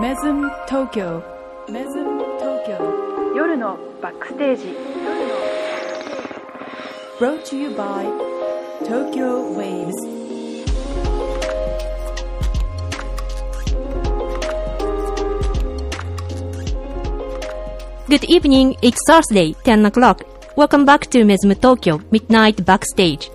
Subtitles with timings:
[0.00, 1.22] メズム東京
[1.70, 4.74] メズム東京夜のバックステージ
[7.20, 8.04] Brought to you by
[8.84, 9.94] Tokyo Waves
[18.08, 20.26] Good evening, it's Thursday, 10 o'clock.
[20.56, 23.30] Welcome back to Mesm Tokyo Midnight Backstage.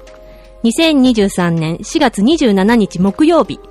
[0.64, 3.62] 2023年4月27日木曜日。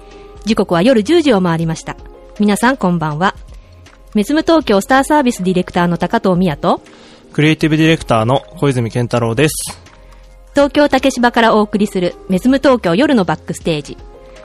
[0.46, 2.07] 時刻は夜10時を回りました。
[2.40, 3.34] 皆さんこんばんは。
[4.14, 6.80] メズム東京スターサービスディレクターの高藤美也と、
[7.32, 9.80] クリエイティブディレクターの小泉健太郎です。
[10.52, 13.96] 東京竹芝からお送りするメズム東京夜のバックステージ。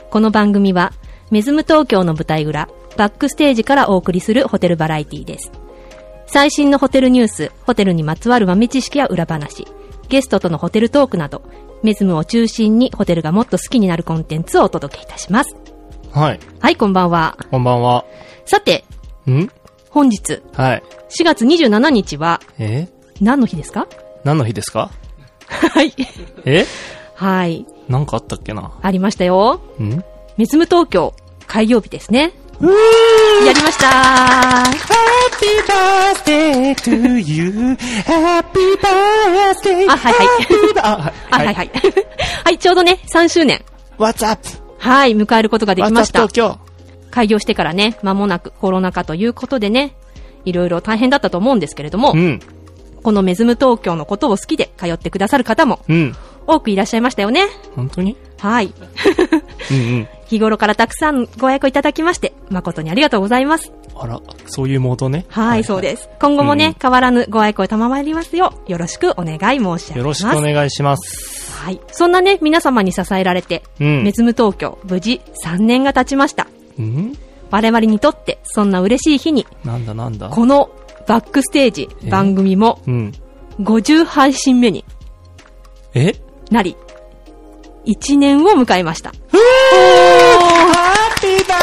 [0.09, 0.91] この番組は、
[1.29, 5.51] メズム東京の舞台裏、バックステージからお送りするホテルバラエティです。
[6.25, 9.67] 最新のホテルニュース、ホテルにまつわる豆知識や裏話、
[10.09, 11.43] ゲストとのホテルトークなど、
[11.83, 15.55] メズムを中心にホテルがもっと好きになるコンテンツをお届けいたします。
[16.13, 16.39] はい。
[16.59, 17.35] はい、こんばんは。
[17.49, 18.05] こんばんは。
[18.45, 18.85] さて、
[19.27, 19.47] ん？
[19.89, 20.83] 本日、はい。
[21.09, 22.87] 4月27日はえ？
[23.19, 23.87] 何の日ですか？
[24.23, 24.91] 何の日ですか？
[25.47, 25.91] はい。
[26.45, 26.65] え？
[27.15, 27.65] はい。
[27.89, 28.77] なんかあったっけな？
[28.83, 29.59] ありましたよ。
[29.79, 30.03] ん？
[30.37, 31.15] メズム東京、
[31.47, 32.31] 開業日ですね。
[32.61, 33.87] やりました
[34.69, 37.49] Happy birthday to you.
[38.05, 39.89] Happy birthday.
[39.89, 40.27] あ、はいはい。
[40.79, 41.71] あ、あ、はいはい。
[42.45, 43.63] はい、ちょうどね、3周年。
[43.97, 44.47] What's up?
[44.83, 46.33] はい、迎えることができました東。
[46.33, 46.59] 京
[47.09, 49.95] 開業してからね、間もなくコロナ禍ということでね、
[50.45, 52.39] いろいろ大変だったと思うんですけれども、うん。
[53.01, 56.15] このメズム東京のことを好きで通ってくださる方もうん。
[56.47, 57.47] 多くいらっしゃいましたよね。
[57.75, 58.17] 本当に？
[58.39, 58.73] はい。
[59.71, 60.07] うんうん。
[60.27, 63.71] 日頃からたくさんご愛顧いただきまして、誠にありがとうございます。
[63.95, 65.25] あら、そういうモードね。
[65.29, 66.09] はい、そうです。
[66.19, 70.19] 今後もね、うん変わらぬご愛顧を賜りますよう、よろしくお願い申し上げよろます。
[70.21, 71.42] しくお願いします。
[71.63, 71.79] はい。
[71.93, 76.43] そんなね、皆様に支えられて、うんメズム東京、無事3年が経ちました。
[76.77, 77.17] ん？
[77.51, 80.27] 我々にとって、そんな嬉しい日に、なんだなんだ？
[80.27, 80.69] この
[81.07, 82.09] バックステージ、え？
[82.09, 83.13] 番組もうん。
[83.61, 84.83] 50配信目に
[85.93, 86.15] え？
[86.51, 86.75] なり、
[87.85, 89.11] 1年を迎えました。
[89.11, 89.15] Happy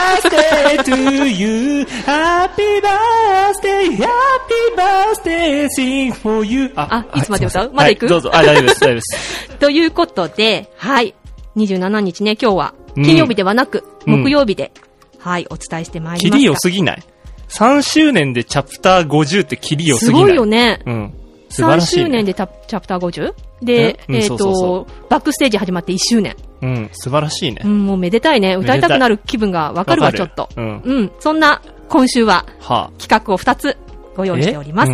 [0.00, 1.84] birthday to you.
[2.06, 6.70] Happy birthday, happy birthday, sing for you.
[6.76, 7.72] あいつまで歌う？
[7.72, 8.04] はいまだ行く？
[8.06, 8.30] はいどうぞ。
[8.34, 9.48] あ、大丈夫です、大丈夫です。
[9.60, 11.14] ということで、はい。
[11.56, 14.72] 27日ね、今日は、うん金曜日ではなく、うん木曜日で、
[15.18, 16.68] はい、お伝えしてまいりキリ良ました。
[16.68, 17.02] すぎない
[17.48, 20.20] ?3 周年でチャプター50ってキリ良すぎない？
[20.22, 20.80] すごいよね。
[20.86, 21.14] うん。
[21.50, 22.24] 素晴らしい、3周年ね。
[22.24, 23.34] でチャチャプター 50?
[23.62, 26.36] で、うんえっ、そうそうそと、バックステージ始まって1周年。
[26.62, 27.68] うん、素晴らしいねう。
[27.68, 28.54] ん、もうめでたいね。
[28.54, 30.48] 歌いたくなる気分がわかるわ、ちょっと。
[30.56, 31.12] うんうん。
[31.18, 33.76] そんな、今週はは企画を2つ
[34.16, 34.26] ごあ。
[34.26, 34.92] 用意しております。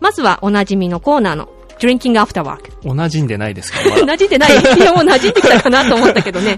[0.00, 2.94] まずはおなじみのコーナーの Drinking After Work。
[2.94, 6.56] 同じんでないですけど、 まだ馴染んでない いや、もう馴染んできたかなと思ったけどね。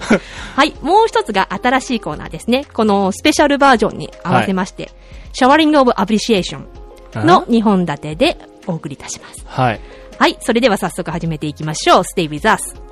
[0.55, 0.73] はい。
[0.81, 2.65] もう一つが新しいコーナーですね。
[2.73, 4.91] このスペシャルバージョンに合わせまして、
[5.33, 6.65] Showering of Appreciation
[7.15, 8.37] の2本立てで
[8.67, 9.43] お送りいたします。
[9.45, 9.81] はい。
[10.19, 10.37] はい。
[10.41, 12.03] それでは早速始めていきましょう。
[12.03, 12.87] Stay with us.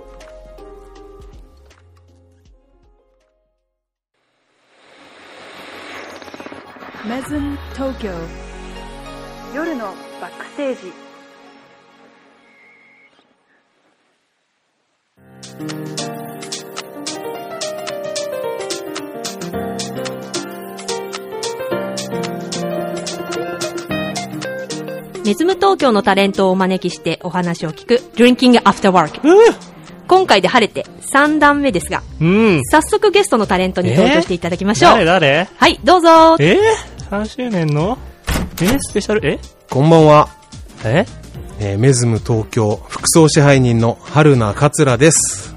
[7.08, 8.10] メズム東京
[9.54, 10.82] 夜のバックステー
[16.00, 16.05] ジ
[25.26, 29.22] メズム東京のタレントをお招きしてお話を聞く Drinking After Work。
[29.28, 29.56] う
[30.08, 32.62] 今回で晴れて3段目ですが、うん。
[32.66, 34.92] 早速ゲストのタレントに登場していただきましょう。
[34.92, 35.50] 誰誰？
[35.58, 37.98] はい、どうぞえー、?3 周年の？
[38.62, 39.28] えスペシャル？
[39.28, 39.40] え？
[39.68, 40.30] こんばんは。
[40.84, 41.08] え？
[41.60, 45.56] えーメズム東京副総支配人の春名桂です。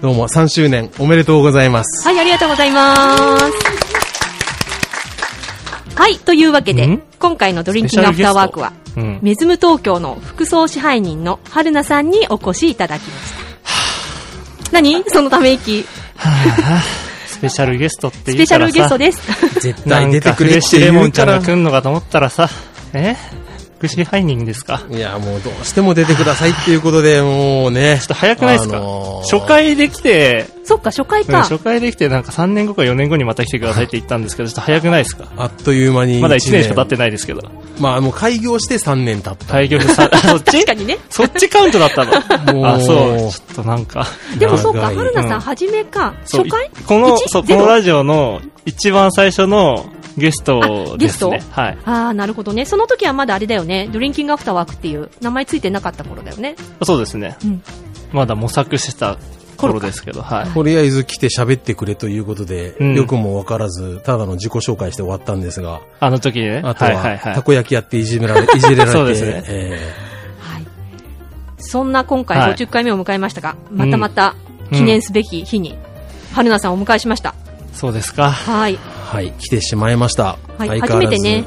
[0.00, 2.06] どうも3周年おめでとうございます。
[2.06, 3.75] はい、ありがとうございます。
[5.96, 9.18] はい、というわけでん、今回のドリンキングアフターワークは、うん。
[9.22, 13.32] メズム東京の副総支配人の春菜さんにお越しいただきまし
[14.70, 14.72] た。
[14.72, 15.02] 何？
[15.08, 15.86] そのため息。
[17.26, 18.72] スペシャルゲストってス言うからさ。
[18.72, 19.60] ペシャルゲストです。
[19.60, 21.40] 絶対出てくれってかフレッシュレ言うからモンちゃんが。
[21.40, 22.48] 来んのかと思ったらさ、
[22.92, 23.16] え？
[23.78, 24.82] 副支配人ですか？
[24.90, 27.98] いや、もうどうしても出てくださいっていうことで、もうね。
[28.00, 31.42] ちょっと早くないですか、あのー初回で来て、そっか、初回うんか。
[31.42, 35.26] 初回で来てなんか3年後か4年後にまた来てくださいって言ったんですけど、ちょっと早くないですか？
[35.36, 36.20] あっという間に。
[36.20, 37.42] まだ1年しか経ってないですけど。
[37.80, 39.44] まあ、もう開業して3年経った。
[39.52, 40.52] 開業してさ、 あそっち？
[40.52, 40.98] 確かにね。
[41.10, 42.54] そっちカウントだったの？
[42.54, 43.18] もうあ、そう。
[43.30, 44.06] ちょっとなんか。
[44.38, 46.14] でもそうか、春菜さうんん初めか。
[46.22, 46.70] 初回？
[46.86, 47.28] この、一？
[47.28, 49.86] そう、このラジオの一番最初の
[50.18, 51.30] ゲストあゲスト？
[51.30, 51.52] ですね。
[51.52, 51.78] はい。
[51.84, 52.64] ああ、なるほどね。
[52.66, 53.88] その時はまだあれだよね。
[53.92, 56.56] ドリンキングアフターワークっていう名前ついてなかった頃だよね。
[56.82, 57.36] そうですね。
[57.44, 57.62] うん。
[58.12, 59.18] まだ模索してた
[59.56, 60.50] 頃ですけど、はい。
[60.50, 66.62] とりあえず来て喋ってくれということで、うんよくもわからず、ただの自己紹介して終わったんですが、あの時にね。
[66.64, 67.34] あとは、はいはいはい。
[67.34, 69.92] たこ焼きやっていじめられ、 いじれられて、そうですねえ
[70.40, 70.66] はい。
[71.58, 74.34] そんな今回はい50回目を迎えましたが、またまた
[74.72, 75.76] 記念すべき日に、
[76.32, 77.34] 春菜さんをお迎えしました。
[77.76, 78.32] そうですか。
[78.32, 78.76] はい。
[78.76, 80.38] ーはい、来てしまいました。
[80.58, 80.68] はい。
[80.68, 81.44] 相変初わらずめてね、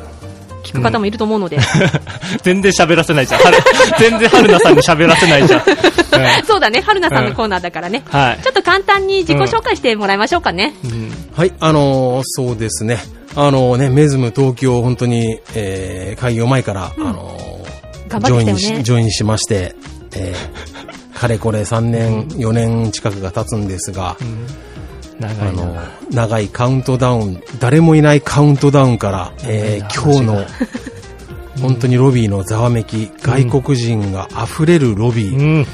[0.63, 1.57] 聞く方もいると思うので、
[2.43, 3.41] 全然喋らせないじゃん。
[3.41, 3.57] は る
[3.99, 5.61] 全然春菜さんに喋らせないじゃん。
[5.67, 8.03] うんそうだね、春菜さんのコーナーだからね。
[8.09, 8.47] はいち。
[8.47, 10.73] ょっと簡単に自己紹介してもらいましょうかね。
[10.83, 12.99] うんはい、あのーそうですね。
[13.35, 19.75] あのね、メズム東京、本当に、えー、開業前から、あのージョインし、ジョインしまして、
[20.15, 24.17] えー、かれこれ3年、4年近くが経つんですが、
[25.19, 30.45] 長いあのな。、長いカウントダウン、誰もいないカウントダウンから、えー今日の、
[31.61, 35.67] 本当にロビーのざわめき、外国人が溢れるロビー、うん。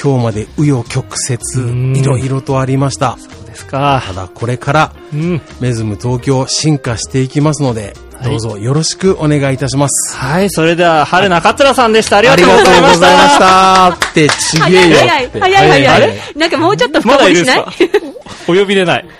[0.00, 1.16] 今日まで紆余曲
[1.58, 3.18] うん折、いろいろとありました。
[3.18, 4.12] そうですかた。
[4.14, 5.40] だこれから、うん。
[5.60, 10.16] メズム東京進化していきますので、はいどうぞよろしくお願いいたします。
[10.16, 12.18] はい、それでは、春菜桂さんでした。
[12.18, 12.98] ありがとうごがとうございまし。
[13.00, 13.88] ざいましたた。
[14.10, 15.40] ってちげえよ早いって。
[15.40, 16.18] 早い早い早あい。
[16.36, 17.58] なんかもうちょっと深まだ掘りしない？
[17.58, 18.21] いるんですか？
[18.48, 19.04] お呼びでない。
[19.04, 19.10] も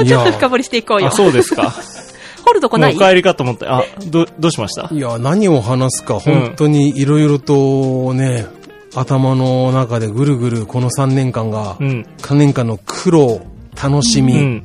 [0.00, 1.10] うちょっと深掘りしていこうよあ、。
[1.12, 1.72] そうですか。
[2.46, 2.96] 掘るとこない？
[2.96, 4.88] お帰りかと思って、あ、ど、どうしました？
[4.94, 8.46] いや、何を話すか、本当にいろいろとね、
[8.94, 12.06] 頭の中でぐるぐるこの3年間が、うん。
[12.18, 13.40] 3年間の苦労、
[13.82, 14.62] 楽しみ、うん。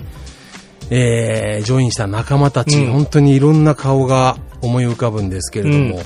[0.92, 6.02] えー、ジョインした仲間たち、うん本当にいろんな顔が思い浮かぶんですけれども、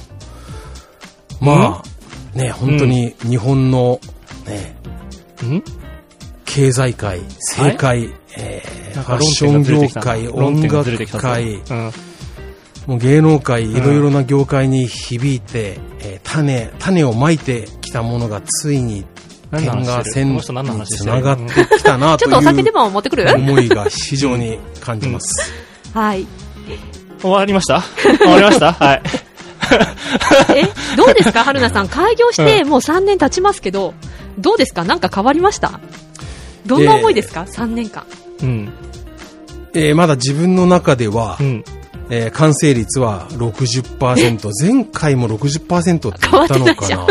[1.42, 4.00] まあ、ね、本当に日本の、
[4.48, 4.76] ね、
[5.44, 5.64] うん？
[6.56, 11.92] 経済界、政界、えーファッション業界、音楽界、うん。
[12.88, 19.04] もう芸能界、いろいろな業界に響いて、えー種、種をまいてきたものがついに
[19.52, 20.64] 点が線につな
[21.22, 23.26] がってきたなとちょっとお酒でいうも持ってくる？
[23.36, 25.52] 思いが非常に感じます。
[25.94, 26.26] はい。
[27.22, 27.82] 終わりました？
[27.82, 28.72] 終わりました？
[28.80, 29.02] はい。
[30.56, 30.64] え、
[30.96, 31.44] どうですか？
[31.44, 31.90] 春菜さん。
[31.90, 33.94] 開業してもう3年経ちますけど、
[34.40, 34.86] どうですか？
[34.86, 35.80] なんか変わりました？
[36.66, 38.04] どんな思いですか、?3 年間。
[38.42, 38.70] うん。
[39.74, 41.64] えーまだ自分の中では、うん。
[42.10, 47.06] えー完成率は60%、 前回も60%って言ったのかな？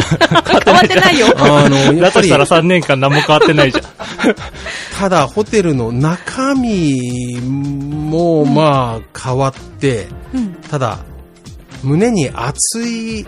[0.65, 1.27] 変わってない よ。
[1.37, 3.85] あの、やっぱり だとした、ら3年間何も変わってないじゃん。
[4.99, 10.55] ただホテルの中身も、まあ、変わって、うん。
[10.71, 10.99] ただ、
[11.83, 13.27] 胸に熱い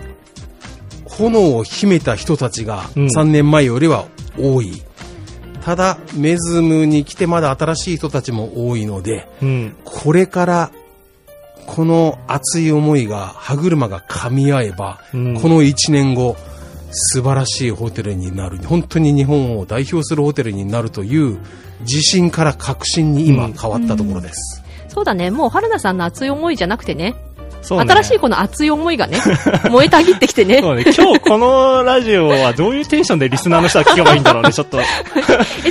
[1.05, 4.07] 炎を秘めた人たちがうん3年前よりは
[4.39, 4.83] 多い。
[5.67, 9.77] ただ、メズムに来てまだ新しい人たちも多いので、うん。
[9.85, 10.71] これから、
[11.67, 16.37] この熱い思いが、歯車が噛み合えば、うんこの1年後、
[16.93, 18.59] 素晴らしいホテルになる。
[18.59, 21.37] 本当に日本を代表するホテルになるという
[21.81, 24.63] 自信から確信に今うん変わったところです。
[24.87, 25.33] そうだね。
[25.33, 27.17] もう春菜さんの熱い思いじゃなくてね。
[27.67, 27.93] そうね。
[27.93, 29.19] 新しいこの熱い思いがね、
[29.71, 30.61] 燃えたぎってきてね。
[30.61, 30.85] そうね。
[30.85, 34.81] 今日このラジオはどういうテンションでリスナーの人は聞けばいいんだろうね、 ちょっと。
[34.81, 34.85] え、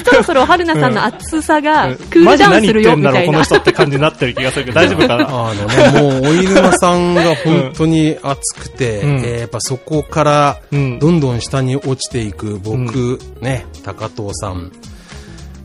[0.01, 3.43] そろそろ春菜さんの熱さがうんクールダウンするよ、マジ何言ってんだろう、みたいなこの。
[3.43, 5.23] 人って感じになってる気がするけど、大丈夫かな？
[5.29, 10.99] あのね、もう、お犬間さんが本当に熱くて、うんえーやっぱそこから、うん。
[10.99, 14.71] どんどん下に落ちていく僕、ね、高藤さん、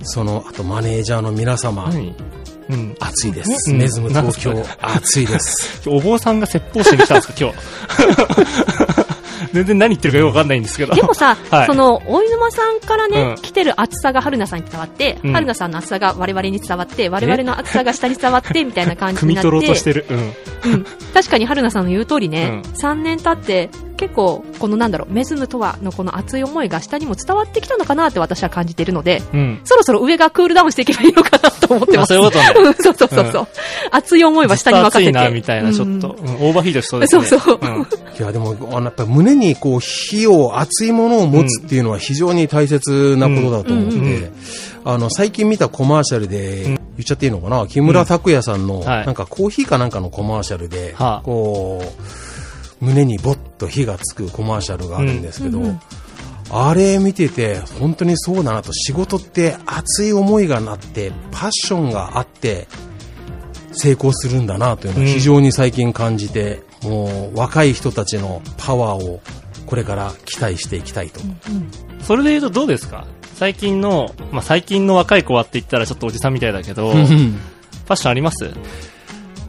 [0.03, 2.15] その、あとマネージャーの皆様、何
[2.71, 2.97] うん。
[3.01, 3.71] 熱いです。
[3.71, 4.65] うんメズム東京なん、
[4.97, 5.83] 熱いです。
[5.89, 8.90] お坊さんが説法しに来たんですか、今日。
[9.53, 10.95] 全然何言ってるかよくわかんないんですけど。
[10.95, 19.51] でもさ、 はいその、お犬間さんからね、うん来てる熱さが春菜さんに伝わって、うん春菜さんの熱さが我々に伝わって、我々の熱さが下に伝わって、 みたいな感じ汲みになって。
[19.51, 20.07] 取ろうとしてる。
[20.11, 20.73] うん。
[20.73, 20.87] うん。
[21.15, 29.61] 確かに春菜さんの言う通りね、うん3年経って、結構、このなんだろう、メズムとはのこの熱い思いが下にも伝わってきたのかなって私は感じているので、うん。
[29.65, 32.15] そろそろ上がクールダウンしていけばいいのかなと思ってあ、ます。
[32.15, 32.55] そういうことね。
[32.57, 33.49] う んそうそうそうそう、
[33.91, 35.05] 熱い思いは下に任せて。
[35.05, 36.17] ずっと熱いな、みたいな、ちょっと。
[36.19, 37.25] うんうんオーバーヒートしそうですね。
[37.25, 37.87] そうそうん
[38.19, 44.31] いや、でも、あの、やっぱ胸にこう、火を、熱いものを持つっていうのは非常に大切なことだと思って、
[44.85, 51.83] あの、最近見たコマーシャルで、言っちゃっていいのかな木村拓哉さんの、はいなんかコーヒーかなんかのコマーシャルで、はあこ
[52.81, 55.61] う、胸にボッと火がつくコマーシャルがあるんですけど、
[56.51, 62.69] あれ見てて、本当にそうだなと、仕事って熱い思いがなって、パッションがあって、
[63.73, 66.63] 成功するんだなというのを非常に最近感じて、
[67.35, 69.21] 若い人たちのパワーを
[69.67, 71.21] これから期待していきたいと。
[72.03, 73.07] それで言うとどうですか？
[73.35, 78.51] 最近の、まあ、最近の若い子はって言ったらちょっとおじさんみたいだけど、フうんァッションあります？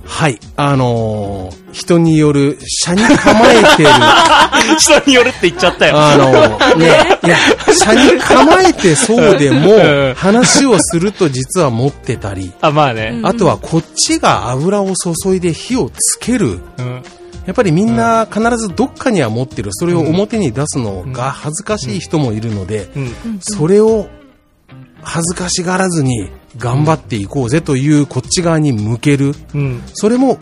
[0.03, 0.39] はい。
[0.57, 3.89] あのー人による、車に構えてる、
[4.77, 5.93] 人によるって言っちゃったよ。
[5.97, 6.87] あの、ね、
[7.23, 9.61] いや、車に構えてそうでうん
[10.09, 13.21] も、話をすると実は持ってたり、あ、まあね。
[13.23, 16.59] あとはこっちが油を注いで火をつける。
[16.77, 17.03] うん。
[17.45, 19.71] やっぱりみんな必ずどっかには持ってる。
[19.73, 23.39] それを表に出すのが恥ずかしい人もいるので、うん。
[23.39, 24.07] それを
[25.01, 29.33] 恥ずかしがらずに頑張っていこうぜというこっち側に向ける。
[29.55, 29.83] うん。
[29.93, 30.37] それも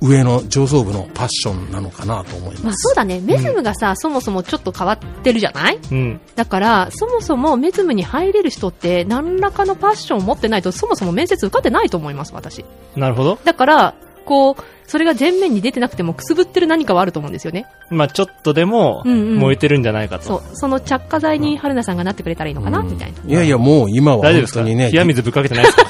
[0.00, 2.88] 上の上層部のパッションなのかなと思いまます。
[2.88, 3.20] あそうだね。
[3.20, 5.80] メズムがさ、そもそもちょっと変わってるじゃない？
[5.90, 6.20] うん。
[6.36, 12.64] だから、そもそもメズムに入れる人って何らかのパッションを持ってないと、そもそも面接受かってないと思います、私。
[12.94, 13.38] なるほど。
[13.42, 13.94] だから、
[14.28, 14.56] こう、
[14.86, 17.66] それが前面に出てなくてもくすぶってる何かはあると思うんですよね。
[17.90, 20.24] まあちょっとでも、うんうん燃えてるんじゃないかと。
[20.24, 20.42] そう。
[20.52, 23.18] その着火剤に春菜さんがなってくれたらいいのかな、みたいな。
[23.30, 24.60] いやいや、もう今は大丈夫ですか？
[24.60, 25.84] 本当にね、冷や水ぶっかけてないですか？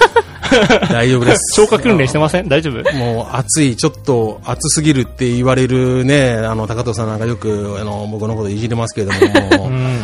[0.92, 1.54] 大丈夫です。
[1.60, 2.48] 消火訓練してません？
[2.48, 2.96] 大丈夫？
[2.96, 10.00] もう暑い、ちょっと暑すぎるって言われるね、あの、高藤さんなんかよく、あの、僕のこといじれますけれども、うん。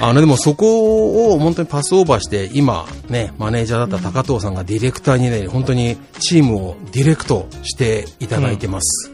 [0.00, 9.10] あの、でもそこを本当にパスオーバーして、今、ね、マネージャーだった高藤さんがディレクターにね、本当にチームをディレクトしていただいてます。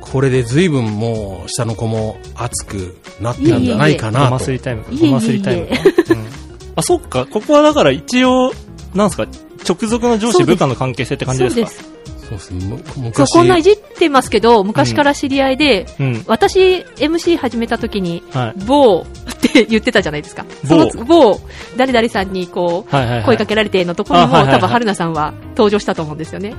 [0.00, 4.30] これで随分もう、下の子も熱くなってるんじゃないかごなと。
[4.32, 4.92] ますりタイムか。
[4.92, 5.72] いえいえいえごますりタイムか。
[5.74, 6.26] うん。
[6.76, 7.26] あ、そっか。
[7.26, 8.52] ここはだから一応、
[8.94, 9.26] なんすか、
[9.68, 11.84] 直属の上司部下の関係性って感じですか？
[12.28, 12.50] そうです。
[12.52, 12.66] ね。
[12.66, 16.24] むそう、昔、こんないじってますけど、昔から知り合いで、うん。
[16.26, 18.64] 私、MC 始めた時に、はい。
[18.64, 20.44] 某って言ってたじゃないですか。
[20.68, 21.40] 某その某、
[21.76, 23.24] 誰々さんにこう、はいはいはい。
[23.24, 26.54] 声かけられてのところにも、あはいはいはい多分春菜さんは登場したと思うんですよね。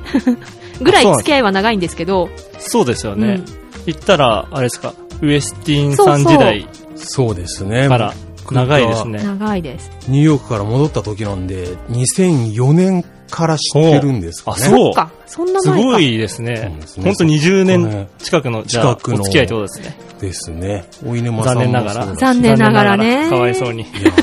[0.81, 2.29] ぐらい付き合いは長いんですけど、
[2.59, 3.45] そうですよねうん。
[3.85, 7.87] 言ったら、あれですか、ウエスティンさん時代そうですね。
[7.87, 8.13] から
[8.51, 9.23] 長いですね。
[9.23, 9.91] 長いです。
[10.07, 13.03] ニューヨークから戻った時なんで、2004年
[13.35, 14.57] から知ってるんですかね。
[14.65, 15.85] あそうか、そんなす前か。
[15.85, 16.95] ごいですねです。
[16.97, 19.97] ねほんと20そこ年ね近くの、じゃあ、お近くの付き合いってことですね。
[20.21, 20.85] ですね。
[21.05, 23.81] お犬間さんも残念ながら残念ながらねかわいそうに。
[23.81, 24.15] いやーでも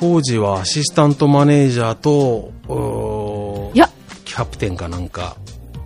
[0.00, 2.52] 当時はアシスタントマネージャーと、
[3.74, 3.88] いや、
[4.26, 5.36] キャプテンかなんか、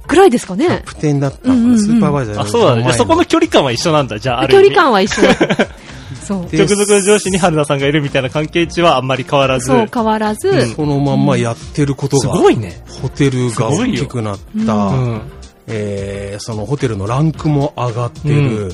[0.09, 0.83] ぐらいですかキャね。
[0.85, 2.83] プテンだったスーパーバイザーあ、そうだね。
[2.83, 4.19] じゃあそこの距離感は一緒なんだ。
[4.19, 4.49] じゃあ。
[4.49, 5.37] 距離感は一緒だ。
[6.17, 6.49] そう。
[6.49, 9.67] で直属の上司に春菜さんがいるみたいな関係値はあんまり変わらず。
[9.67, 10.67] そう、変わらず、うん。
[10.75, 12.83] そのまんまやってることすが、ごいね。
[13.03, 15.23] ホテルが大きくなった、うん。
[15.67, 18.73] えーそのホテルのランクも上がってる、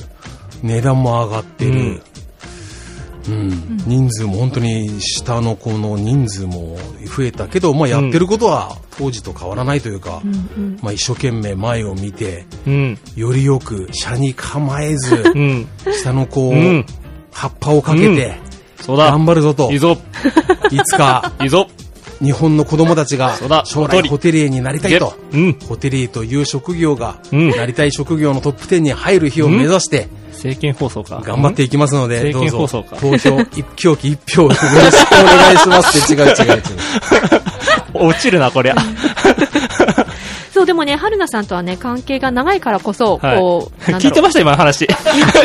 [0.61, 2.01] 値段も上がってる、
[3.27, 3.81] うん。
[3.87, 10.35] 人数も本当に下の子の人数も増えたけど、まあ、やってることは当時と変わらないというか、うんう
[10.67, 10.79] ん。
[10.81, 12.99] まあ、一生懸命前を見てうん。
[13.15, 15.67] よりよく車に構えずうん。
[15.91, 16.85] 下の子をうん
[17.35, 18.37] 葉っぱをかけて
[18.81, 19.05] そうだ。
[19.11, 19.97] 頑張るぞと、いいぞ。
[20.71, 21.67] いつか いいぞ。
[22.23, 25.15] 日本の子供たちが将来ホテリエになりたいと。
[25.33, 25.57] うん。
[25.67, 31.21] ホテリエという職業が、うんなりたい職業のトップ10に入る日を目指して、政見放送か。
[31.25, 36.63] 頑張っていきますので、政どうぞ見放送か投票、一票機一票よろしくお願いしますって違う違う違う。
[38.07, 38.75] 落ちるな、こりゃ。
[40.65, 44.81] そう、でもね、春菜さんとはね、関係が長いからこそ、はいこ う、聞いてました、今の話。
[44.81, 44.87] い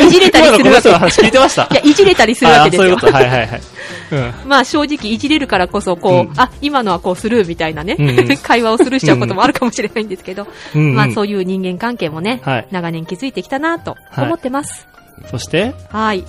[0.07, 0.89] いじれたりするわけ
[1.21, 1.63] 聞いてました。
[1.71, 3.07] いや、いじれたりするわけですよあそういうこ。
[3.07, 3.13] と。
[3.13, 3.61] はいはいはい。
[4.11, 4.33] うん。
[4.45, 14.87] まあ正直いじれるからこそ、こう、うんあ、今のはこうスルーみたいなね、うんうん会話をスルーしちゃうこともあるかもしれないんですけど、うんうんまあそういう人間関係もね、はい長年築いてきたなと思ってます。
[15.29, 16.23] そして、はい。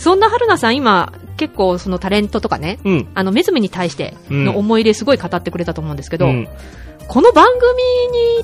[0.00, 3.08] そんな春菜さん今、結構そのタレントとかね、うん。
[3.14, 6.48] あの、メズムに対しての思い入れすごい語ってくれたと思うんですけど、うん。
[7.08, 7.62] この番組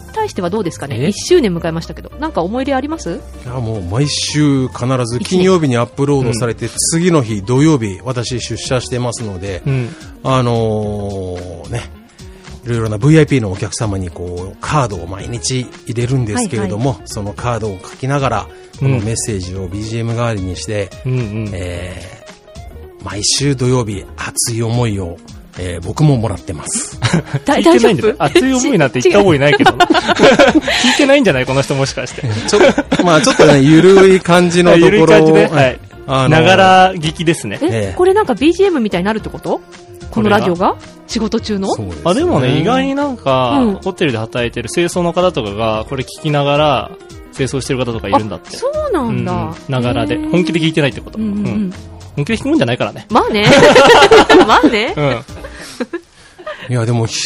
[0.02, 0.96] に対してはどうですかね？
[1.00, 3.20] え ?1 周年迎えましたけど、なんか思い入れあります？
[3.44, 9.88] いやもう毎週必ず金曜日にアップロードされて、次の日土曜日私出社してますので、うん。
[10.24, 11.82] あのーね、
[12.66, 18.46] いろいろな VIP のお客様にこうカードを毎日入れるんですけれども、そのカードを書きながら、
[18.78, 21.50] このメッセージを BGM 代わりにして、うんうん。
[21.54, 22.26] えー
[23.04, 25.16] 毎週土曜日熱い思いを、
[25.60, 26.98] えー僕ももらってます。
[27.46, 28.16] 大聞いてないんだ丈。
[28.18, 29.86] 熱い思いなんて言った覚えないけどな。
[29.86, 32.22] 聞いてないんじゃないこの人もしかして。
[32.48, 35.44] ちょっと、まあちょっとね、ゆるい感じのところゆるい感じで。
[35.44, 35.78] うんはい。
[36.30, 37.58] ながら聞きですね。
[37.62, 39.60] え、ええこれなんか BGM みたいになるってこと？
[40.16, 40.76] このラジオが？
[41.06, 41.68] 仕事中の？
[41.74, 46.90] そうですあ、でもね、意外になんか、うんホテルで働いてる清掃の方とかが、これ聞きながら、
[47.34, 48.56] 清掃してる方とかいるんだって。
[48.56, 49.32] そうなんだ。
[49.32, 50.16] うんながらで。
[50.16, 51.18] 本気で聞いてないってこと。
[51.18, 51.72] うんうん
[52.16, 53.06] 本気で聞くもんじゃないからね。
[53.10, 53.44] まあね。
[54.48, 54.94] まあね。
[54.96, 56.72] うん。
[56.72, 57.18] いや、でもひ、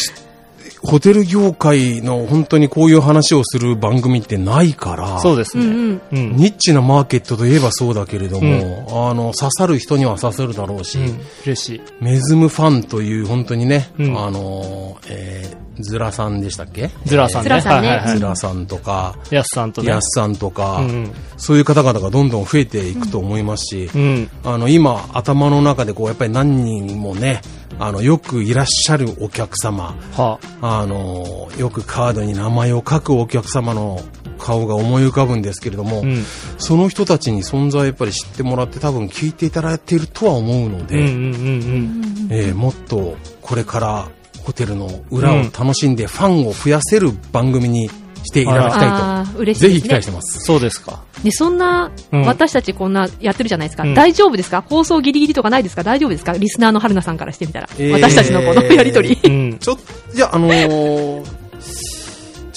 [0.82, 5.64] ホテル業界の本当にこういう話をする番組ってないから、そうですね。
[5.64, 6.00] うんうん。
[6.12, 6.36] うん。
[6.36, 11.20] ニッチなマーケットといえばそうだけれども、あの、刺さる人には刺さるだろうし、うん。
[11.44, 11.82] 嬉しい。
[12.00, 16.90] メズムファンという本当にね、うんあの、えー、ズラさんでしたっけ？
[17.04, 17.44] ズラさんね。
[17.44, 19.90] ズラさんねズラさんとか、ヤスさんとね。
[19.90, 21.12] ヤスさんとか、うんうん。
[21.36, 24.30] そういう方々がどんどん増えていくと思いますし、うん。
[24.44, 27.42] あの、今、頭の中でこう、やっぱり何人もね、
[27.78, 30.38] あの、よくいらっしゃるお客様、は。
[30.60, 34.00] あの、よくカードに名前を書くお客様の
[34.38, 36.24] 顔が思い浮かぶんですけれども、うん。
[36.58, 44.08] その人たちに存在をやっぱり知ってもらって多分聞いていただいているとは思うので、もっとこれから
[44.42, 47.90] ホテルの裏を楽しんでファンを増やせる番組に
[48.24, 50.40] していただきたいと、ぜひ期嬉しいですね待してます。
[50.40, 51.02] そうですか。
[51.22, 53.82] で、そんな、うん私たちこんなやってるじゃないですか。
[53.82, 54.62] うん大丈夫ですか？
[54.62, 55.82] 放送ギリギリとかないですか？
[55.82, 56.32] 大丈夫ですか？
[56.32, 57.68] リスナーの春菜さんからしてみたら。
[57.78, 59.18] えー私たちのこのやりとり。
[59.24, 59.58] うん。
[59.58, 59.82] ちょっと、
[60.14, 61.24] じゃあ、あのー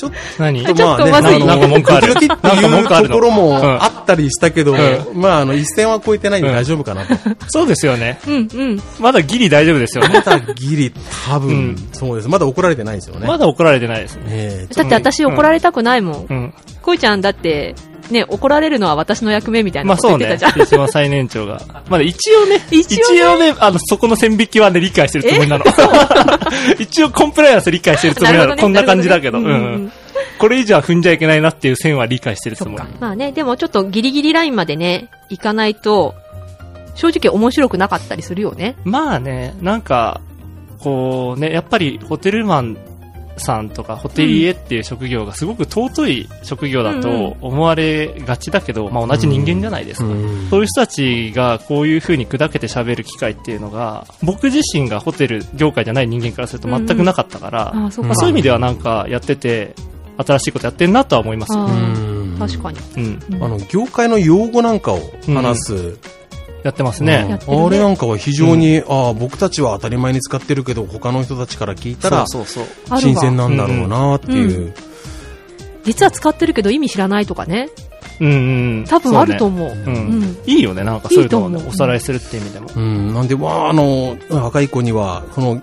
[0.03, 0.63] ちょっ何？
[0.63, 2.13] ちょっとまずいなんか文句ある。
[2.13, 4.77] 時々ってなんか文句あるのいうところもうんあったりしたけど、う
[5.13, 7.15] まあ、あの、一線は越えてないんで大丈夫かなと。
[7.47, 8.19] そうですよね。
[8.27, 8.81] うんうん。
[8.99, 10.13] まだギリ大丈夫ですよね。
[10.13, 10.93] まだギリ、
[11.27, 12.27] 多分、うんそうです。
[12.27, 13.27] まだ怒られてないですよね。
[13.27, 14.67] まだ怒られてないですね。
[14.75, 16.25] だって私怒られたくないもん。
[16.29, 16.53] うん。
[16.81, 17.75] こいちゃんだって、
[18.11, 20.67] ね、怒られるのは私の役目みたいなまあそうねこと言ってたじゃん。。
[20.67, 21.61] 一番最年長が。
[21.89, 25.65] まだ一応ね、一応ねね、あの、そこの線引きはね、理解してるつもりなの。
[26.79, 28.45] 一応コンプライアンス理解してるつもりなの。
[28.45, 29.41] るほどねこんな感じだけど。
[29.41, 29.91] どねんうん。
[30.37, 32.83] これ以上は踏んじゃいけないなっていう線は理解してるつもり。
[32.99, 36.15] まあね、でもちょっとギリギリラインまでね、行かないと、
[36.95, 38.75] 正直面白くなかったりするよね。
[38.83, 40.21] まあね、なんか、
[40.79, 42.77] こうね、やっぱりホテルマン
[43.37, 50.07] さんとかホテリエっていう職業がすごく尊い職業だと思われがちだけど、まあ同じ人間じゃないですか。
[50.07, 57.87] うんそういう人たちがこういう風に砕けて喋る機会っていうのが、僕自身がホテル業界じゃない人間からすると全くなかったから、まか。
[57.87, 59.73] あそういう意味ではなんかやってて、
[60.17, 61.61] 新しいことやってんなとは思いますよ。
[61.61, 62.77] あうんあ、確かに。
[62.97, 63.43] うん。
[63.43, 65.97] あの、業界の用語なんかを話す。
[66.63, 67.25] やってますうんね。
[67.25, 72.75] ねあれなんかは非常に、ああ、僕たちは当たり前に使ってるけど、他の人たちから聞いたら、そうそうそう。
[72.89, 73.49] ある新鮮わ。
[73.49, 74.73] なんだろうなっていう。
[75.83, 77.69] 実は使ってるけど意味知らないとかね。
[78.19, 78.31] うんう
[78.81, 78.85] ん。
[78.87, 79.69] 多分あると思う。
[79.69, 80.37] ううんん。
[80.45, 82.69] いいよね、なんかそういうのをねおさらいするっていう意味でも。
[82.75, 85.61] うん、なんで、まあ、あの、若い子には、この、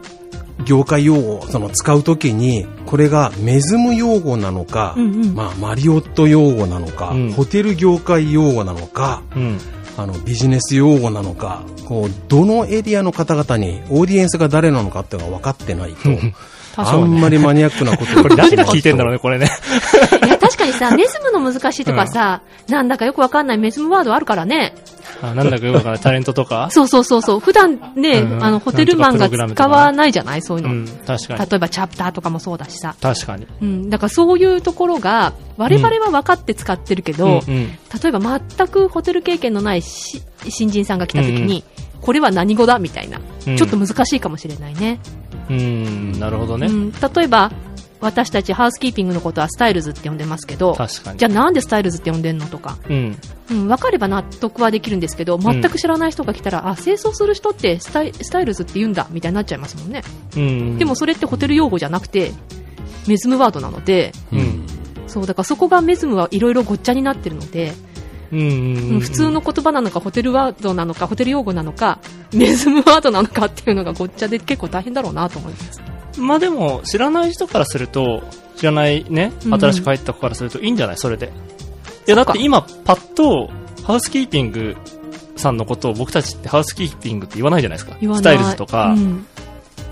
[0.65, 9.59] 業界用語をその使うときに、これがメズム用語なのか、うんうんまあ、マリオット用語なのか、うんホテル業界用語なのか、うん。
[9.97, 16.09] あの、ビジネス用語なのか、こう、どのエリアの方々に、オーディエンスが誰なのかっていうのが分かってないと、
[16.77, 19.51] あんまりマニアックなことをこれ誰が聞いてんだろうね、これね。
[20.81, 24.75] さ、 メズムの難しいとかさ、なんだかよくわかんないメズムワードあるからね。
[25.23, 26.03] あなんだかよくわかんない。
[26.03, 26.69] タレントとか？
[26.73, 27.41] そうそうそうそう。
[27.41, 30.73] 普段ね、うんあの、ホテルマンが使わないじゃないそういうの。
[30.73, 31.51] うん、確かに。
[31.51, 32.95] 例えばチャプターとかもそうだしさ。
[33.01, 33.47] 確かに。
[33.61, 33.91] うん。
[33.91, 37.67] だからそういうところが、我々は分かって使ってるけど、うんうん。
[38.03, 41.65] 例えば全くホテル経験のないし新人さんが来た時に、
[42.01, 45.01] これは何語だみたいな、うんちょっと難しいかもしれないね。
[45.49, 46.67] うん、なるほどね。
[46.69, 46.93] うん。
[46.93, 47.51] 例えば、
[48.01, 50.77] 私たちハウスキーピングのことはスタイルズって呼んでますけど。
[51.17, 53.17] じゃあなんでスタイルズって呼んでんのとか、うん。
[53.51, 60.03] うん、分かれば納得はできるんですけど、全く知らない人が来たら、あ、清掃する人ってスタイスタイルズって言うんだ、みたいになっちゃいますもんね。
[60.37, 60.79] うん。
[60.79, 62.33] でもそれってホテル用語じゃなくて、
[63.07, 64.67] メズムワードなので、うん。
[65.07, 67.75] そう、だからそこがメズムはいろいろごっちゃになってるので、
[68.33, 68.47] うんうん
[68.95, 69.01] うん。
[69.01, 71.99] 普通の言葉なのか、ホテルワードなのか、ホテル用語なのか、
[72.33, 75.81] メズムワードなのかっていうのがごっちゃで結構大変だろうなと思います。
[76.21, 78.23] まあでも、知らない人からすると、
[78.57, 80.97] 知らないね、うん新しく入った子からするといいんじゃない？
[80.99, 81.33] それで。
[82.07, 83.51] いや、だって今、パッと、
[83.85, 84.77] ハウスキーピング
[85.37, 87.97] さんのことを僕たちってハウスキーピングって言わないじゃないですか。
[88.01, 88.23] 言わない。
[88.23, 89.27] スタイルズとか、うん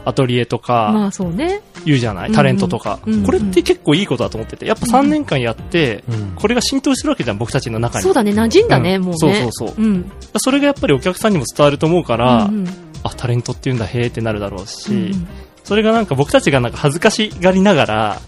[0.05, 1.61] アトリエとか、まあそうね。
[1.85, 2.29] 言うじゃない？
[2.29, 8.05] うんタレントとか、うんうんこれって結構いいことだと思ってて、やっぱ3年間やって、うんこれが浸透してるわけじゃん、僕たちの中に。
[8.05, 9.19] そうだね、馴染んだね、うんもうね。
[9.19, 10.11] そうそうそううん。
[10.37, 12.69] それがやっぱりお客さんにも伝わると思うから、うんうん
[13.03, 15.29] あ、タレントって言うんだ、へーってなるだろうし、うんうん
[15.69, 18.21] それがなんか僕たちがなんか恥ずかしがりながら、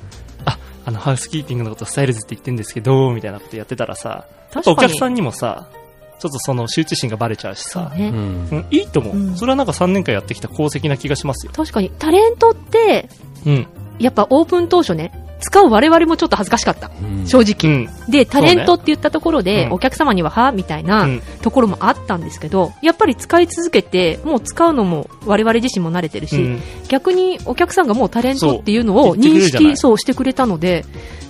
[0.45, 4.27] あ、あの、ハウスキーピングのことスタイルズって言ってんですけど、みたいなことやってたらさ。
[4.67, 5.71] お客さんにもさ、
[6.19, 8.11] ちょっとその羞恥心がバレちゃうしさ、ね。
[8.11, 11.53] うんうん、いいと思う、うんそれはなんか3年間やってきた功績な気がしますよ。
[11.57, 13.09] 確かに、タレントって、
[13.47, 13.67] うん。
[13.99, 16.91] やっぱオープン当初ね、使う我々もちょっと恥ずかしかった。
[17.03, 17.27] うん。
[17.27, 17.85] 正う直。
[17.85, 17.89] ん。
[18.11, 19.73] で、タレントって言ったところで、うん。
[19.73, 21.23] お客様にははみたいなうん。
[21.43, 26.63] ところもあったんですけど、やっぱり使い続けて、もう使うのも我々自身も慣れてるし、うん。
[26.89, 30.85] 逆にお客さんがもうタレントっていうのを認識、そうしてくれたので、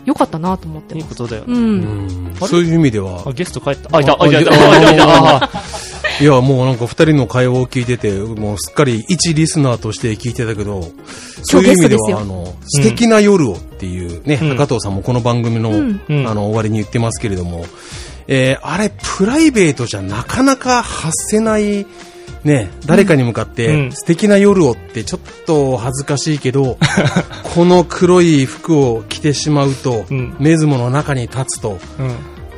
[0.06, 1.04] よかったなと思ってます。
[1.04, 1.44] いいことだよ。
[1.44, 1.54] ね。
[1.54, 1.64] うん。
[1.64, 1.64] う
[2.30, 2.34] ん。
[2.48, 3.22] そういう意味では。
[3.26, 3.96] あ、、ゲスト帰った。
[3.96, 5.50] あ、いた、ああ、いた、いた、ああ、いた、いた、あ、
[6.20, 10.83] いや、もうなんか二人の会話を聞いてて、もうすっかり一リスナーとして聞いてたけど、
[11.42, 14.56] そういう意味では、あの、素敵な夜をっていうね、うん。
[14.56, 16.00] 高藤さんもこの番組の、うん。
[16.06, 16.28] うん。
[16.28, 17.64] あの、終わりに言ってますけれども、
[18.28, 21.87] えーあれ、プライベートじゃなかなか発せない、
[22.44, 23.92] ね、誰かに向かって、うん。
[23.92, 26.76] 素敵な夜をってちょっと恥ずかしいけど、
[27.54, 30.37] この黒い服を着てしまうと、うん。
[30.38, 31.78] メズモの中に立つと、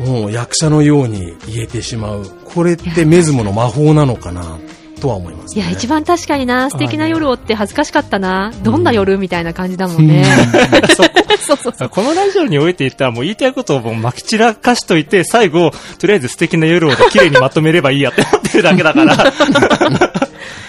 [0.01, 0.07] うん。
[0.07, 2.27] もう役者のように言えてしまう。
[2.55, 4.59] これってメズモの魔法なのかな、
[5.01, 5.63] とは思います、ね。
[5.63, 8.53] いや、一番確かにな、素敵な夜をって恥ずかしかったな。
[8.63, 10.25] どんな夜みたいな感じだもんね。
[10.95, 11.89] そうそうそう。
[11.89, 19.33] このラジオにおいて言ったらもう言いたいことをもうまき散らかしといて、最後、とりあえず素敵な夜をで綺麗にまとめればいいやって思ってるだけだから、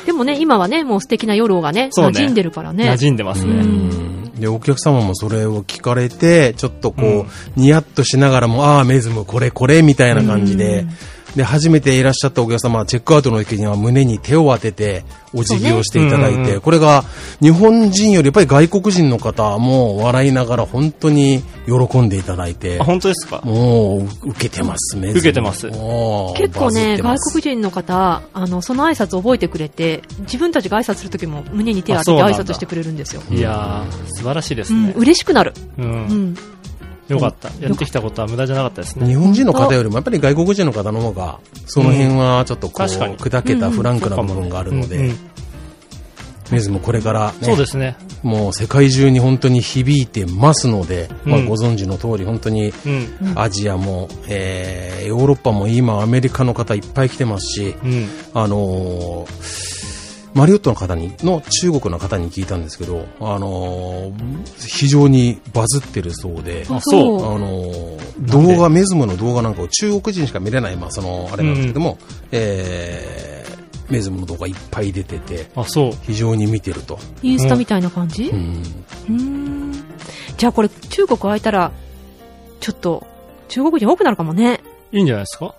[0.05, 2.89] でもね、今はね、もう素敵な夜がね、そうね馴染んでるからね。
[2.91, 3.53] 馴染んでますうね。
[3.53, 10.85] うんで、お客様もそれを聞かれて、ちょっとこう、うんニヤッとしながらも、ああ、メズムこれこれ、みたいな感じで、
[11.35, 17.03] で、初めていらっしゃったお客様は、チェックアウトの時には胸に手を当てて、お辞儀をしていただいて、ねうんうんこれが、
[17.41, 23.41] 日本人よりやっぱり外国人の方も笑いながら本当に喜んでいただいてあ、、本当ですか？
[23.43, 25.79] もう、受けてます、メズム受けてます結
[26.59, 33.23] 構ね、外国人の方、あの、その挨拶覚えてくれて、自分たちが挨拶するときも胸に手を当てて挨拶してくれるんですよ。
[33.31, 34.93] いやー、素晴らしいですうん、ね。
[34.95, 35.53] 嬉しくなる。
[35.79, 35.81] う。
[35.81, 35.89] うん
[36.33, 36.37] ん。
[37.07, 37.49] よかった。
[37.59, 39.07] やってきたことは無駄じゃなかったですね。
[39.07, 45.17] 日本人の方よりもやっぱり外国人の方の方が、その辺はちょっとこう、砕けたフランクな部分があるので、うんうん
[46.51, 47.95] メズもこれからね、そうですね。
[48.21, 53.33] もう世界中に本当に響いてますので、まあうんご存知の通り本当にうん。
[53.35, 58.07] アジアも、えーヨーロッパも今アメリカの方いっぱい来てますし、うん。
[58.33, 59.92] あのー
[60.33, 64.13] マリオットの方に、の中国の方に聞いたんですけど、あのー
[64.67, 71.97] 非常にバズってるそうで、あそうあのー動画、メズムの動画なんかを中国人しか見れない、まあ、その、あれなんですけども、
[72.31, 75.91] えー、メズムの動画いっぱい出てて、あ、そう。
[76.03, 76.97] 非常に見てると。
[77.21, 78.29] インスタみたいな感じ？
[78.29, 78.35] う
[79.11, 79.73] ん。
[80.37, 81.71] じゃあこれ、中国空いたら、
[82.59, 83.05] ちょっと、
[83.49, 84.61] 中国人多くなるかもね。
[84.91, 85.53] いいんじゃないですか？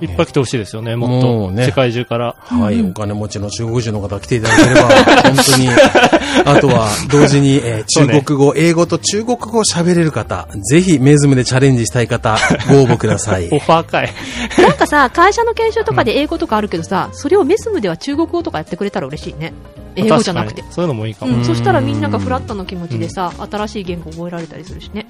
[0.00, 1.26] いっぱい来てほしいですよね、もっと。
[1.28, 2.34] もうね世界中から。
[2.38, 5.68] はい、うんお金持ちの中国人の方来ていただければ、本当に、
[6.44, 12.36] あとは同時に、えー中国語、英語と中国語を喋れる方、ぜひメズムでチャレンジしたい方、
[12.68, 13.58] ご応募ください オ。
[13.58, 14.12] ファー会。
[14.58, 19.52] なんかさ、会社の研修とかで英語とかあるけどさ、それをメスムでは中国語とかやってくれたら嬉しいね。
[19.94, 21.32] 英語じゃなくてそういうのもいいかも。
[21.32, 25.06] うん、うんそしたらみんながフラットの気持ちでさ、新しい言語覚えられたりするしね。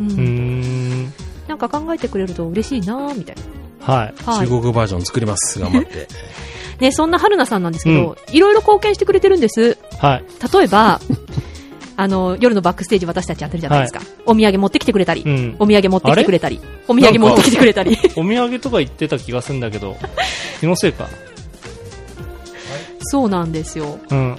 [0.00, 0.06] うん。
[0.08, 1.12] うーん。
[1.48, 3.36] なんか考えてくれると嬉しいなぁ、みたい
[3.80, 4.26] はい。
[4.26, 4.32] な。
[4.32, 4.46] はい。
[4.46, 5.58] 中国バージョン作ります。
[5.58, 6.08] 頑張って。
[6.80, 9.78] ね、そんな春菜さんなんですけど、いろいろ貢献してくれてるんです。
[9.98, 10.24] はい。
[10.52, 11.00] 例えば、
[11.98, 14.00] あの、夜のバックステージ私たちやってるじゃないですか。
[14.26, 15.56] お土産持ってきてくれたり、うん。
[15.58, 17.96] お土産持ってきてくれたり、お土産持ってきてくれたり。
[18.16, 19.96] お土産とか言ってた気がするんだけど、
[20.60, 21.08] 気のせいか。
[23.00, 23.98] そうなんですよ。
[24.10, 24.36] うん。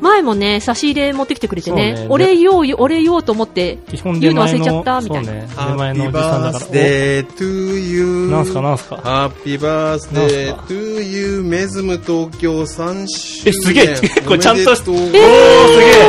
[0.00, 5.48] 前もね、差し入れ持ってきてくれてね、ねお礼言おう、お礼言おうと思って、言うの忘れちゃったみたいなそうね。
[5.56, 6.66] 出前のおじさんだから。
[6.66, 13.48] day to you.おなんすかなんすか Happy birthday to you メズム東京3周年。
[13.48, 16.08] えすげえ結構ちゃんとしおめでとうおー、すげえ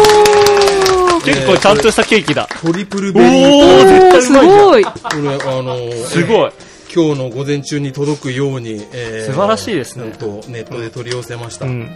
[1.16, 2.48] おー結構ちゃんとしたケーキだ。
[2.62, 3.82] トリプルベリー。
[3.84, 4.66] ー、絶対うまいじゃん。
[4.66, 4.84] ごい。
[4.84, 6.52] これ、あのーすごい。
[6.94, 11.66] 今日の午前中に届くように、え素晴らしいですねなんとネットで取り寄せました。
[11.66, 11.90] うん。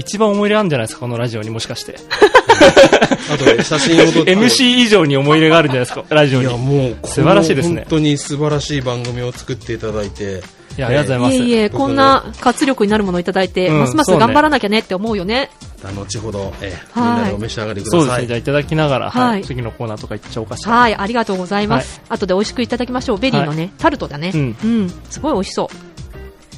[0.00, 1.96] 一番思い入れあるんじゃないですか、このラジオにもしかして。
[3.32, 4.34] あとで写真を撮って。
[4.36, 6.46] MC 以上に思い入れがあるんじゃないですか、ラジオに。
[6.48, 10.42] いや、もう、素晴らしいですね本当に素晴らしい番組を作っていただいて。
[10.78, 11.48] いや、ありがとうございます。
[11.48, 15.50] いえいえ、こんな活力になるものをいただいて、うんますます頑張らなきゃねって思うよね。
[15.82, 18.00] 後ほど、えーはいみんなでお召し上がりください。
[18.00, 18.26] そうですね。
[18.28, 19.42] じゃあいただきながら、はいはい。
[19.44, 20.72] 次のコーナーとか行っちゃおうかしら。
[20.72, 22.00] はい、ありがとうございます。
[22.08, 23.18] 後で美味しくいただきましょう。
[23.18, 24.30] ベリーのね、タルトだね。
[24.34, 24.92] うんうん。
[25.10, 25.70] すごい美味しそ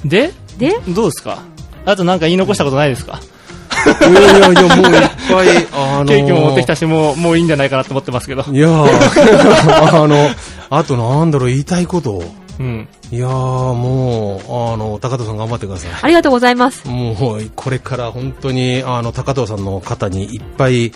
[0.04, 0.08] う。
[0.08, 1.38] で、で、どうですか？
[1.86, 3.20] あとなんか言い残したことないですか？
[4.10, 8.42] いやいやいや、もういっぱい、あのーケーキも持ってきたし、もう、もういいんじゃないかなと思ってますけど。
[8.42, 10.30] いやー あの、
[10.70, 12.22] あとなんだろう、言いたいこと。
[12.58, 12.88] うん。
[13.10, 15.90] いやーもう、あの、高藤さん頑張ってください。
[16.02, 16.86] ありがとうございます。
[16.86, 20.92] もう、これから本当に、あの、高藤さんの方にいっぱい、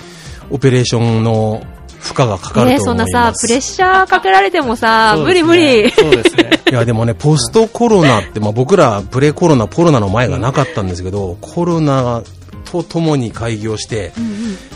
[0.51, 1.63] オペレーションの
[1.99, 3.47] 負荷がかかるねとそんな思います。
[3.47, 6.13] さ、プレッシャーかけられてもさ、無理そうですね無理。
[6.15, 6.51] そうですね。
[6.71, 12.23] いや、でもね、ポストコロナって、まあ僕ら、プレコロナ、コロナの前がなかったんですけど、コロナ
[12.67, 14.13] とともに開業して、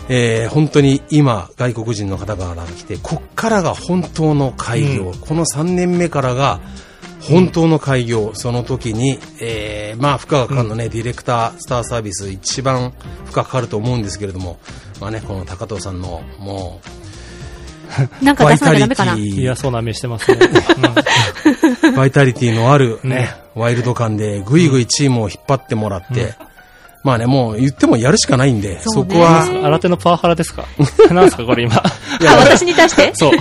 [0.08, 5.14] えー本当に今、外国人の方が来て、こっからが本当の開業、うん。
[5.14, 6.60] この3年目からが、
[7.20, 12.92] 本当の開業、その時に、えーまあ、負荷がかかるのね、ディレクター、スターサービス、一番
[13.26, 14.58] 負荷かかると思うんですけれども、
[15.00, 16.80] まあね、この高藤さんの、も
[18.22, 19.12] なんう、バイか出さなきゃダメかな。
[19.12, 20.38] タリティ嫌そうな目してますね。
[21.96, 26.34] バイタリティのあるね、オワイルド感でぐいぐいチームを引っ張ってもらって、
[27.02, 30.64] まあね、もう言ってもやるしかないんで、そねそうこは、新手のパワハラですか？
[31.10, 31.76] なんですかこれ今。
[31.76, 31.82] あ、
[32.36, 33.10] 私に対して？
[33.14, 33.32] そう。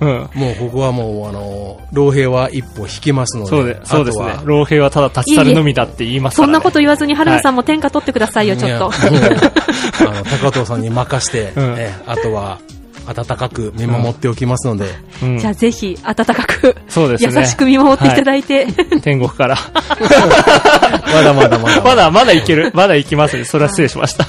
[0.00, 0.28] うん。
[0.34, 4.42] もうここはもう、あの、老兵は一歩引きますので、そうで、そうですねあとは。
[4.46, 6.52] 老兵はただ立ち去るのみだって言いますから、ね。
[6.54, 8.86] そんなこと言わずに、春菜さんも天下取ってくださいよ、ちょっと。
[8.86, 12.58] あの、高藤さんに任して、うんえあとは、
[13.06, 18.66] 温かく見守っておきますので、うんじゃあぜひ、温かく、そうですね優しく見守っていただいて、
[19.02, 19.56] 天国から。
[21.14, 21.82] まだまだまだ。
[21.82, 22.70] まだ、まだいける。
[22.74, 23.44] まだいきますね。
[23.44, 24.26] それは失礼しました。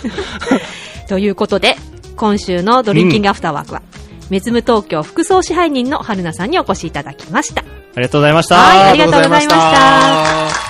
[1.08, 1.78] ということで、
[2.16, 3.82] 今週のドリンキングアフターワークは、
[4.30, 7.62] メズム東京副総支配人の春菜さんにお越しいただきました。
[7.62, 8.56] ありがとうございました。
[8.56, 10.67] はいありがとうございました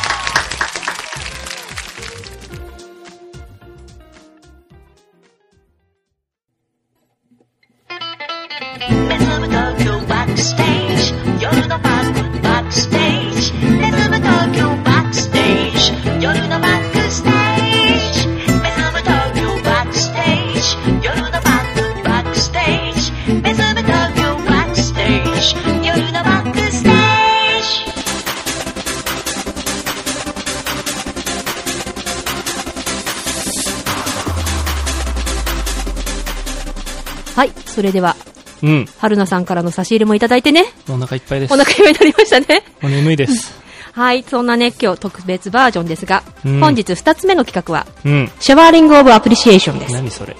[37.77, 38.15] それでは、
[38.63, 38.85] うん。
[38.97, 41.53] 春菜さんからの差し入れもいただいてね、お腹いっぱいです。
[41.53, 42.63] お腹いっぱいになりましたね。
[42.81, 43.53] お眠いです。
[43.93, 48.31] はい、そんなね、今日特別バージョンですが、うん本日二つ目の企画は、うん。
[48.39, 49.93] シャワーリングオブアプリシエーションです。
[49.93, 50.35] 何それ。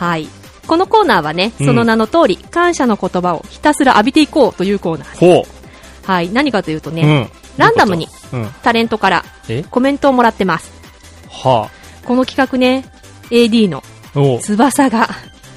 [0.00, 0.28] はい。
[0.66, 5.16] このコーナーはね、うんその名の通り、感謝の言葉をひたすら浴びていこうというコーナー。
[5.16, 5.46] ほ
[6.02, 6.30] はい。
[6.30, 6.92] 何かというとう。
[6.92, 7.30] ね、うん。
[7.56, 8.50] ランダムにうん。
[8.64, 9.62] タレントからえ？
[9.70, 10.72] コメントをもらってます。
[11.30, 11.70] は
[12.04, 12.84] この企画ね、
[13.30, 13.84] AD の
[14.40, 15.08] 翼が、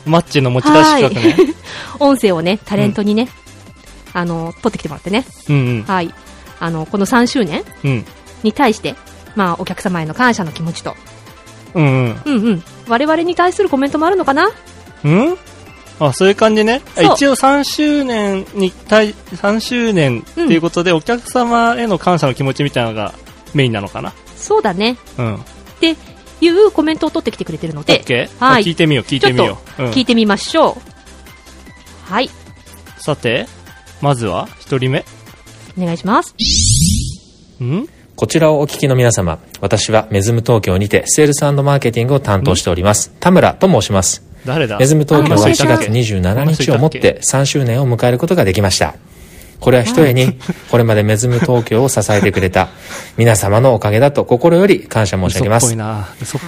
[0.08, 1.54] マッチの持ち出し企画ね。
[2.00, 3.30] 音声をね、タレントにね、
[4.13, 5.26] あの、撮ってきてもらってね。
[5.50, 5.84] うんうん。
[5.84, 6.13] はい。
[6.60, 8.06] あの、この3周年うん。
[8.43, 8.96] に対して、
[9.36, 10.96] まあ、お客様への感謝の気持ちと、
[11.74, 12.22] うんうん。
[12.26, 12.63] うんうん。
[12.88, 14.50] 我々に対するコメントもあるのかな？
[15.04, 15.38] うん？
[16.00, 16.82] あ、そういう感じね。
[16.96, 23.13] 一応3周年に対、3周年っていうことで、お客様への感謝の気持ちみたいなのが
[23.54, 24.13] メインなのかな。
[24.36, 24.98] そうだね。
[25.17, 25.36] うん。
[25.36, 25.39] っ
[25.80, 25.96] て
[26.41, 28.30] いうコメントを取ってきてくれてるので?
[28.39, 29.84] はい聞いてみよう、聞いてみよう。
[29.84, 30.78] うん聞いてみましょ
[32.10, 32.12] う。
[32.12, 32.30] はい。
[32.97, 33.47] さて、
[34.02, 35.06] まずは、一人目。
[35.78, 36.36] お願いします。
[37.63, 37.88] ん？
[38.15, 43.12] こちらをお聞きの皆様、私はメズム東京にてセールスマーケティングを担当しております。
[43.19, 44.23] 田村と申します。
[44.45, 44.78] 誰だ？
[44.80, 48.95] メズム東京はあ4月27日をもって3周年を迎えることができました。
[49.60, 50.38] これはひとえに、
[50.70, 52.70] これまでメズム東京を支えてくれた
[53.17, 55.76] 皆様のおかげだと心より感謝申し上げます。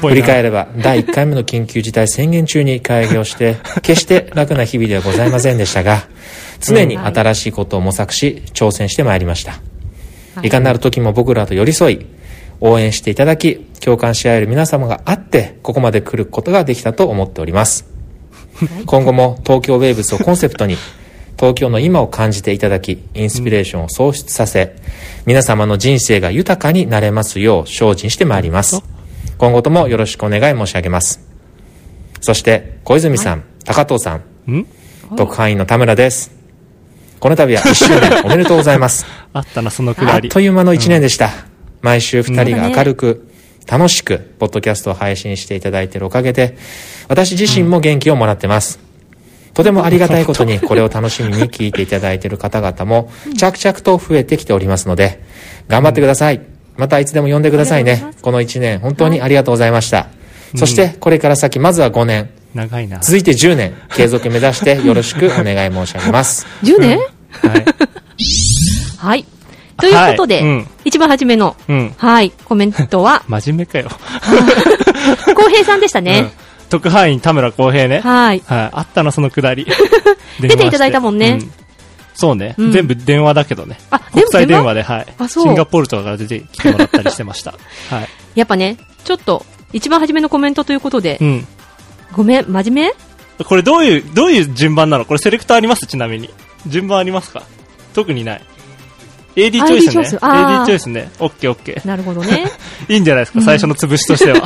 [0.01, 6.07] 振り返れば、第1回目の緊急事態宣言中に開業して、 決して楽な日々ではございませんでしたが、
[6.61, 9.59] 常に新しいことを模索し、挑戦してまいりました。
[10.43, 10.49] い。
[10.49, 12.05] かなる時も僕らと寄り添い、
[12.61, 17.85] 応援していただき、共感し合える皆様があって、ここまで来ることができたと思っております。
[18.85, 20.77] 今後も東京ウェーブスをコンセプトに、
[21.39, 24.75] 東京の今を感じていただき、インスピレーションを創出させ、
[25.25, 28.83] 皆様の人生が豊かになれますよう精進してまいります。
[29.37, 31.21] 今後ともよろしくお願い申し上げます。
[32.19, 34.65] そして、小泉さん、高藤さん、ん？
[35.11, 36.31] 特派員の田村です。
[37.21, 39.05] この度は1周年 おめでとうございます。
[39.31, 40.27] あったな、そのくあっだり。
[40.27, 41.31] という間の1年でした。
[41.81, 43.29] 毎週2人が明るく、
[43.65, 46.57] 楽しく、ポッドキャストを配信していただいているおかげで、
[47.07, 48.88] 私自身も元気をもらってます。
[49.53, 55.21] とてもありがたいことに、これを楽しみに聞いていただいている方々も、着々と増えてきておりますので、
[55.67, 56.41] 頑張ってください。
[56.77, 60.07] またいつでも呼んでくださいねこの1年、本当にありがとうございました。
[60.55, 62.99] そして、これから先、まずは5年、長いな。
[62.99, 66.47] 続いて10年、継続目指して よろしくお願い申し上げます。
[66.63, 67.05] 10年、は
[67.57, 67.65] い。
[68.97, 69.25] はい。
[69.77, 71.93] ということで、はいうん一番初めの、うん。
[71.97, 73.89] はい、コメントは、 真面目かよ。
[75.35, 76.31] 浩平さんでしたうんね。。
[76.69, 77.99] 特派員田村公平ね。
[77.99, 78.43] はい。
[78.45, 78.69] はい。
[78.71, 79.65] あったな、そのくだり。
[80.39, 81.39] 出ていただいたもんね。
[81.41, 81.51] うん
[82.15, 83.79] そうね、うん全部電話だけどね。
[83.91, 85.05] あ、国際電話で、はい。
[85.17, 87.51] あそうシンガポールとかから出てきてもらったりしてました。
[87.89, 88.09] はい。
[88.35, 91.47] やっぱね、ちょっと、一番初めのコメントということで、うん。
[92.11, 92.93] ごめん、真面
[93.37, 93.43] 目？
[93.45, 95.05] これどういう、どういう順番なの？
[95.05, 95.85] これセレクトあります？
[95.85, 96.29] ちなみに。
[96.67, 97.43] 順番ありますか？
[97.93, 98.41] 特にない。
[99.37, 101.09] AD チョイスね AD チョイスね。
[101.19, 101.87] オッケーオッケー。
[101.87, 102.51] なるほどね。
[102.89, 104.45] いいんじゃないですか、最初の潰しとしては。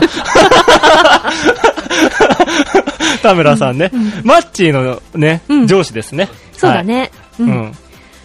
[3.22, 3.92] 田村さんね。
[4.24, 6.30] マッチーのね、うん上司ですね。
[6.54, 7.12] そうだね。
[7.40, 7.46] う。
[7.46, 7.78] んん。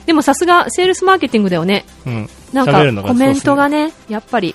[0.06, 1.84] でもさすが、セールスマーケティングだよね。
[2.06, 2.30] うん。
[2.52, 4.54] なんかコメントがね、やっぱり。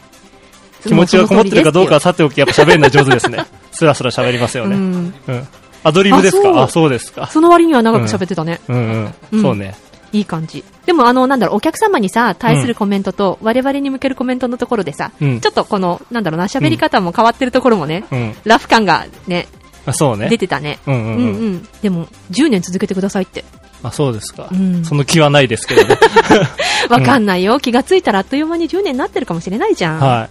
[0.84, 3.46] 気持ちがこもってるかどうかはそさておき、やっぱ喋るのは上手ですね。
[3.72, 4.76] スラスラ喋りますよね。
[4.76, 5.14] ううん。
[5.28, 5.48] うん。
[5.84, 7.28] アドリブですあそうかあ、そうですか。
[7.28, 8.60] その割には長く喋ってたね。
[8.68, 9.14] うんうん。
[9.34, 9.76] うんそうね。
[10.14, 10.64] いい感じ。
[10.86, 18.36] でもあの、なんだろう、お客様にさ、対するコメントと、我々に向けるコメントのところでさ、うんちょっとこの、なんだろうな、喋り方も変わってるところもね、うん。
[18.44, 19.48] ラフ感がね、
[19.86, 20.30] あそうね。
[20.30, 20.80] 出てたね。
[20.88, 21.18] うんうんうんうん。
[21.18, 21.68] うん。
[21.82, 23.44] でも、10年続けてくださいって。
[23.84, 24.86] あ、そうですかうん。
[24.86, 25.98] その気はないですけどね。
[26.90, 27.60] わかんないよ。
[27.60, 30.00] 気がついたらあっという間に10年になってるかもしれないじゃん。
[30.00, 30.30] は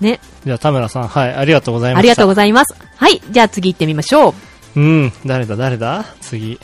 [0.00, 0.04] い。
[0.04, 0.20] ね。
[0.44, 1.98] じゃあ、田村さん、はい、ありがとうございました。
[1.98, 2.74] ありがとうございます。
[2.96, 3.20] はい。
[3.30, 4.34] じゃあ次行ってみましょ
[4.76, 4.80] う。
[4.80, 5.12] うん。
[5.26, 6.06] 誰だ、誰だ？
[6.22, 6.58] 次。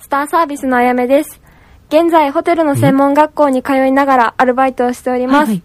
[0.00, 1.40] スターサービスのあやめです。
[1.88, 5.36] 現在、ホテルの専門学校に通いながらアルバイトをしております。
[5.36, 5.62] はいはい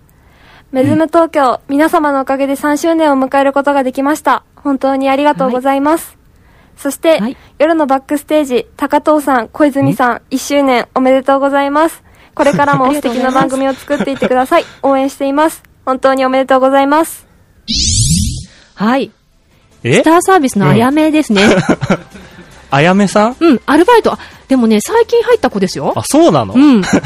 [0.72, 4.46] メズム東京、皆様のおかげで3周年を迎えることができました。
[4.64, 6.18] 本当にありがとうございます。
[6.78, 12.04] そして、はい夜のバックステージ、高藤さん、小泉さん、1周年おめでとうございます。
[12.34, 14.66] これからあも 素敵な番組を作っていってください。
[14.82, 15.62] 応援しています。
[15.86, 17.28] 本当におめでとうございます。
[18.76, 19.12] はい。
[19.84, 19.96] え？
[19.98, 21.42] スターサービスのあやめですね。
[22.72, 23.36] あやめさん？
[23.40, 24.14] うん、アルバイト。
[24.14, 25.94] あでもね、最近入った子ですよ。
[25.96, 26.54] あ、そうなの？
[26.54, 26.82] うん。
[26.84, 27.02] じゃあ、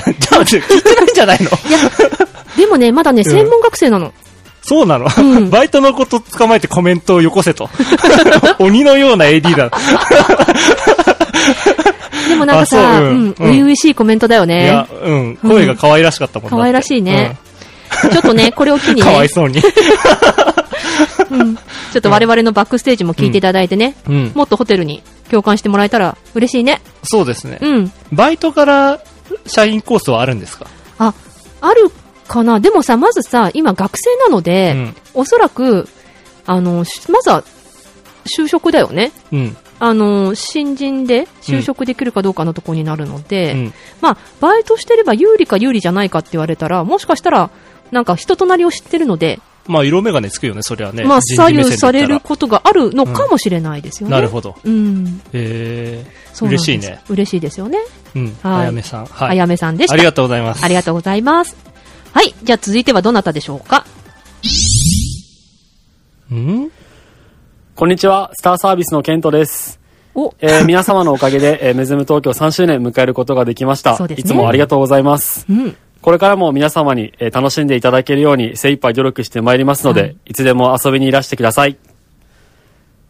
[0.46, 1.50] 聞いてないんじゃないの？
[2.58, 4.14] でもね、まだね、専門学生なの。
[4.68, 7.70] そうなの、うんバイトのこと捕まえてコメントをよこせと。
[8.58, 9.70] 鬼のような AD だ。
[12.28, 17.38] でもなんかあさ、そうううんん、初々しいコメントだよいねや。、うん、声が可愛らしかったもん可愛らしいね。
[18.12, 19.62] ちょっとね、これを機うんにね、 かわいそうに。
[21.32, 24.32] うんちょっと我々のバックステージも聞いていただいてね、うん。
[24.36, 26.82] もっとホテルに共感してもらえたら嬉しいね。
[27.04, 27.58] そうですね。
[27.62, 27.92] うん。
[28.12, 29.00] バイトから
[29.46, 30.66] 社員コースはあるんですか？
[31.00, 31.14] あ、
[31.62, 31.90] ある
[32.28, 35.88] かなでもさ、まずさ、今学生なので、うんおそらく、
[36.46, 37.44] あの、しまずは、
[38.26, 39.12] 就職だよね。
[39.32, 39.58] うん。
[39.80, 43.74] あの、新人で就職できるかどうかのところになるので、うん。
[44.02, 47.50] まあ、バイトしてれば有利か有利じゃないかって言われたら、もしかしたら、
[47.92, 51.04] なんか人となりを知ってるので、まあ、色眼鏡つくよね、そりゃね。
[51.06, 54.16] まあ、左右されることがあるのかもしれないですよね。
[54.16, 54.56] なるほど。
[54.64, 55.22] うん。
[55.34, 57.02] えそうなんです嬉しいね。
[57.10, 57.80] 嬉しいですよね。
[58.14, 58.38] ー、うん。
[58.44, 59.06] はいあやめさん。
[59.06, 59.30] はい。
[59.30, 59.94] あやめさんでした。
[59.96, 60.64] ありがとうございます。
[60.64, 61.75] ありがとうございます。
[62.16, 62.34] はい。
[62.44, 63.86] じゃあ続いてはどなたでしょうか？
[66.32, 66.72] うん？
[67.76, 69.82] こんにちは、スターサービスのケントです。
[70.14, 73.98] お、えー皆様のおかげで、えーメズム東京3周年迎えることができました。
[73.98, 75.46] そうですねいつもありがとうございます。
[75.50, 75.76] うん。
[76.02, 81.76] これからも皆様に、えー楽しんでいただけるように精一杯努力してまいりますので、はいい、つでも遊びにいらしてください。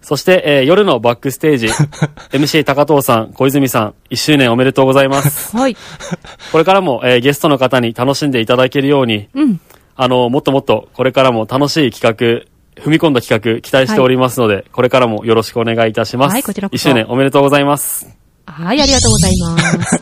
[0.06, 1.66] そして、えー夜のバックステージ、
[2.32, 5.58] MC 高藤さん、小泉さん、1周年おめでとうございます。
[5.58, 5.76] はい。
[6.52, 9.60] これからも、えーゲストの方に楽しんでいただけるように、うん。
[9.96, 12.46] あの、もっともっとこれからも楽しい企
[12.78, 16.34] 画、踏み込んだ企画期待しておりますので、これからもよろしくお願いいたします。
[16.34, 18.08] はいこちらこそ1周年おめでとうございます。
[18.46, 19.96] はい、ありがとうございます。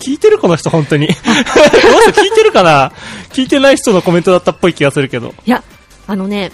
[0.00, 1.06] 聞いてるこの人、本当に。
[1.06, 2.92] どうせ聞いてるかな？
[3.34, 5.34] 聞いてない人のコメントだったっぽい気がするけど。
[5.44, 5.62] いや、
[6.06, 6.50] あのね、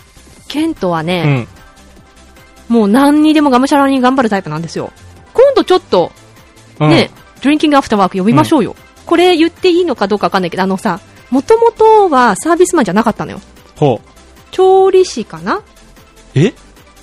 [0.48, 1.48] ケントはうね、ん。
[2.68, 4.92] もう何にでもがむしゃらに頑張るタイプなんですよ。
[5.34, 6.12] 今度ちょっと、
[6.80, 7.10] うんね、
[7.42, 8.74] ドリンキングアフターワーク呼びましょうよ。
[9.04, 13.40] これ言っていいのかどうかわかんないけど、あのさ、もともとはサービスマンじゃなかったのよ。
[13.76, 14.08] ほう。
[14.50, 15.62] 調理師かな？
[16.34, 16.52] え？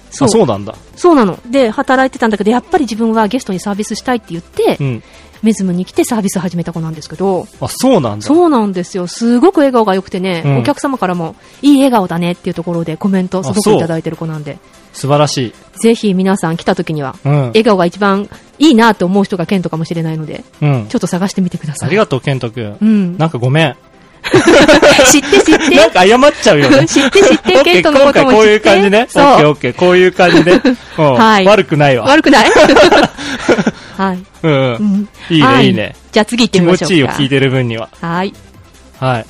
[0.09, 0.75] そうあ、そうなんだ。
[0.95, 1.39] そうなの。
[1.49, 5.03] で、働いてたんだけど、やっぱり自分はゲストにサービスしたいって言って、うん。
[5.43, 8.25] メズムに来てサービス始めた子なんですけど、あ、そうなんだ。
[8.25, 9.07] そうなんですよ。
[9.07, 14.57] すごく笑顔が良くてね、うんお客様からも、いい笑顔だねっていうところでコメントすごくいただいてる子なんで、
[14.93, 15.53] 素晴らしい。
[15.79, 17.41] ぜひ皆さん来た時には、うん。
[17.47, 18.29] 笑顔が一番
[18.59, 20.95] いいなって思う人がケントかもしれないので、うんち。
[20.95, 21.89] ょっと探してみてください。
[21.89, 22.77] ありがとう、ケント君。
[22.79, 23.17] うん。
[23.17, 23.75] なんかごめん。
[25.11, 25.75] 知って知って。
[25.75, 26.85] なんか謝っちゃうよね。
[26.87, 28.33] 知って知って、ケントのことも知って。
[28.33, 28.99] 今回こういう感じね。
[29.01, 29.49] オッケー。
[29.49, 29.73] オッケー。
[29.73, 30.61] こういう感じね。
[30.97, 32.05] うんはい悪くないわ。
[32.05, 32.51] 悪くない
[33.93, 34.25] はい。
[34.43, 35.07] うん。
[35.29, 35.95] いいはね、いいね。
[36.11, 36.85] じゃあ次行って気みましょうか。
[36.85, 37.89] 持ちいいよ、聞いてる分には。
[38.01, 38.33] はい。
[38.99, 39.25] はい。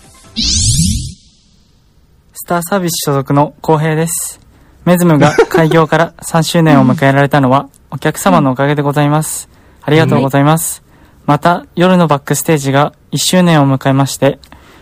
[2.34, 4.40] スターサービス所属の浩平です。
[4.86, 9.50] メズムが開業から 3周年を迎えられたのはお客様のおかげでございます。
[9.82, 10.84] ありがとうございます。
[11.26, 14.40] また、夜のバックステージが1周年を迎えまして、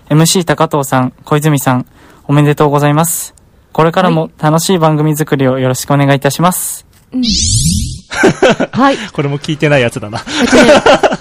[0.09, 1.85] MC 高藤さん、小泉さん、
[2.27, 3.35] おめでとうございます。
[3.73, 6.85] これからも楽しい番組作りをよろしくお願いいたします。
[7.13, 7.80] はい。
[9.13, 10.23] これも聞いてないやつだな。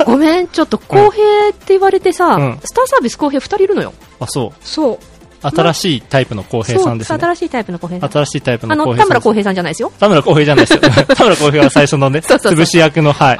[0.05, 3.93] ごめん、ちょっと公平って言われてさ、うんスターサービス公平二人いるのよ。
[4.19, 4.53] あ、そう。
[4.63, 4.99] そう。
[5.43, 7.19] 新しいタイプの公平さんですね。
[7.19, 8.11] 新しいタイプの公平さん。
[8.11, 9.09] 新しいタイプあの、の公平さん。
[9.09, 9.93] 田村公平さんじゃないですよ。
[9.99, 10.81] 田村公平じゃないですよ。
[11.15, 13.39] 田村公平は最初のね、 そうそうそう潰し役の、はい。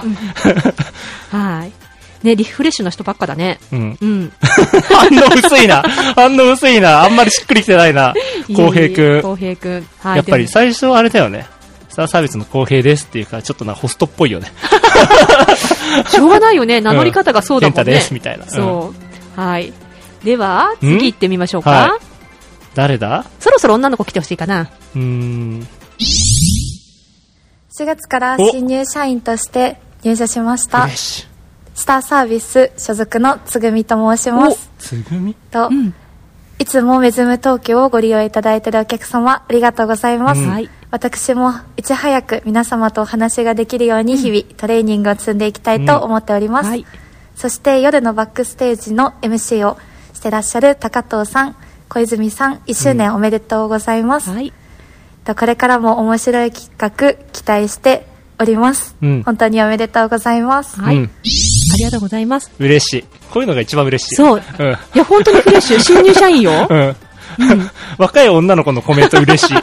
[1.31, 1.73] はい。
[2.23, 3.59] ね、リフレッシュな人ばっかだね。
[3.73, 3.99] うん。
[4.01, 4.33] うん。
[4.41, 5.83] 反応薄いな。
[6.15, 7.05] 反応薄いな。
[7.05, 8.15] あんまりしっくりきてないな。
[8.55, 9.23] 公平くん。
[9.23, 9.87] 公平くん。
[10.01, 10.17] はい。
[10.17, 11.47] やっぱり最初あれだよね。
[11.91, 14.51] スターサービスの公平ですっていうから、ちょっとなホストっぽいよね。
[16.09, 16.81] しょうがないよね。
[16.81, 17.85] 名乗り方がそうだもんね。
[17.85, 18.45] 健太です、みたいな。
[18.45, 18.95] うんそ
[19.37, 19.41] う。
[19.41, 19.73] はい。
[20.25, 21.71] では、ん次行ってみましょうか。
[21.71, 21.99] は
[22.75, 23.25] 誰だ？
[23.41, 24.71] そろそろ女の子来てほしいかな。
[24.95, 25.67] うーん。
[27.73, 30.97] 4月からお新入社員として入社しましたフレッ。
[30.97, 31.27] シュ。
[31.75, 34.71] スターサービス所属のつぐみと申します。
[34.79, 35.35] つぐみ？
[35.51, 35.95] と、うん。
[36.59, 40.41] いつもメズム東京をご利用いただいているお客様、ありがとうございます。
[40.43, 40.71] うんはい。
[40.91, 46.69] 私もいち早く皆様とお話ができるように日々トレーニングを積んでいきたいと思っております。
[46.69, 46.85] はい。
[47.37, 49.79] そして夜のバックステージの MC を
[50.13, 51.57] してらっしゃる高藤さん、
[51.89, 54.31] 小泉さん、1周年おめでとうございます。
[54.31, 54.53] はい。
[55.25, 58.07] とこれからも面白い企画期待して
[58.41, 58.97] おります。
[59.01, 60.81] うん本当におめでとうございます。
[60.81, 60.97] はい。
[60.97, 61.11] うん
[61.73, 62.51] ありがとうございます。
[62.59, 63.03] 嬉しい。
[63.31, 64.15] こういうのが一番嬉しい。
[64.17, 64.43] そう。
[64.59, 64.71] うん。
[64.73, 65.79] いや、本当にフレッシュ。
[65.79, 66.67] 新入社員よ。
[66.69, 66.97] うん。
[67.97, 69.57] 若い女の子のコメント嬉しい。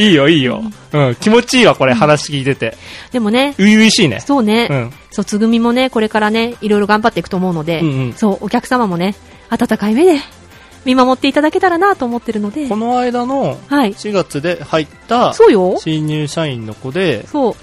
[0.00, 0.62] いいよ、いいよ。
[0.92, 1.14] うん。
[1.16, 2.76] 気持ちいいわ、これ、話聞いてて。
[3.12, 4.20] でもね、初々しいね。
[4.20, 4.92] そうね、うん。
[5.10, 9.14] そう、つぐみもね、これからね、いろいろ頑張っていくと思うので、うんうんそう、お客様もね、
[9.50, 10.20] 温かい目で
[10.84, 13.92] 見守っていただけたらなと思ってるので、この間のはい。
[13.92, 15.76] 4月で入ったそうよ。
[15.78, 17.54] 新入社員の子で、そう、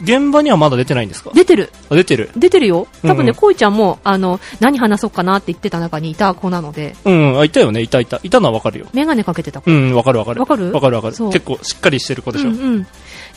[0.00, 1.30] 現場にはまだ出てないんですか？
[1.34, 1.70] 出てる。
[1.90, 2.30] あ出てる。
[2.36, 2.86] 出てるよ。
[3.02, 8.20] 多分ね、うんうんこいちゃんも、あの、何話そうかなって言ってた中にいた子なので、うん、あ、いたよね、いたいた。
[8.22, 8.86] いたのはわかるよ。
[8.92, 9.70] メガネかけてた子。
[9.70, 10.40] うん、わかるわかる。
[10.40, 10.72] わかる？
[10.72, 11.16] わかるわかる。
[11.16, 12.50] 結構しっかりしてる子でしょ。
[12.50, 12.86] うんうん。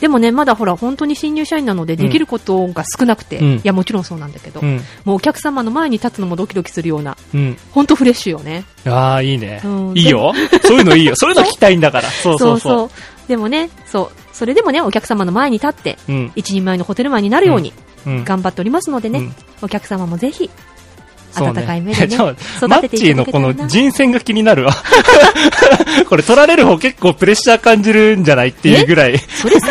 [0.00, 4.80] でもね、まだほら、本当に新入社員なので、できることが少なくて、うんいや、もちろんそうなんだけど、うん。
[5.04, 7.56] もうお客様の前に立つのもドキドキするような、うん。
[7.72, 8.64] 本当フレッシュよね。
[8.86, 9.92] ああ、いいねうん。
[9.96, 10.32] いいよ。
[10.62, 11.16] そういうのいいよ。
[11.16, 12.10] そういうの聞きたいんだから。
[12.10, 12.90] そうそうそう。
[13.28, 16.32] でもね、そう、それでもね、お客様の前に立って、うん。
[16.36, 17.72] 一人前のホテルマンになるように、
[18.06, 18.24] うん。
[18.24, 20.50] 頑張っておりますのでね、うんお客様もぜひ、
[21.34, 22.26] 温かい目でね、ちょ
[22.68, 23.52] マッチーのこの。
[23.68, 24.72] 人選が気になるわ。
[26.08, 29.18] これ取られる方結構プレッシャー感じるんじゃないっていうぐらい。
[29.18, 29.68] それさ、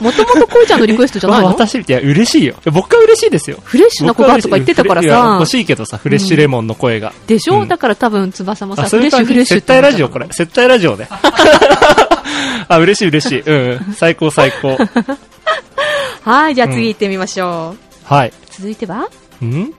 [0.00, 1.48] もともとこいちゃんのリクエストじゃないの？
[1.48, 2.54] 私、いや、嬉しいよ。
[2.72, 3.58] 僕は嬉しいですよ。
[3.62, 7.12] フレッシュな子がとか言ってたからさ欲、しいけどさ、フレッシュレモンの声が。
[7.26, 10.26] でしょ、うんだから多分翼もさ、フレッシュフレッシュって接待ラジオこれ。
[10.30, 11.08] 接待ラジオね。
[12.68, 13.40] あ、嬉しい嬉しい。
[13.40, 13.94] うんうん。
[13.94, 14.76] 最高最高。
[16.22, 18.14] はい、じゃあ次行ってみましょう。
[18.14, 18.32] はい。
[18.50, 19.08] 続いては？
[19.44, 19.72] ん？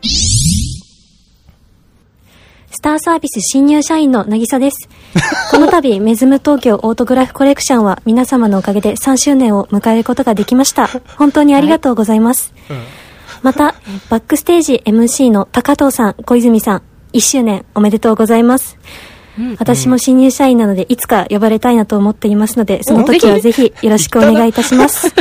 [2.73, 4.89] スターサービス新入社員のなぎさです。
[5.51, 10.87] この度、メズム東京オートグラフコレクションは皆様のおかげで3周年を迎えることができました。
[11.17, 12.53] 本当にありがとうございます。
[13.43, 13.75] また、
[14.09, 16.81] バックステージ MC の高藤さん、小泉さん、
[17.13, 18.77] 1周年おめでとうございます。
[19.57, 25.13] 私も新入社員なので、いつか呼ばれたいなと思っていますので、その時はぜひよろしくお願いいたします。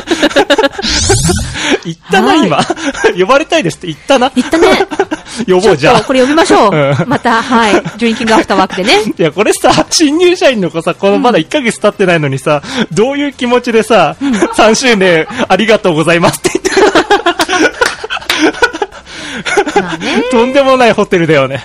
[1.84, 2.58] 言ったな、今。
[3.18, 4.30] 呼ばれたいですって言ったな。
[4.34, 4.86] 言ったね。
[5.46, 6.00] 呼ぼうじゃあ。
[6.02, 6.74] これ呼びましょう。
[6.74, 7.82] うんまた、はい。
[7.98, 9.02] ドリンキングアフターワークでね。
[9.18, 16.70] いや、これさ、新入社員の子さ、このまだ1ヶ月経ってないのにさ、どういう気持ちでさ、3周年ありがとうございますって言って。
[20.30, 21.64] とんでもないホテルだよね。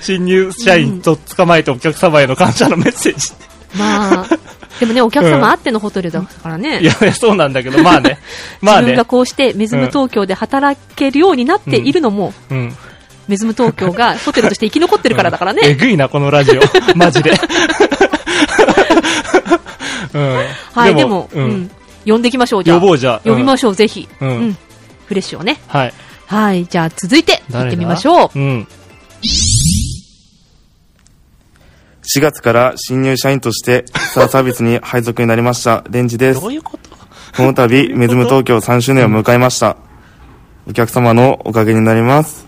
[0.00, 3.32] 新入社員と捕まえてお客様への感謝のメッセージ。
[3.76, 4.26] まあ、
[4.80, 6.80] でもね、お客うん様あってのホテルだからね。
[6.80, 8.18] いや、そうなんだけど、まあね。
[8.62, 9.04] まあね自分が。
[9.04, 12.76] こうしてメズム東京で働けるようになっているのも、うん。
[13.26, 15.62] メズム東京がホテルとして生き残ってるからだからね。
[15.68, 16.60] えぐいな、このラジオ。
[16.96, 17.32] マジで。
[20.14, 20.44] うん。
[20.74, 21.70] はい、でも、ううんん。
[22.06, 22.80] 呼んでいきましょう、じゃあ。
[22.80, 24.08] 呼ぼうじゃあ呼びましょう、ぜひ。
[24.20, 24.56] うんうん。
[25.06, 25.58] フレッシュをね。
[25.66, 25.94] はい。
[26.26, 28.38] はい、じゃあ続いて、行ってみましょう。
[28.38, 28.68] うん。
[32.16, 36.40] 4月から新入社員としてスターサービスに配属になりましたレンジです。
[36.40, 36.96] どういうこと？
[37.36, 39.76] この度、メズム東京3周年を迎えました。
[40.66, 42.46] お客様のおかげになります。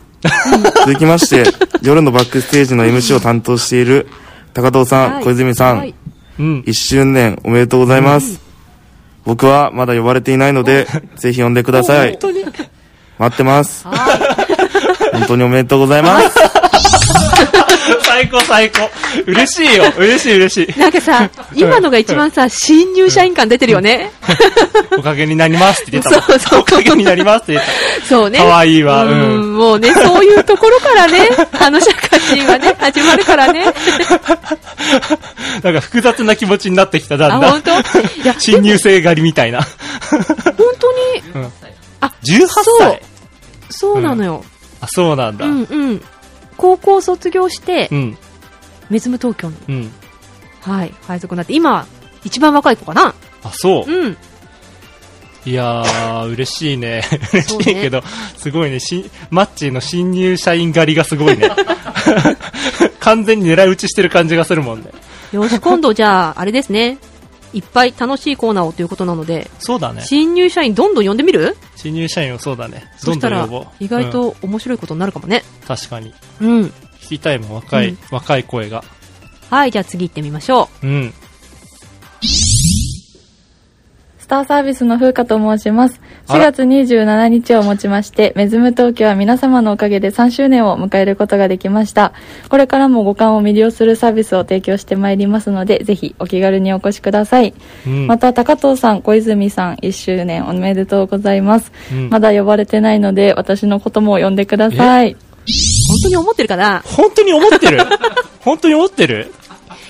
[0.86, 1.44] 続きまして、
[1.82, 4.08] 夜のバックステージの MC を担当している
[4.54, 5.94] 高藤さん、はい小泉さん、はい
[6.38, 6.60] うん。
[6.66, 8.40] 1周年おめでとうございます。
[9.24, 10.86] 僕はまだ呼ばれていないので、
[11.16, 12.18] ぜひ呼んでください。
[13.18, 13.86] 待ってます。
[15.12, 16.38] 本当におめでとうございます。
[18.04, 18.90] 最高最高。
[19.26, 19.84] 嬉しいよ。
[19.96, 20.78] 嬉しい嬉しい。
[20.78, 24.12] なんかさ、今のが一番さ、新入社員感出てるよね。
[24.98, 26.22] おかげになりますって言ってた。
[26.22, 27.70] そうそうおかげになりますって言って
[28.08, 28.38] そうね。
[28.38, 31.28] かわいいわううんん、もうね、そういうところからね、
[31.60, 33.64] あの社会人はね、始まるからね。
[35.62, 35.68] た。
[35.68, 37.50] なんか複雑な気持ちになってきた、だあ、んだん。
[37.52, 37.70] 本当？
[37.70, 39.60] いや、新入生狩りみたいな。
[40.10, 40.20] 本
[40.78, 41.52] 当に、うん
[42.00, 43.02] あ、18そう歳。
[43.70, 44.44] そうなのよ。
[44.80, 45.46] あ、そうなんだ。
[45.46, 45.62] ううん。
[45.62, 46.02] んうん。
[46.56, 48.18] 高校卒業して、うん。
[48.90, 49.90] メズム東京の、うん。
[50.60, 51.86] はい、配属になって、今、
[52.24, 53.14] 一番若い子かな。
[53.42, 53.90] あ、そう。
[53.90, 54.16] うん。
[55.46, 57.02] いやー、嬉しいね。
[57.32, 58.02] 嬉しいけど、
[58.36, 61.50] すごいね、しマッチーの新入社員狩りがすごいね。
[63.00, 64.90] 完全に狙い撃ちしてる感じがするもんね。
[65.32, 66.98] よし、今度じゃあ、あれですね。
[67.52, 70.02] いっぱい楽しいコーナーをということなので、そうだね。
[70.02, 71.56] 新入社員どんどん呼んでみる？
[71.76, 72.90] 新入社員をそうだね。
[72.96, 73.48] そしたら、
[73.80, 75.42] 意外と面白いことになるかもね。
[75.62, 76.14] うん、確かに。
[76.40, 76.62] うん。
[77.00, 78.84] 聞きたいもん、若い、うん、若い声が。
[79.50, 80.86] はい、じゃあ次行ってみましょう。
[80.86, 81.12] うん。
[84.18, 86.00] スターサービスの風花と申します。
[86.30, 92.12] 4あら月27日をもちまして、メズム東京は皆様のおかげで3周年を迎えることができました。
[92.48, 97.54] これからも五感を魅了するサービスを提供してまいりますので、ぜひお気軽にお越しください。
[97.86, 101.72] うんまた、高藤さん、小泉さん、1周年おめでとうございます。
[101.92, 105.16] うんまだ呼ばれてないので、私のことも呼んでください。
[105.88, 106.82] 本当に思ってるかな？
[106.84, 107.78] 本当に思ってる？
[108.40, 109.32] 本当に思ってる？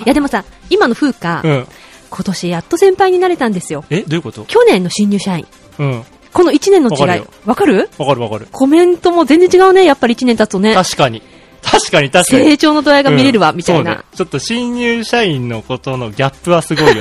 [0.05, 1.67] いやでもさ、今の風花、うん。
[2.09, 3.85] 今年やっと先輩になれたんですよ。
[3.91, 4.45] え、どういうこと？
[4.47, 5.47] 去年の新入社員。
[5.79, 6.03] うん。
[6.33, 7.89] この1年の違いわかるよ。
[7.99, 8.21] わかる？
[8.21, 8.49] わかる。
[8.51, 10.75] コメントも全然違うね、やっぱり1年経つとね。
[10.75, 11.23] 確かに。
[11.63, 12.45] 確かに確かに。
[12.45, 14.01] 成長の度合いが見れるわうんみたいなね。
[14.15, 17.01] ちょっと新入社員のことのギャップはすごいよね。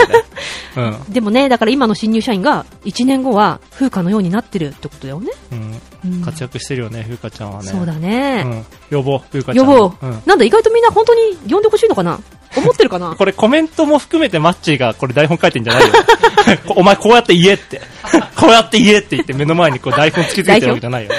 [0.76, 1.14] うん。
[1.14, 5.32] でもね、だから今の新入社員が1年後は風花のようになってるってことだよね。
[6.04, 6.22] うん。
[6.22, 7.70] 活躍してるよね、ふうかちゃんはね。
[7.70, 8.66] そうだね。
[8.92, 8.98] うん。
[8.98, 9.66] 呼ぼう、ふうかちゃん。
[9.66, 10.22] 呼ぼう、うん。
[10.26, 12.20] なんだ、意外とみんな本当に呼んでほしいのかな？
[12.56, 13.16] 思ってるかな？
[13.18, 15.94] これコメントも含めてマッチーがこれ台本書いてんじゃないよ。
[16.76, 17.82] お前こうやって言えって。
[18.36, 21.12] こうやって言えって言って目の前にこう台本突きつけてるわけじゃないよ。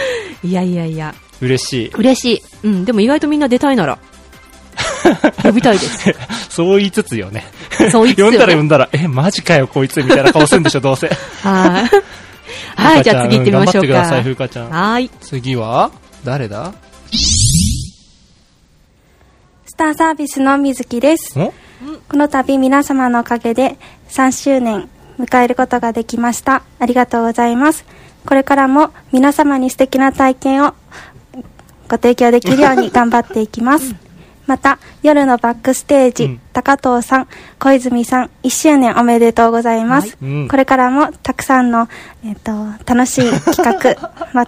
[0.43, 1.15] いやいやいや。
[1.41, 1.91] 嬉しい。
[1.95, 2.43] 嬉しい。
[2.65, 3.99] うん、でも意外とみんな出たいなら。
[5.43, 6.15] 呼びたいです。
[6.49, 7.47] そう言いつつよね。
[7.91, 11.09] そう言いつつよね呼んだら呼んだら、え、マジかよこいつみたいな顔するんでしょ、どうせ。
[11.43, 11.89] は
[12.77, 12.81] い。
[12.81, 13.83] はい、じゃあ次行ってみましょうか。
[13.83, 14.71] 頑張ってください、ふうかちゃん。
[14.71, 15.11] はい。
[15.21, 15.91] 次は
[16.25, 16.73] 誰だ？
[17.13, 17.50] ス
[19.81, 21.39] ターサービスの水木です。
[21.39, 21.51] ん
[22.07, 23.79] この度皆様のおかげで
[24.11, 26.63] 3周年迎えることができました。
[26.79, 27.87] ありがとうございます。
[28.27, 30.75] これからも皆様に素敵な体験を
[31.89, 33.95] ご提供できるように頑張っていきます。
[34.47, 37.29] また、夜のバックステージ、高藤さん、
[37.59, 40.09] 小泉さん、1周年おめでとうございます。
[40.09, 41.89] はいうんこれからもたくさんの、
[42.23, 42.53] えっ、と、
[42.85, 44.45] 楽しい企画、 ま、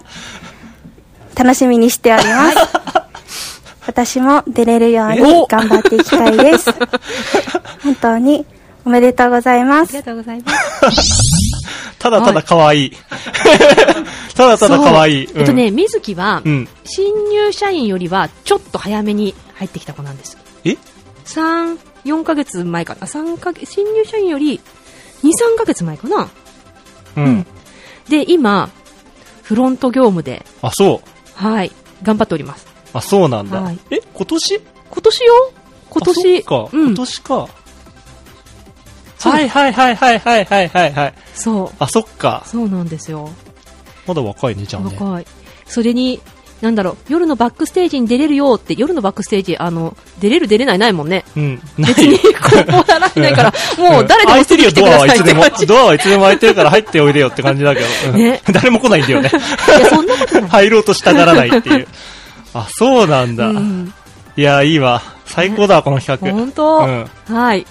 [1.35, 2.57] 楽しみにしております。
[3.85, 6.71] 私も出れるように頑張っていきたいです。
[7.83, 8.45] 本当に
[8.85, 9.89] おめでとうございます。
[9.89, 11.43] ありがとうございます。
[11.99, 12.91] ただただ可愛い。
[14.35, 15.29] ただただ可愛い。
[15.35, 16.67] えっとね、水木は、うん。
[16.83, 20.37] 新入社員よりはちょっと早めに入ってきた子なんです。
[20.65, 20.77] え
[21.25, 23.07] ?3、4ヶ月前かな。
[23.07, 24.59] 3ヶ月、新入社員より
[25.23, 26.29] 2、3ヶ月前かな。
[27.15, 27.45] うん。
[28.09, 28.69] で、今、
[29.43, 31.41] フロント業務で、あ、そう。
[31.41, 31.71] はい、
[32.01, 32.72] 頑張っております。
[32.93, 33.61] あ、そうなんだ。
[33.61, 34.59] はいえ、今年？
[34.59, 35.51] 今年よ？
[35.89, 36.43] 今年。
[36.43, 37.47] か、うん今年か。
[39.29, 41.13] はいはいはいはいはいはいはいはい。
[41.33, 41.75] そう。
[41.79, 42.43] あ、そっか。
[42.45, 43.29] そうなんですよ。
[44.05, 44.95] まだ若いね、じゃあね。
[44.99, 45.25] 若い。
[45.65, 46.19] それに、
[46.61, 51.23] なんだろう、夜のバックステージに出れるよって、夜のバックステージ、あの、出れる出れないないもんね。
[51.35, 51.61] うん。
[51.77, 52.55] 別に、ここ
[52.87, 55.65] ならないから、 もう誰でも来てくドアださいってはいつでも感じ。。
[55.67, 57.87] ドアはいつでも開いてるから入っておいでよって感じだけど。
[58.13, 59.29] うんね 誰も来ないんだよね。
[59.29, 60.49] いや、そんなことない。
[60.51, 61.87] 入ろうとしたがらないっていう。
[62.53, 63.47] あ、そうなんだ。
[63.47, 63.93] うん
[64.35, 65.01] いや、いいわ。
[65.25, 66.31] 最高だわ、この企画。
[66.31, 67.05] 本当、うん。
[67.35, 67.67] はい。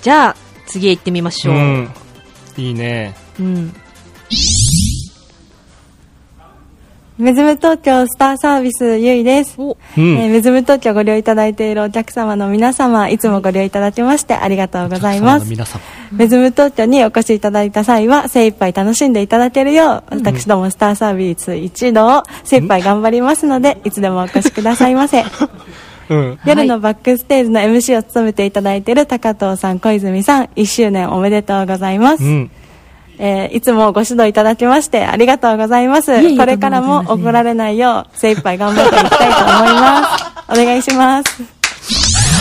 [0.00, 0.36] じゃあ、
[0.66, 1.54] 次へ行ってみましょう。
[1.56, 1.90] うん。
[2.56, 3.16] いいね。
[3.40, 3.74] うん。
[7.18, 16.01] メズム東京スターサービスゆいです、うんえーメズム東京ご利用いただいているお客様の皆様いつもご利用いただきましてありがとうございます皆様。
[16.12, 25.24] メズム東京にお越しいただいた際は精一杯楽しんでいただけるよう、私どもスターサービス一同を精一杯頑張りますので、いつでもお越しくださいませ。
[26.10, 26.38] うん。
[26.44, 32.24] 夜のバックステージの MC を務めていただいている高藤さん、小泉さん、1周年おめでとうございます。
[32.24, 32.50] うん。
[33.18, 36.36] えーいつもご指導いただきましてありがとうございます。
[36.36, 40.24] これからも怒られないよう精一杯頑張っていきたいと思います。
[40.60, 41.61] お願いします。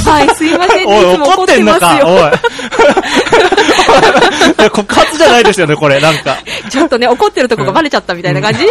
[0.10, 0.94] はい、すいませんね。
[0.96, 2.18] おい、いつも怒ってんのか、お
[4.66, 4.70] い。
[4.70, 6.38] 告発じゃないですよね、これ、なんか。
[6.70, 8.66] ちょっとね、怒ってるとこがバレちゃったみたいな感じ、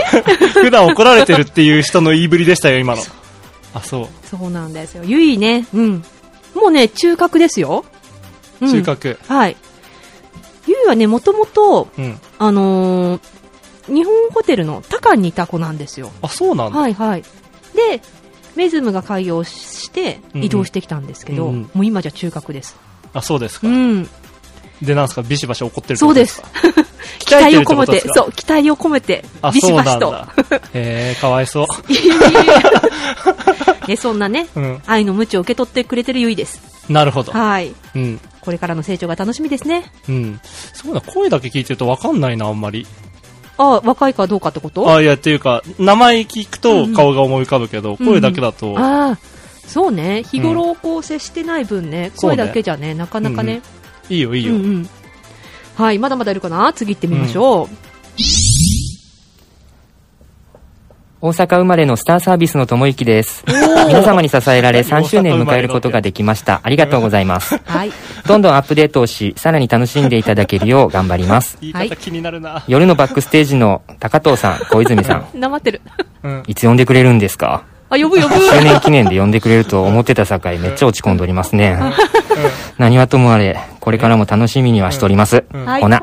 [0.60, 3.02] 普段怒られてるっていう人の言いぶりでしたよ、今の。
[3.74, 4.08] あ、そう。
[4.28, 5.02] そうなんですよ。
[5.04, 6.04] ゆいね、うん。
[6.54, 7.84] もうね、中核ですよ。
[8.60, 9.18] うん中核。
[9.26, 9.56] はい。
[10.66, 12.20] ゆいはね、もともと、うん。
[12.38, 13.20] あのー
[13.88, 16.12] 日本ホテルのタカにいた子なんですよ。
[16.22, 16.78] あ、そうなんだ。
[16.78, 17.22] はいはい。
[17.74, 18.00] で、
[18.60, 22.76] メズムが開業して移動してきたんですけど、うんうんもう今じゃ中核です。
[23.14, 23.68] あ、そうですか。
[23.68, 24.06] うん。
[24.82, 26.42] で、なんすか、ビシバシ怒ってるそうです。
[27.20, 30.14] 期待を込めて、そう、期待を込めてあ、、ビシバシと。
[30.74, 31.66] へえ、かわいそう。
[33.88, 36.60] ね、そんなね、うん愛の無知を受け取ってくれてるゆいです。
[36.90, 37.32] なるほど。
[37.32, 37.74] はい。
[37.94, 38.20] うん。
[38.42, 39.90] これからの成長が楽しみですね。
[40.06, 40.38] うん。
[40.74, 42.86] そうだ、声だけ聞いてるとわかんないな、あんまり。
[43.62, 44.90] あ、若いかどうかってこと？
[44.90, 48.06] あ、いや、っていうか、名前聞くと顔が思い浮かぶけど、うん。
[48.06, 49.18] 声だけだと、ああ、
[49.66, 50.22] そうね。
[50.22, 53.60] 日頃こう接してない分ね、そうね声だけじゃね、なかなかね。
[54.08, 54.54] いいよ、いいよ。
[54.54, 54.88] うんうん。
[55.74, 56.72] はい、まだまだいるかな？
[56.72, 57.89] 次行ってみましょう。
[61.22, 63.44] 大阪生まれのスターサービスの友之です。
[63.44, 66.60] ー皆様に支えられ3周年迎えることができました。
[66.62, 67.58] ありがとうございます。
[67.66, 67.92] はい。
[68.26, 71.58] どんどんアップデートをし、さらに楽しんでいただけるよう頑張ります。
[71.60, 72.64] 言い方気になるな。
[72.68, 75.82] 夜のバックステージの高藤さん、小泉さん、 なまってる。
[76.48, 77.64] いつ呼んでくれるんですか？
[77.90, 78.34] あ、呼ぶ呼ぶ。
[78.36, 81.76] 周年記念で呼んでくれると思ってた境めっちゃ落ち込んでおりますね。
[82.78, 85.44] 何はともあれ、これからも楽しみにはしております。
[85.52, 86.02] はいほな。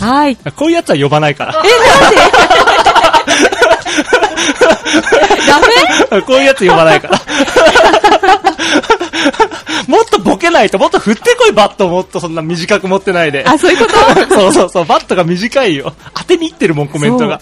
[0.00, 0.36] はい。
[0.36, 1.54] こういうやつは呼ばないから。
[6.10, 6.22] ダメ？
[6.22, 7.20] こういうやつ呼ばないから。
[9.88, 13.44] もっとボケないと、もっと振ってこい、バットもっとそんな短く持ってないで。
[13.46, 13.94] あそういうこと？
[14.34, 15.92] そうそうそう、バットが短いよ。
[16.14, 17.40] 当てにいってるもん、コメントが。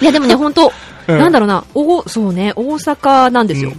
[0.00, 0.72] いや、でもね、本当
[1.08, 3.72] うんなんだろうな、お、そうね、大阪なんですよ。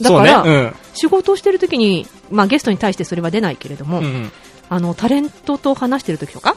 [0.00, 4.02] だから、ねうん仕事をしてる時に、まあゲストに対してそれは出ないけれども、
[4.68, 6.56] あの、タレントと話してる時とか、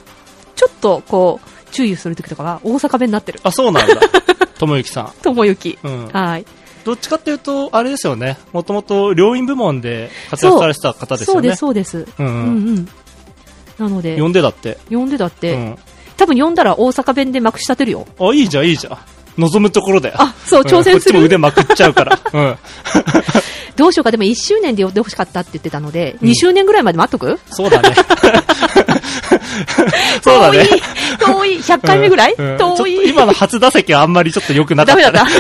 [0.56, 3.40] ちょっとこう、注意する時とかは大阪弁になってる。
[3.44, 3.94] あ、そうなんだ。
[4.58, 5.14] ともゆきさん。
[5.22, 5.78] ともゆき。
[5.84, 6.46] うんはい。
[6.84, 8.38] どっちかっていうと、あれですよね。
[8.52, 11.56] もともと、両院部門で活躍されてた方ですよね。
[11.56, 12.14] そうです、そうです。
[12.20, 12.88] うんうんうんうん
[13.80, 14.78] なので、呼んでだって。
[14.90, 15.78] 呼んでだって、うん
[16.16, 18.06] 多分呼んだら大阪弁でまくし立てるよ。
[18.20, 18.98] あ、いいじゃん、いいじゃん。
[19.42, 20.16] 望むところだよ。
[20.20, 22.20] あそうん挑戦するこっちも腕まくっちゃうから。
[22.32, 22.58] うん。
[23.76, 27.40] どうしようか、でも1周年で呼んでほしかったって言ってたので、うん2周年ぐらいまで待っとく？
[27.50, 27.94] そうだね。
[30.22, 30.68] そうだね。
[31.20, 33.10] 遠い、100回目ぐらい、うんちょっと遠い。
[33.10, 35.12] 今の初打席はあんまりちょっと良くなかった、ね。
[35.12, 35.28] ダメだ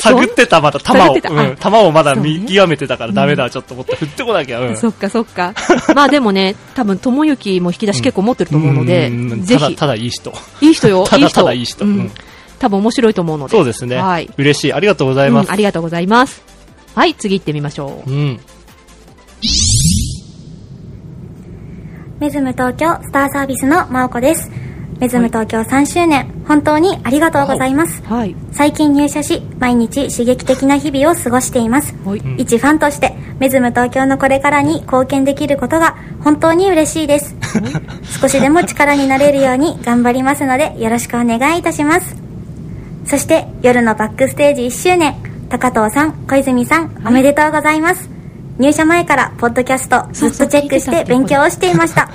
[0.00, 0.96] 探ってた、まだ球を。
[0.96, 4.60] 探ってたうん、球をまだ見極めてたからダメだ、ちょっともっと振ってこなきゃ。
[4.60, 4.76] うん。
[4.76, 5.54] そっかそっか。
[5.94, 9.60] まあでもね、多分、ともゆきも引き出し結構持ってると思うので、うんぜひ。
[9.60, 10.32] ただ、ただいい人。
[10.60, 11.40] いい人よ、 ただいい人。
[11.40, 11.84] ただいい人。
[12.58, 13.56] 多分面白いと思うので。
[13.56, 13.96] そうですね。
[13.96, 14.30] はい。
[14.36, 14.72] 嬉しい。
[14.72, 15.46] ありがとうございます。
[15.46, 16.42] うんありがとうございます。
[16.94, 18.10] はい、次行ってみましょう。
[18.10, 18.40] うん。
[22.20, 24.50] メズム東京スターサービスの真央子です。
[25.00, 28.02] メズム東京3周年、本当にありがとうございます。
[28.04, 28.36] はい。
[28.52, 31.94] 最近入社し、毎日刺激的な日々を過ごしています。
[32.38, 37.34] 一ファンとして、メズム東京のこれからに貢献できることが本当に嬉しいです。
[38.20, 42.23] 少しでも力になれるように頑張りますので、よろしくお願いいたします。
[43.06, 45.14] そして、夜のバックステージ1周年、
[45.50, 48.08] 高藤さん、小泉さん、おめでとうございます。
[48.58, 52.08] 入社前からポッドキャストずっとチェックして勉強をしていました。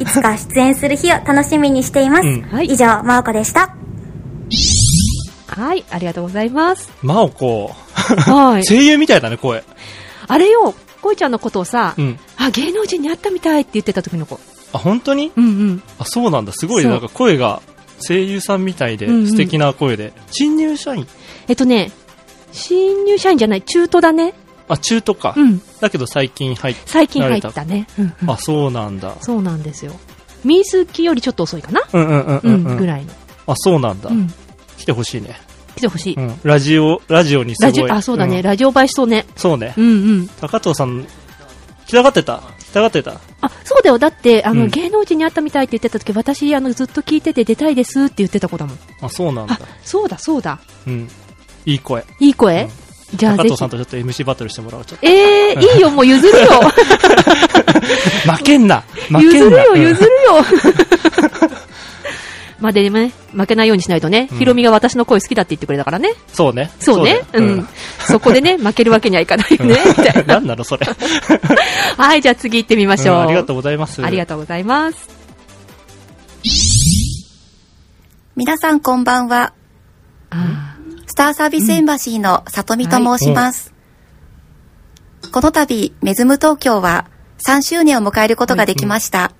[0.00, 2.26] いつか出演する日を楽しみにしています。
[2.26, 3.74] うん以上、真央子でした。
[5.46, 6.90] はい、ありがとうございます。
[7.02, 7.68] 真央子。
[7.94, 9.62] はい 声優みたいだね、声。
[10.26, 12.18] あれよ、こいちゃんのことをさ、うん。
[12.36, 14.40] あ、芸能人に会ったみたいって言ってた時の子。
[14.72, 15.30] あ、本当に？
[15.36, 15.82] うんうん。
[16.00, 16.52] あ、そうなんだ。
[16.52, 17.62] すごい、そうなんか声が
[18.00, 20.12] 声優さんみたいで、うんうん素敵な声で。
[20.30, 21.06] 新入社員？
[21.48, 21.92] えっとね、
[22.52, 24.34] 新入社員じゃない、中途だね。
[24.68, 25.34] あ、中途か。
[25.36, 27.86] うんだけど最近入っ最近入ったね。
[27.98, 29.16] うんうんあ、そうなんだ。
[29.20, 29.92] そうなんですよ。
[30.44, 31.82] 水木よりちょっと遅いかな？
[31.92, 33.12] うんうんうんうんうんぐらいの。
[33.46, 34.10] あ、そうなんだ。
[34.10, 34.32] うん
[34.76, 35.38] 来てほしいね。
[35.76, 36.14] 来てほしい。
[36.14, 36.34] うん。
[36.42, 37.70] ラジオ、ラジオにすごい。
[37.70, 39.24] ラジオ、あ、そうだね、んラジオ映えしそうね。
[39.36, 39.74] そうね。
[39.76, 39.90] うんう
[40.22, 40.28] ん。
[40.40, 41.06] 高藤さん、
[41.86, 42.42] 来たがってた？
[42.58, 43.20] 来たがってた？
[43.46, 43.98] あ、そうだよ。
[43.98, 48.78] だって、あの、うん芸能人に会ったみたいって言ってた時、私、あの、ずっと聞いてて出たいですって言ってた子だもん。
[49.00, 49.58] あ、そうなんだ。
[49.84, 50.58] そうだ、そうだ。
[50.86, 51.08] うん。
[51.66, 52.04] いい声。
[52.20, 52.68] いい声、
[53.14, 53.70] じゃあぜひ高藤さん。
[53.70, 54.84] とちょっと MC バトルしてもらおう。
[54.84, 55.06] ちょっと。
[55.06, 56.46] えー、いいよ、もう譲るよ。
[58.26, 58.82] 負けんな。
[59.08, 59.50] 負けんな。
[59.50, 60.10] 譲るよ、うん譲るよ。
[62.60, 66.14] まあでね、負けないようにしないとね、うんヒロミが私の声好きだって言ってくれたからね。
[66.32, 66.70] そうね。
[66.78, 67.22] そうね。
[67.32, 67.68] だようん。
[68.00, 70.34] そこでね、 負けるわけにはいかないよね、みたいな。
[70.34, 70.86] なんなのそれ。
[71.96, 73.16] はい、じゃあ次行ってみましょう。
[73.16, 74.04] うんありがとうございます。
[74.04, 75.08] ありがとうございます。
[78.36, 79.52] 皆さんこんばんは。
[81.06, 83.72] スターサービスエンバシーの里見と申します。
[85.30, 87.06] この度、メズム東京は
[87.46, 89.32] 3周年を迎えることができました。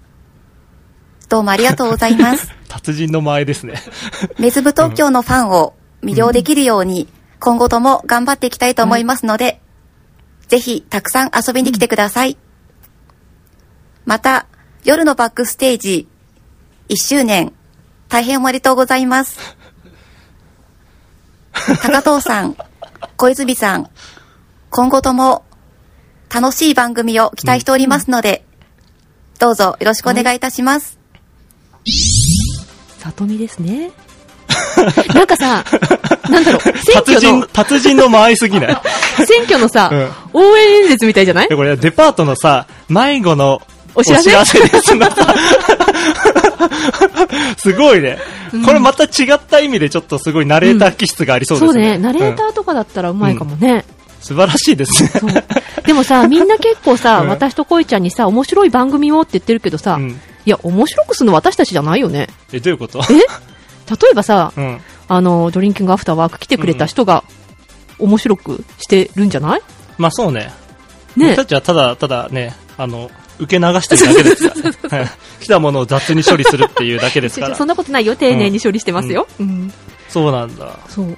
[1.29, 2.53] どうもありがとうございます。
[2.75, 3.75] 達人の前ですね。
[4.39, 7.09] メズム東京のファンを魅了できるように、
[7.39, 9.61] 今後とも頑張っていきたいと思いますので、
[10.49, 12.37] ぜひたくさん遊びに来てください。
[14.05, 14.47] また、
[14.85, 16.09] 夜のバックステージ
[16.89, 17.53] 1周年、
[18.09, 19.39] 大変おめでとうございます。
[21.83, 22.57] 高藤さん、
[23.16, 23.89] 小泉さん、
[24.70, 25.45] 今後とも
[26.29, 28.45] 楽しい番組を期待しておりますので、
[29.39, 30.99] どうぞよろしくお願いいたします。
[33.05, 33.90] 里見ですね。
[35.14, 35.64] なんかさ、
[36.28, 38.76] なんだろう、選挙達人の、、達人の間合いすぎない？
[39.26, 40.09] 選挙のさ、うん。
[40.32, 41.48] 応援演説みたいじゃない？
[41.48, 43.62] でこれ、デパートのさ、迷子の
[43.94, 44.59] お知らせ？
[44.61, 45.34] ですのさ。
[47.57, 48.18] すごいね。
[48.64, 51.72] これまた違った意味でちょっとすごいナレーター気質がありそうですね。
[51.72, 53.84] そうね、ナレータうんーとかだったらうまいかもね。
[54.20, 55.44] 素晴らしいですね。
[55.86, 57.28] でもさ、みんな結構さ、うん。
[57.28, 59.98] 私とこいちゃんにさ、面白い番組をって言ってるけどさ、
[60.47, 62.28] いや、面白くするの私たちじゃないよね。
[62.53, 63.01] え、どういうこと？
[63.01, 63.14] え？
[63.14, 63.18] 例
[64.12, 64.80] えばさ、うん。
[65.09, 67.24] あの、ドリンキングアフターワーク来てくれた人が、
[67.99, 69.62] 面白くしてるんじゃない？
[69.99, 70.51] まあそうね。
[71.16, 74.49] ね僕たちはただただね、あの、受け流してるだけです
[74.88, 75.11] からね。
[75.40, 77.55] 来たものを雑に処理するっていうだけですから。
[77.57, 78.16] そんなことないよ。
[78.16, 79.26] 丁寧に処理してますよ。
[79.38, 79.72] うん。
[80.09, 80.78] そうなんだ。
[80.88, 81.09] そう。
[81.11, 81.16] い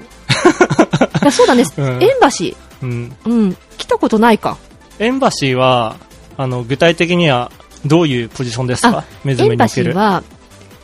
[1.24, 1.64] やそうだね。
[1.76, 3.16] うんエンバシうん。
[3.24, 3.30] ー。
[3.30, 3.56] うん。
[3.78, 4.56] 来たことないか。
[4.98, 5.96] エンバシーは、
[6.36, 7.50] あの、具体的には
[7.84, 9.04] どういうポジションですか？
[9.24, 9.94] メズムにおける。
[9.94, 10.22] は、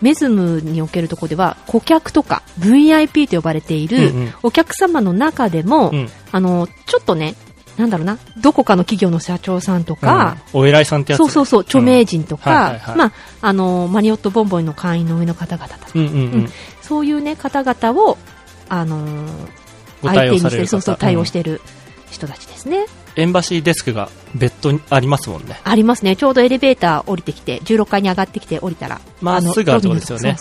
[0.00, 4.34] メズムにおけるところでは、顧客とか VIP と呼ばれているうんうん。
[4.42, 6.08] お客様の中でも、うん。
[6.32, 7.34] あの、ちょっとね、
[7.76, 10.60] なんだろうな、どこかの企業の社長さんとか、うん。
[10.60, 11.24] お偉いさんってやつね。
[11.24, 15.68] そうそうそう、著名人とか、マリオットボンボイの会員の上の方々。
[15.68, 16.12] とか、うんうん。
[16.12, 16.48] うん。
[16.82, 18.18] そういうね、方々を、
[18.68, 19.28] あのー
[20.02, 21.20] ご相手にしてる、そうそう、対うん。
[21.20, 21.60] 応してる
[22.10, 22.86] 人たちですね。
[23.16, 25.60] エンバシーデスクが別途にありますもんね。
[25.64, 26.16] ありますね。
[26.16, 28.96] ちょうどエレベーター降りてきて、16階に上がってきて降りたら。
[28.96, 30.36] のまっすぐあるとこですよね。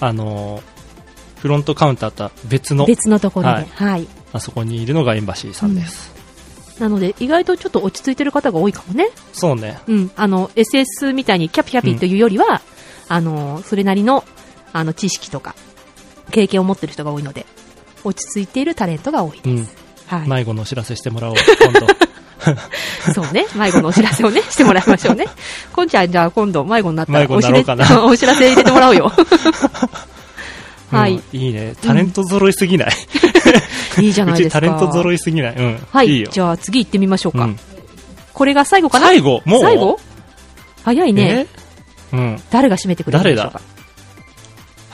[0.00, 2.86] あのー、フロントカウンターとは別の。
[2.86, 6.12] 別のところではいはいあそこにいるのがエンバシーさんです。
[6.78, 9.10] なので、意外とちょっと落ち着いてる方が多いかもね。
[9.32, 9.78] そうね。
[9.86, 10.10] うん。
[10.16, 12.62] あの、SS みたいにキャピキャピというよりは、
[13.08, 14.24] あの、それなりの、
[14.72, 15.54] あの、知識とか、
[16.30, 17.46] 経験を持ってる人が多いので、
[18.04, 19.40] 落ち着いているタレントが多い。
[19.44, 19.68] うん。
[20.06, 21.86] はい迷子のお知らせしてもらおう、 今度。
[23.14, 23.46] そうね。
[23.54, 25.26] 迷子のお知らせをね、してもらいましょうね。
[25.72, 27.58] こんちゃん、じゃあ今度迷子になったらお知ら
[28.04, 29.12] お知らせ入れてもらおうよ。
[30.90, 31.74] はいうんいいね。
[31.80, 32.90] タレント揃いすぎない？
[34.04, 34.58] いいじゃないですか。
[34.58, 35.54] うちタレント揃いすぎない。
[35.56, 35.86] うん。
[35.90, 36.08] はい。
[36.08, 36.28] いいよ。
[36.30, 37.44] じゃあ次行ってみましょうか。
[37.44, 37.58] うん
[38.34, 39.08] これが最後かな？
[39.08, 39.42] 最後？
[39.44, 39.60] もう？
[39.60, 40.00] 最後？
[40.84, 41.46] 早いね。
[42.12, 42.16] え？
[42.16, 42.42] うん。
[42.50, 43.52] 誰が締めてくれるんで誰だしょう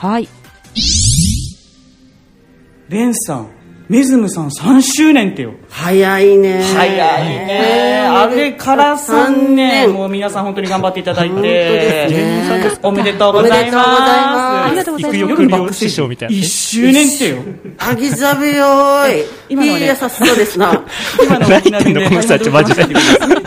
[0.01, 0.07] か？
[0.09, 0.27] はい。
[2.89, 3.47] レンさん、
[3.89, 5.53] メズムさん3周年ってよ。
[5.69, 6.63] 早いね。
[6.63, 8.09] 早いね。
[8.11, 12.07] あれから3年、もう皆さん本当に頑張っていただいて、
[12.81, 13.87] おめでとうございます。
[13.87, 16.35] ありがとうございます行くよく漁師匠みたいな。
[16.35, 17.37] 1周年ってよ。
[17.77, 19.25] あぎざべよーい。
[19.49, 20.83] 今のいいや、さすがですな。
[21.23, 22.85] 今の大きな何言ってんのこの人たちマジでい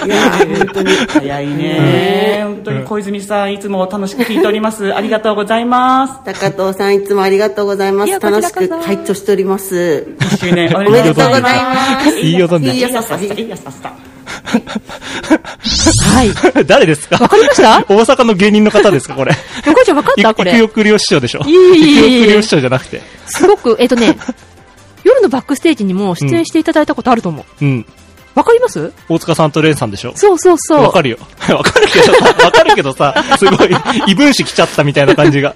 [0.08, 0.92] や、本当に。
[1.08, 2.40] 早いね。
[2.44, 4.94] 本当に小泉さん、いつも楽しく聞いております。
[4.94, 6.14] ありがとうございます。
[6.24, 8.20] 高藤さん、いつもありがとうございます。
[8.20, 10.06] 楽しく会長しております。
[10.18, 12.11] 1周年おめでとうございます。
[12.20, 13.16] いいよ、どんどんいいや、さ。
[13.16, 13.70] いいや、さ。
[16.14, 16.64] はい。
[16.66, 17.16] 誰ですか？
[17.16, 17.78] わかりました？
[17.88, 19.32] 大阪の芸人の方ですか、これ？
[19.66, 20.52] 横ちゃんわかったこれ。
[20.52, 21.40] 行くよく漁師匠でしょ？
[21.46, 23.00] いえいえいくよ師匠じゃなくて。
[23.26, 24.16] すごく、えっとね、
[25.04, 27.64] 夜のバックステージにも出演していただいたことあると思う。
[27.64, 27.86] うん。
[28.34, 28.92] わかります？
[29.08, 30.12] 大塚さんとレンさんでしょ？
[30.16, 30.82] そうそうそう。
[30.82, 31.18] わかるよ。
[31.54, 35.54] わかるけどさ、わかるけどさ、すごい、異分子来ちゃったみたいな感じが。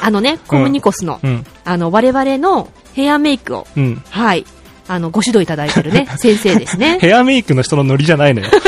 [0.00, 1.44] あのね、コムニコスの、うん。
[1.64, 4.02] あの、我々のヘアメイクを、うん。
[4.10, 4.46] はい、
[4.90, 6.98] あの、ご指導いただいてるね、 先生ですね。
[7.00, 8.48] ヘアメイクの人のノリじゃないのよ。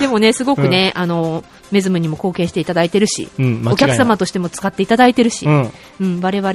[0.00, 5.70] でもね、すごくね、あの、メズムにも貢献していただいてるし、うんお客様としても使っていただいてるし、うん。
[6.00, 6.52] うん我々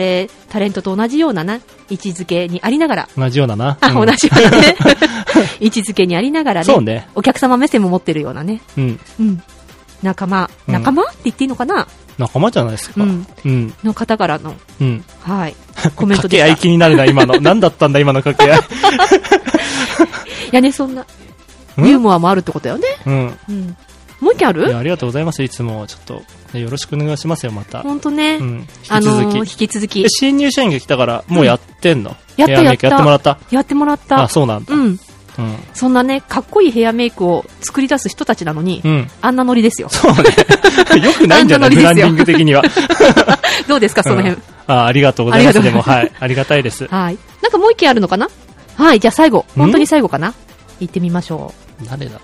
[0.49, 1.59] タレントと同じようなな、
[1.91, 3.77] 位置づけにありながら、同じようだな。
[3.81, 4.07] あ、うん。
[4.07, 4.75] 同じようなね、
[5.61, 7.07] 位置づけにありながらね、ね。
[7.13, 8.99] お客様目線も持ってるようなね、うん。
[9.19, 9.43] うん、
[10.01, 10.73] 仲間、うん。
[10.73, 11.87] 仲間って言っていいのかな、
[12.17, 13.03] 仲間じゃないですか。
[13.03, 13.73] うん、うん。
[13.83, 15.03] の方からの、うん。
[15.21, 15.55] はい、
[15.95, 16.29] コメント掛でした。
[16.29, 17.39] け合い気になるな、今の。
[17.41, 18.59] 何だったんだ、今の掛け合い。
[20.51, 21.05] いやね、そんな、
[21.77, 22.87] ユーモアもあるってことだよね。
[23.05, 23.37] うん。
[23.49, 23.77] うん。
[24.21, 24.77] もう一件ある？
[24.77, 25.43] ありがとうございます。
[25.43, 26.21] いつも、ちょっと、
[26.53, 27.81] ねよろしくお願いしますよ、また。
[27.81, 28.67] ほんとね、うん。
[28.89, 29.25] あ引き続き。
[29.25, 33.37] のー引き続きえ、新入社員が来たから、もうやってんの、やったヘアメイクやってもらった？
[33.51, 34.23] やってもらった。
[34.23, 34.73] あ、そうなんだ。
[34.73, 34.99] うん。
[35.37, 35.55] うん。
[35.73, 39.89] そんなね、かっこいいヘアメイクを作り出す人たちなのに、うんあんなノリですよ。
[39.89, 40.19] そうね。
[41.03, 41.69] よくないんじゃない？
[41.71, 42.61] ブランディング的には。
[43.67, 44.35] どうですか、その辺。
[44.35, 45.61] うんあ、ありがとうございます。
[45.61, 46.11] でも、ありがとうございはい。
[46.21, 46.87] ありがたいです。
[46.87, 47.17] はい。
[47.41, 48.29] なんかもう一件あるのかな？
[48.75, 49.45] はい、じゃあ最後。
[49.57, 50.33] 本当に最後かな？
[50.79, 51.53] 行ってみましょ
[51.85, 52.19] 誰だ？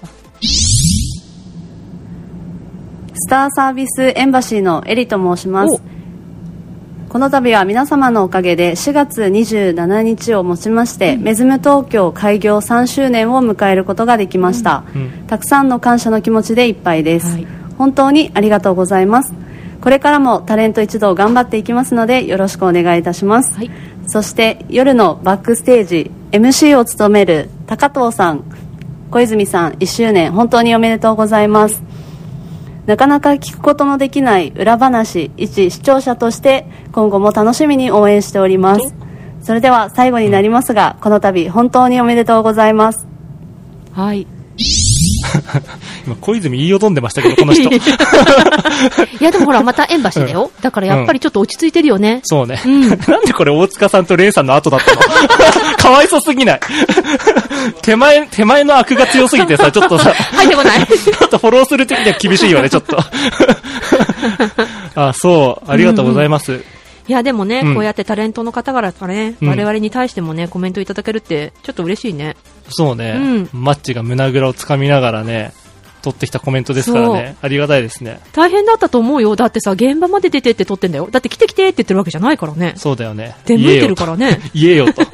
[3.14, 5.82] スターサービスエンバシーのエリと申します。
[7.10, 14.84] この度は皆様のおかげで4月27日をもちまして、メズム東京開業3周年を迎えることができました。
[15.26, 17.40] たくさんの感謝の気持ちでいっぱいです。
[17.80, 19.34] 本当にありがとうございます。
[19.82, 23.58] これからもタレント一同頑張っていきますのでよろしくお願いいたします。
[24.06, 28.44] そして夜のバックステージ MC を務める高藤さん、
[29.10, 31.82] 小泉さん1周年本当におめでとうございます。
[32.90, 38.96] なかなか聞くことのできない裏話、一視聴者として今後も楽しみに応援しております。
[39.44, 43.06] それでは最後になりますが、この度本当におめでとうございます。
[43.96, 44.00] う。
[44.00, 44.26] はい。
[46.10, 47.70] 今、小泉言いよどんでましたけど、この人。
[47.70, 47.80] い
[49.24, 50.52] や、でもほら、またエンバシーだよ。
[50.62, 52.22] だからやっぱりちょっと落ち着いてるよね。
[52.24, 52.60] そうね。
[53.08, 55.02] なんでこれ大塚さんとレイさんの後だったの？
[55.78, 56.60] かわいそすぎない。
[57.82, 60.86] 手前、手前の悪が強すぎてさ、ちょっとさ、入ってこない。
[60.88, 62.98] ちょっとフォローする的には厳しいよね、ちょっと。
[64.96, 65.72] あ、そう。
[65.72, 66.64] ありがとうございます。
[67.10, 72.36] いや、でもね、うんこうやってタレントの方々からね、うん我々に対してもね、コメントいただけるって、ちょっと嬉しいね。
[72.70, 75.52] そうね、うんマッチが胸ぐらをつかみながらね、
[76.02, 77.36] 取ってきたコメントですからね。
[77.42, 78.20] ありがたいですね。
[78.34, 79.36] 大変だったと思うよ。
[79.36, 81.08] だってさ、現場まで出てって撮ってんだよ。
[81.12, 82.74] だって来て来てって言ってるわけじゃないからね。
[82.76, 83.36] そうだよね。
[83.46, 84.40] 出向いてるからね。
[84.54, 85.02] 言えよと。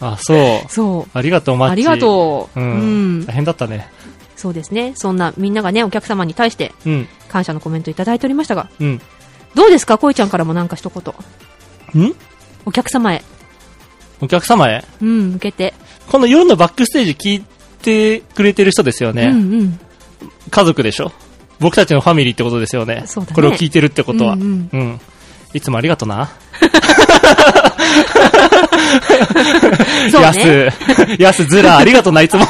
[0.00, 0.70] あ、そう。
[0.70, 1.10] そう。
[1.18, 1.72] ありがとう、マッチ。
[1.72, 2.66] ありがとううん。
[2.66, 2.74] う
[3.22, 3.88] ん大変だったね。
[4.36, 4.92] そうですね。
[4.96, 7.08] そんな、みんながね、お客様に対して、うん。
[7.28, 9.00] 感謝のコメントいただいておりましたが、うん。
[9.54, 12.08] どうですか、こいちゃんからもなんか一言。
[12.08, 12.14] ん？
[12.66, 13.22] お客様へ。
[14.20, 14.84] お客様へ？
[15.00, 15.74] うん、向けて。
[16.08, 17.44] この夜のバックステージ聞い
[17.84, 19.26] てくれてる人ですよね。
[19.26, 19.80] うんうん。
[20.50, 21.12] 家族でしょ？
[21.60, 22.96] 僕たちのファミリーってことですよね。
[22.96, 23.04] ね
[23.34, 24.34] これを聞いてるってことは。
[24.34, 25.00] ううんん、
[25.52, 26.30] いつもありがとな。
[30.10, 32.44] そうやねす、やすずら、ありがとな、いつも。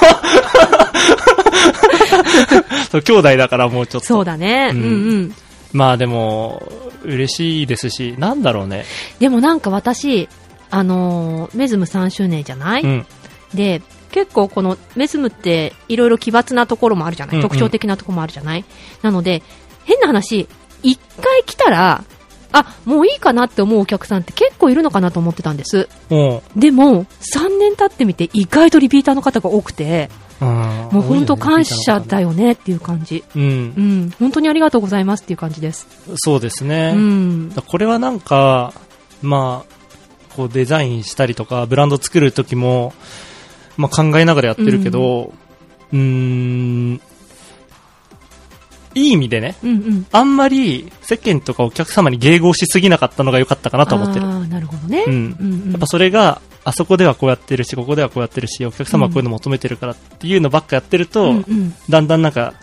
[2.91, 4.07] そう、兄弟だからもうちょっと。
[4.07, 4.70] そうだね。
[4.72, 4.87] うんう
[5.22, 5.35] ん。
[5.72, 6.62] まあでも、
[7.05, 8.85] 嬉しいですし、なんだろうね。
[9.18, 10.28] でもなんか私、
[10.70, 13.07] あのーメズム3周年じゃない、うん。
[13.53, 13.82] で、
[14.15, 18.65] 結構このメズムっていろいろ奇抜なところもあるじゃない、うんうん特徴的なところもあるじゃない？
[19.03, 19.43] なので、
[19.85, 20.49] 変な話、
[20.85, 22.05] 一回来たら、
[22.53, 25.89] あ、もういいかなって思うお客さんって結構いるのかなと思ってたんです。
[26.09, 30.09] もでも、3年経ってみて意外とリピーターの方が多くて。
[30.41, 33.25] もう本当感謝だよねっていう感じ。
[33.35, 33.47] うんう。
[33.81, 35.87] ん、本当にありがとうございますっていう感じです。
[36.17, 36.93] そうですね。
[36.95, 38.75] うんだこれはなんか、
[39.23, 42.93] まあ、こうデザインしたりとか、ブランド作るときも、
[43.77, 45.33] まあ考えながらやってるけど、
[45.93, 47.01] うーん、
[48.95, 50.07] いい意味でね、うんうん。
[50.12, 54.49] あんまり世間とかお客様に迎合しすぎなかったのが良かったかなと思ってる。
[54.49, 55.05] なるほどね。
[55.07, 55.12] うん。
[55.12, 55.70] うんうん。
[55.72, 61.75] やっぱそれが、あそこではこうやってるし、ここではこうやってるし、お客様はこういうの求めてるからっていうのばっかやってると、うんうん。
[61.91, 62.55] だんだんなんか、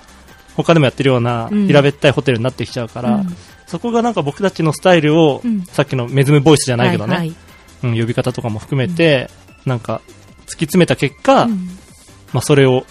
[0.56, 1.68] 他でもやってるようなうん。
[1.68, 3.36] 平べったいホテルになってきちゃうから、うん。
[3.68, 5.64] そこがなんか僕たちのスタイルを、うん。
[5.66, 7.36] さっきのメズムボイスじゃないけどね、はいはい。
[7.84, 9.30] うん、呼び方とかも含めて、
[9.66, 10.21] なんか、突
[10.52, 11.70] き詰めた結果、うん。
[12.34, 12.86] まあそれを、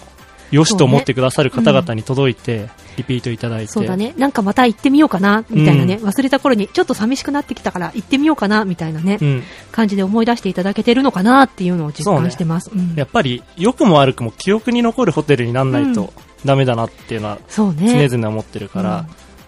[0.51, 3.71] よしと思ってくださる方々に届いて、リピートいただいて。
[3.71, 4.13] そうだね。
[4.17, 9.43] なんかまた行ってみようかな、みたいなね、忘れた頃にちょっと寂しくなってきたから行ってみようかな、みたいなね、うん。
[9.71, 12.69] 感じで思い出していただけてるのかなっていうのを実感してます。
[12.73, 12.95] うん。
[12.95, 19.05] やっぱり、良くも悪くも記憶に残るホテルにならないとダメだなっていうのは、常々思ってるから、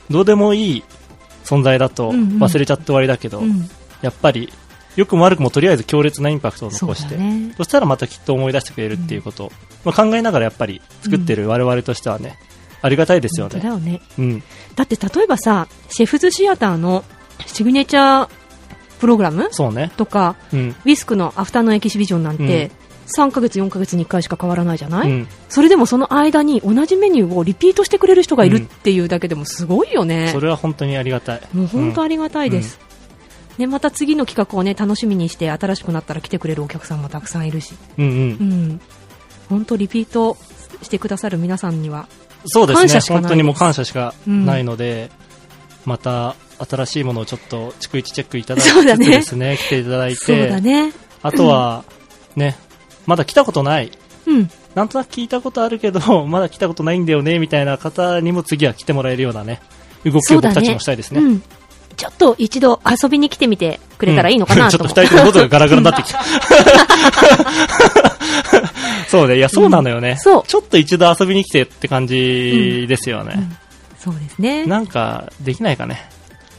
[0.09, 0.83] どうでもいい
[1.43, 2.27] 存在だとうんうん。
[2.39, 3.69] 忘れちゃって終わりだけど、うん。
[4.01, 4.51] やっぱり、
[4.95, 9.51] 良くも悪くもとりあえず強烈なインパクトを残して、そねそしたらまたきっと思い出してくれるっていうことを、
[9.85, 12.37] まあ、考えながらやっぱり作ってる我々としてはね、
[12.81, 13.59] ありがたいですよね。
[13.59, 14.01] だよね。
[14.19, 14.43] うん。
[14.75, 17.03] だって例えばさ、シェフズシアターの
[17.45, 18.29] シグネチャー
[18.99, 19.91] プログラムそうね。
[19.97, 20.69] とか、うん。
[20.69, 22.71] ウィスクのアフターのエキシビジョンなんて、
[23.07, 30.29] 3ヶ月、4ヶ月に1回しか変わらないじゃない、うんそれでもその間に同じメニューをリピートしてくれる人がいるっていうだけでもすごいよね。
[30.29, 31.41] それは本当にありがたい。
[31.53, 32.79] もう本当ありりがたいです。
[33.57, 37.75] ね、また次の企画をね、楽しみにして、新しくなったら来てくれるお客さんもたくさんいるし。
[37.97, 38.13] うんうん。
[38.13, 38.81] うん。
[39.49, 40.37] 本当リピート
[40.81, 42.07] してくださる皆さんには、
[42.45, 45.11] そうですね本当にもう感謝しかうんないので、
[45.85, 50.91] また新しいものをちょっと逐一チェックいただいて ですね、来ていただいて、そうだね
[51.21, 51.83] あとは、
[52.35, 52.57] ね、
[53.05, 53.91] まだ来たことない、
[54.25, 54.49] うん。
[54.75, 59.61] なんとなく聞いたことあるけど、 まだ来たことないんだよね、みたいな方にも次は来てもらえるようなね、
[60.03, 61.21] 動きを僕たちもしたいですね。
[61.93, 61.95] うん。
[61.95, 66.23] ちょっと一度遊びに来てみてくれたらいいのかなと思 ちょっと二人とも喉がガラガラになってきた。
[69.07, 70.17] そうね、いや、そうなのよね。
[70.17, 73.35] そうちょっと一度遊びに来てって感じですよね。
[73.99, 74.65] そうですね。
[74.65, 76.09] なんか、できないかね。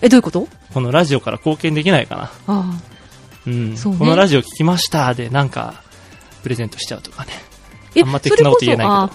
[0.00, 0.48] え、どういうこと？
[0.72, 2.22] このラジオから貢献できないかな。
[2.22, 2.64] ああ。
[3.46, 3.74] うん。
[3.74, 5.82] ねこのラジオ聞きましたで、なんか、
[6.42, 7.32] プレゼントしちゃうとかね。
[7.94, 9.14] え、あんま適当なこと言えないけ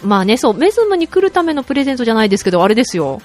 [0.00, 0.08] ど。
[0.08, 3.20] まあね、そう、メズムに来るためのプレゼントじゃないですけど、あれですよ。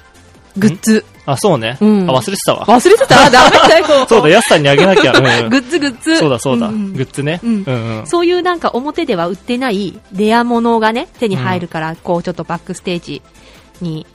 [0.58, 1.05] グッズ。
[1.26, 1.78] あ、そうね。
[1.82, 2.66] うんあ、忘れてたわ。
[2.66, 3.30] 忘れてた？
[3.30, 5.12] ダメだよそうだ、ヤスさんにあげなきゃ。
[5.12, 6.18] うん グッズグッズ。
[6.18, 6.68] そうだ、そうだ。
[6.70, 7.39] んんグッズね。
[7.43, 8.03] うんうん。
[8.05, 13.22] そういうなんか表では売ってないレアものがね、手に入るから、こうちょっとバックステージ
[13.82, 14.05] に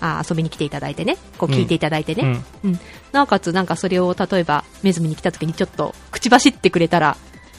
[0.00, 2.40] あ遊びに来ていただいてね、こう聞いていただいてね。
[2.64, 2.80] うん。
[3.12, 7.16] なおかつなんかそれを例えばメズムに来た時にちょっと口走ってくれたら、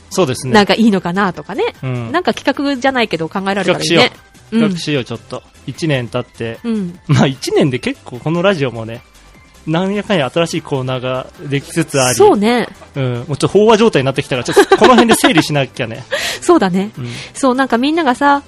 [0.10, 0.54] そうですね。
[0.54, 1.64] なんかいいのかなとかね。
[1.84, 4.12] うんなんか企画じゃないけど考えられたらいいね。
[4.50, 5.04] 企画しよう。
[5.06, 5.43] ちょっと。
[5.68, 6.60] 1年経って。
[6.64, 9.02] うんまあ1年で結構このラジオもね、
[9.68, 12.16] なんやかんや新しいコーナーができつつあり。
[12.16, 12.70] そうね。
[12.95, 13.04] うん。
[13.04, 16.06] もうちょっと飽和状態になってきたから、ちょっとこの辺で整理しなきゃね。
[16.41, 16.91] そうだね。
[16.98, 18.43] うんそう、なんかみんながさ、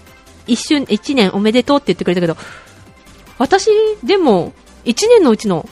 [0.47, 2.38] 一瞬、一年おめでとうって言ってくれたけど、
[3.38, 3.70] 私、
[4.04, 4.54] でも、
[4.86, 5.68] 一年のうちの、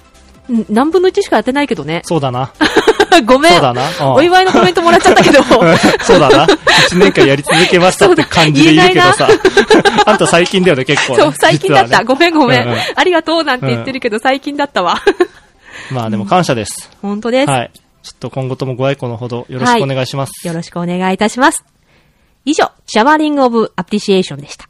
[0.52, 2.02] ん何分の一しかやってないけどね。
[2.04, 2.52] そうだな。
[3.26, 3.52] ごめん。
[3.54, 5.44] そうだなうんお祝いのコメントもらっちゃったけど。
[6.04, 6.48] そうだな。
[6.88, 9.28] 一年間やり続けましたって感じでいるけどさ。
[10.06, 11.24] あんた最近だよね、結構ね。
[11.24, 12.00] そう、最近だった。
[12.00, 15.02] ねごめんごめん,、ううありがとうなんて言ってるけど、最近だったわ。
[15.92, 16.90] まあでも感謝です。
[17.02, 17.50] 本当です。
[17.50, 17.72] はい。
[18.04, 20.48] ちょっと今後ともご愛顧のほどよろしくお願いします。
[20.48, 21.64] よろしくお願いいたします。
[22.46, 24.70] 以上、シャワーリングオブアプリシエーションでした。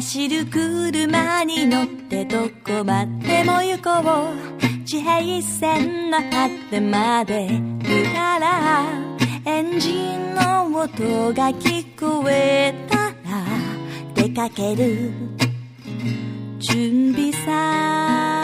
[0.00, 4.84] 走る車に乗ってどこまでも行こう。
[4.86, 8.86] 地平線の果てまで行たら
[9.44, 13.12] エンジンの音が聞こえたら
[14.14, 15.10] 出かける。
[16.58, 18.40] 準備さ。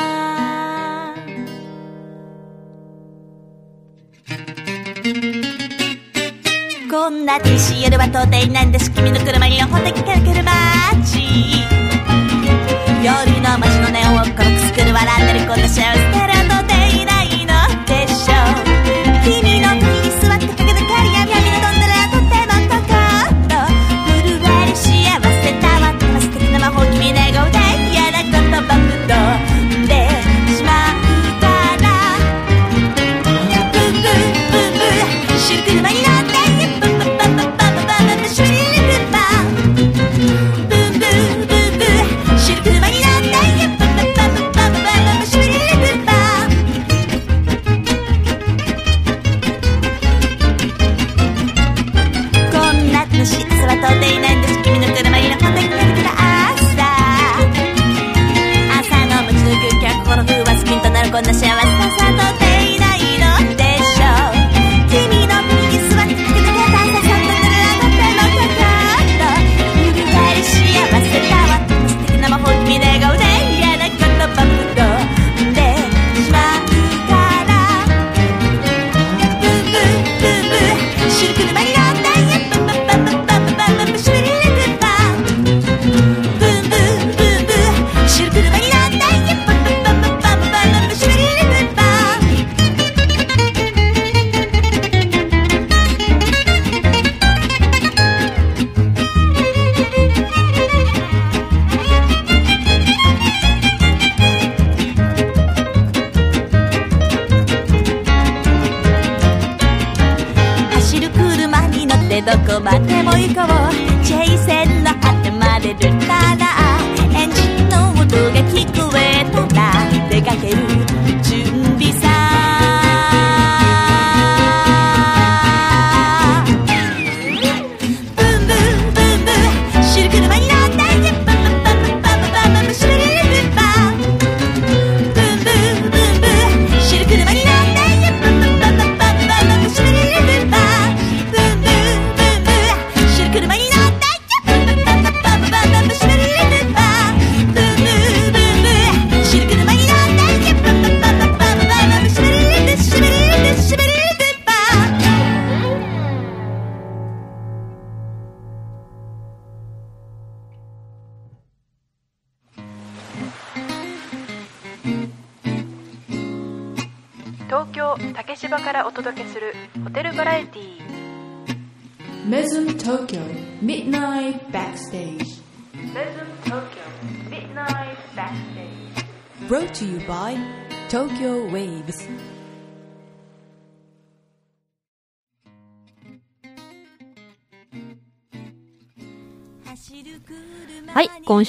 [6.89, 8.93] こんな TC 夜は到底なんです。
[8.93, 11.19] 君の車に横でかける街
[13.03, 13.13] 夜
[13.43, 15.83] の街のネオンをコロクスクる笑ってるこんな幸せ
[16.13, 16.36] だろ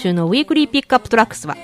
[0.07, 1.57] 週の Weekly Pickup Tracks は、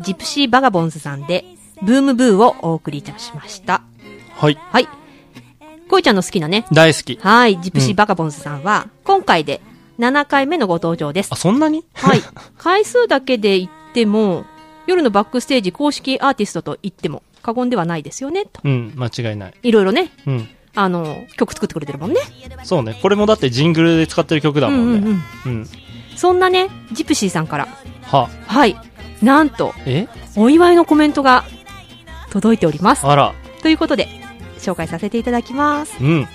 [0.00, 1.44] ジプシーバガボンズさんで、
[1.82, 3.82] ブームブーをお送りいたしました。
[4.34, 4.58] はい。
[4.70, 4.88] はい。
[5.88, 6.66] こいちゃんの好きなね。
[6.72, 7.18] 大好き。
[7.22, 9.60] はい、ジプシーバガボンズさんは、今回で
[9.98, 11.28] 7回目のご登場です。
[11.32, 11.84] あ、そんなに？
[11.94, 12.20] はい。
[12.58, 14.44] 回数だけで言っても、
[14.86, 18.60] 夜のバックステージ公式アーティストと言っても過言ではないですよね、と。
[18.64, 19.54] うん、間違いない。
[19.62, 20.48] いろいろね、うん。
[20.74, 22.20] あの、曲作ってくれてるもんね。
[22.64, 22.98] そうね。
[23.00, 24.98] これもだってジングルで使ってる曲だもんね。
[24.98, 25.68] うんうんうん。
[26.16, 27.68] そんなね、ジプシーさんから、
[28.02, 28.28] は。
[28.46, 28.76] はい、
[29.22, 30.08] なんと、え？
[30.36, 31.44] お祝いのコメントが
[32.30, 33.06] 届いております。
[33.06, 33.34] あら。
[33.62, 34.08] ということで、
[34.58, 35.96] 紹介させていただきます。
[36.00, 36.28] うん。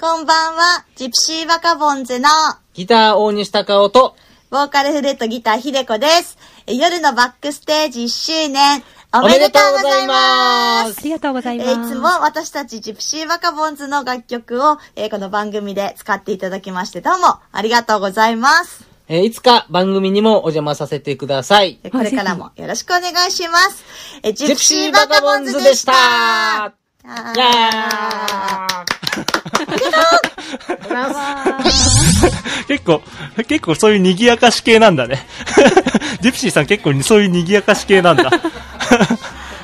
[0.00, 2.28] こんばんは、ジプシーバカボンズの
[2.74, 4.16] ギター大西隆夫と、
[4.52, 6.36] ボーカルフルートギターひでこです。
[6.66, 8.82] え夜のバックステージ1周年、
[9.14, 10.84] おおめでとうございま。
[10.84, 11.80] ますありがとうございえます。
[11.80, 18.86] ーいつも私たちジプシーバカボンズの楽曲を、えーこの番組で使っていただきまして、どうもありがとうございます。
[19.08, 21.78] えーいつか番組にもお邪魔させてください。
[21.90, 23.82] これからもよろしくお願いします。
[24.22, 26.74] え、ジジプシーバカボンズでしたた
[27.06, 28.84] あいや
[32.68, 33.02] 結構、
[33.48, 35.26] 結構そういう賑やかし系なんだね。
[36.20, 38.30] ジプシーさん結構そういう賑やかし系なんだ。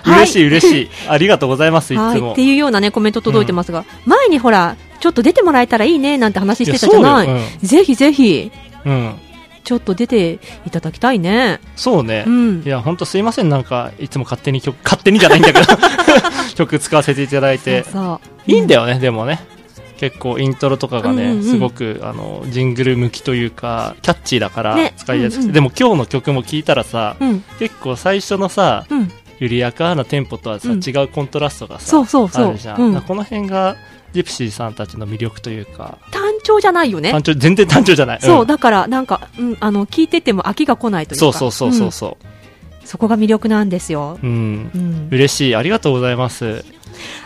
[0.04, 0.90] 嬉しい嬉しい。
[1.08, 2.20] ありがとうございます、いつはい。
[2.20, 2.42] もって。
[2.42, 7.28] いうようなね、コメント届いてますが、前にほら、ちょっと出てもらえたらいいね、なんて話してたじゃない
[7.62, 8.50] ぜひぜひ、
[8.84, 9.14] うん。
[9.68, 11.60] ちょっと出ていただきたいね。
[11.76, 12.24] そうね。
[12.26, 12.62] うん。
[12.64, 15.66] いや、ほんとすいません、なんか、いつも勝手に曲、勝手にじゃないんだけど、
[16.56, 17.84] 曲使わせていただいて。
[18.46, 19.40] いいんだよね、でもね。
[19.98, 21.44] 結構イントロとかがね、うんうんうん。
[21.44, 24.94] すごく、あの、ジングル向きというか、キャッチーだからね。
[24.96, 27.44] 使いやすくて、うんうんでも今日の曲も聞いたらさ、うん。
[27.58, 29.12] 結構最初のさ、うん。
[29.38, 30.80] 緩やかなテンポとはさ、うん。
[30.80, 32.48] 違うコントラストがさ、そうそうそう。
[32.48, 32.80] あるじゃん。
[32.80, 33.02] うん。
[33.02, 33.76] この辺が、
[34.14, 37.10] ジプシーさんたちの魅力というか、単調じゃないよね。
[37.12, 38.20] 単調、全然単調じゃない。
[38.20, 41.20] そう、んだから、なんか、うん、あの、聞いてても飽きが来ないというか。
[41.20, 42.16] そうそうそうそうそう。
[42.22, 42.38] うん
[42.88, 44.18] そこが魅力なんですよ。
[44.22, 45.56] うん、うん嬉しい。
[45.56, 46.64] ありがとうございます。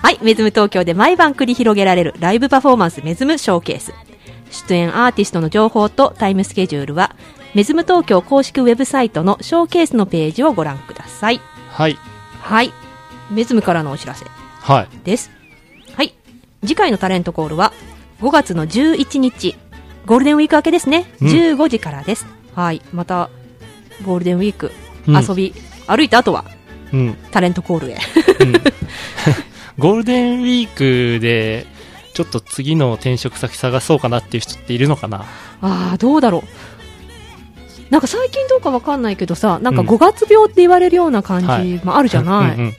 [0.03, 3.93] はい、メズム東京で毎晩繰り広げられるライブパフォーマンスメズムショーケース。
[4.51, 7.15] 出演アーティストの情報とタイムスケジュールは、
[7.55, 11.41] メズム東京公式ウェブサイトのショーケースのページをご覧ください。
[11.71, 11.97] はい。
[12.41, 12.73] はい。
[13.31, 14.27] メズムからのお知らせ
[14.61, 14.89] はい。
[15.05, 15.31] です。
[15.95, 16.13] はい。
[16.63, 17.73] 次回のタレントコールは、
[18.23, 19.57] 5月の11日、
[20.07, 21.07] ゴールデンウィーク明けですね。
[21.21, 22.25] うん15時からです。
[22.55, 22.81] はい。
[22.93, 23.31] また、
[24.05, 24.71] ゴールデンウィーク、
[25.09, 25.53] うん遊び、
[25.89, 26.45] 歩いた後は、
[26.93, 27.17] うん。
[27.33, 27.99] タレントコールへ。
[29.79, 31.67] ゴールデンウィークで、
[32.15, 35.25] ちょっと次の転職先探そうかなっていう人っているのかな？
[35.61, 36.43] ああ、どうだろう。
[37.91, 42.53] なんか最近どうかわかんないけどさ、なんかうん5月病って言われるような感はいじもあるじゃない。
[42.53, 42.75] うんうんうん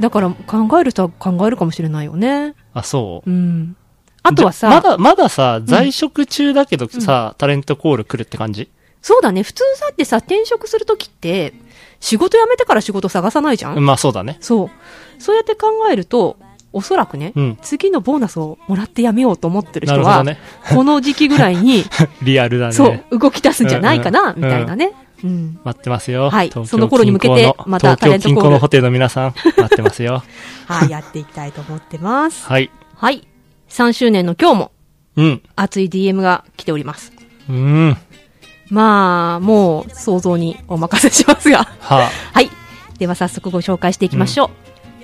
[0.00, 2.54] だから考える人は考えるかもしれないよね。
[2.72, 3.30] あ、そう。
[3.30, 3.76] うん。
[4.22, 8.68] あとはさ、まだ、まださ、在職中だけどさ、タレントコール来るって感じ？
[9.00, 9.42] そうだね。
[9.42, 11.54] 普通さってさ、転職するときって、
[12.00, 14.38] 仕事辞めてから仕事探さないじゃん、まあそうだね。
[14.40, 14.70] そう。
[15.18, 16.36] そうやって考えると、
[16.72, 20.38] おそらくね、うん次のボーナスをもらって辞めようと思ってる人は、ね
[20.70, 21.84] この時期ぐらいに、
[22.22, 22.72] リアルだね。
[22.72, 24.92] そう、動き出すんじゃないかな、うんうんみたいなね。
[25.24, 25.60] うん。
[25.64, 26.30] 待ってますよ。
[26.30, 30.22] はいその頃に向けてまたタレントコール東京近郊のホテルの皆さん、待ってますよ。
[30.66, 32.46] はい、やっていきたいと思ってます。
[32.46, 32.70] はい。
[32.96, 33.26] はい。
[33.72, 34.72] 3周年の今日も、
[35.16, 35.42] うん。
[35.56, 37.10] 熱い DM が来ております。
[37.48, 37.96] うん。
[38.68, 41.64] まあ、もう、想像にお任せしますが。
[41.80, 42.50] は はい。
[42.98, 44.50] では早速ご紹介していきましょ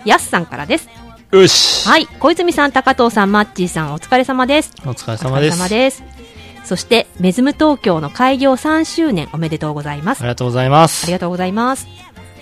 [0.04, 0.08] う。
[0.08, 0.88] やすさんからです。
[1.32, 1.36] あ。
[1.36, 1.88] よし。
[1.88, 2.06] はい。
[2.06, 4.72] 小泉さん、高藤さん、マッチーさん、お疲れ様です。
[4.84, 5.54] お疲れ様です。
[5.54, 6.02] お疲れ様です。
[6.64, 10.20] そして、メズム東京の開業3周年おめでとうございます。
[10.20, 11.04] ありがとうございます。
[11.04, 11.86] ありがとうございます。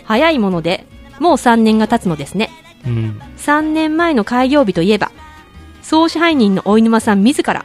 [0.04, 0.86] 早いもので、
[1.20, 2.50] もう3年が経つのですね。
[2.84, 3.20] うん。
[3.38, 5.12] 3年前の開業日といえば、
[5.86, 7.64] 総支配人の大沼さん自ら、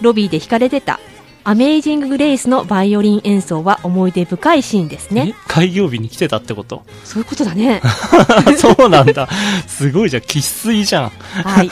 [0.00, 0.98] ロビーで弾かれてた、
[1.44, 5.34] アメイジング・グレイスのバイオリン演奏は思い出深いシーンですね。
[5.48, 6.82] 開業日に来てたってこと？
[7.04, 7.82] そういうことだね。
[8.56, 9.28] そうなんだ。
[9.66, 10.22] すごいじゃん。
[10.22, 11.10] 生粋じゃん。
[11.10, 11.70] はい。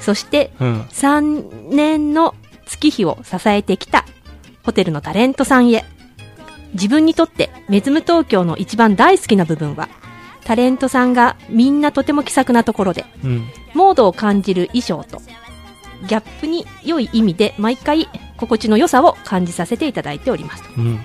[0.00, 0.80] そして、うん。
[0.90, 4.06] 3年の月日を支えてきた
[4.62, 5.84] ホテルのタレントさんへ。
[6.72, 9.90] 自分にとってメズム東京の一番大好きな部分は、
[10.50, 13.46] タレントさんがみんなとても気さくなところで、うん。
[13.72, 15.22] モードを感じる衣装と、
[16.08, 20.64] ギャップに良い意味で毎回心地の良さを感じさせていただいております。
[20.76, 20.98] うん。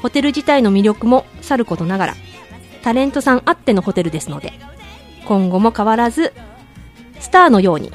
[0.00, 2.14] ホテル自体の魅力もさることながら、
[2.82, 4.54] タレントさんあってのホテルですので、
[5.26, 6.32] 今後も変わらず、
[7.20, 7.92] スターのように、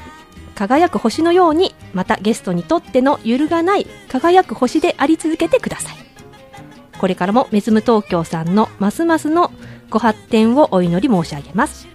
[0.54, 5.96] 輝く星のように、またゲストにとっての揺るがない輝く星であり続けてください。
[7.00, 9.50] これからもメズム東京さんのますますの
[9.90, 11.88] ご発展をお祈り申し上げます。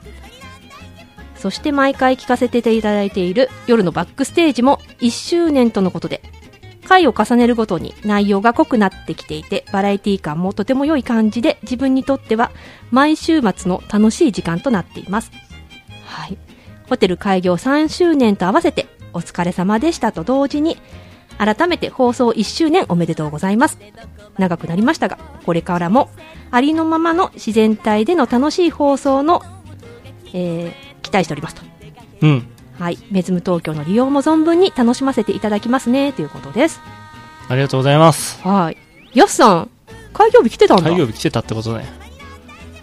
[1.36, 6.22] そして毎回聞かせていただいている夜のバックステージも1周年とのことで、
[6.86, 12.52] 回を重ねるごとに内容が濃くなってきていて、バラエティ感もとても良い感じで、自分にとっては
[12.92, 15.32] 毎週末の楽しい時間となっています。
[16.06, 16.38] はい。
[16.88, 20.78] ホテル開業3周年と合わせて、お疲れ様でしたと同時に、
[21.38, 23.78] 改めて放送1周年おめでとうございます。
[24.38, 26.10] 長くなりましたが、これからも
[26.52, 29.42] ありのままの自然体での楽しい放送の、
[30.34, 31.62] えー、期待しておりますと。
[32.22, 32.48] うん。
[32.80, 32.98] はい。
[33.12, 36.82] メズム東京の利用も存分に楽しませていただきますね、ということです。
[37.48, 38.42] ありがとうございます。
[38.42, 38.78] はい。
[39.14, 39.70] やすさん、
[40.14, 40.84] 開業日来てたんだ。
[40.84, 41.86] 開業日来てたってことね。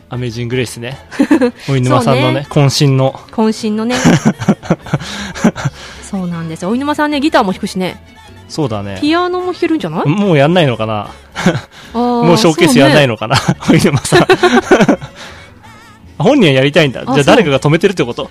[0.09, 0.99] アメージングレイスね。
[1.71, 3.13] お犬さんのね、渾身の。
[3.31, 3.97] 渾身のね。
[6.03, 6.71] そうなんですよ。
[6.71, 8.03] お犬さんね、ギターも弾くしね。
[8.53, 8.99] そうだね。
[9.01, 10.07] ピアノも弾けるんじゃない？
[10.09, 11.09] もうやんないのかな
[11.95, 13.43] ももうショーケースやんないのかなお。
[16.23, 17.01] 本人はやりたいんだ。
[17.05, 18.31] じゃああ誰かが止めてるってこと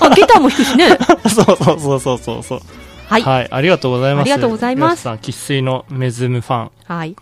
[0.00, 0.96] あ、ギターも弾くしね。
[1.28, 2.60] そ うそうそうそうそうそう。
[3.08, 4.22] はいありがとうございます。
[4.22, 6.70] ありがとうございます皆さん、生粋のメズムファン。
[6.86, 7.16] はい。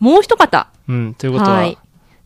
[0.00, 0.66] もう一方。
[0.88, 1.78] うん、ということは、はい。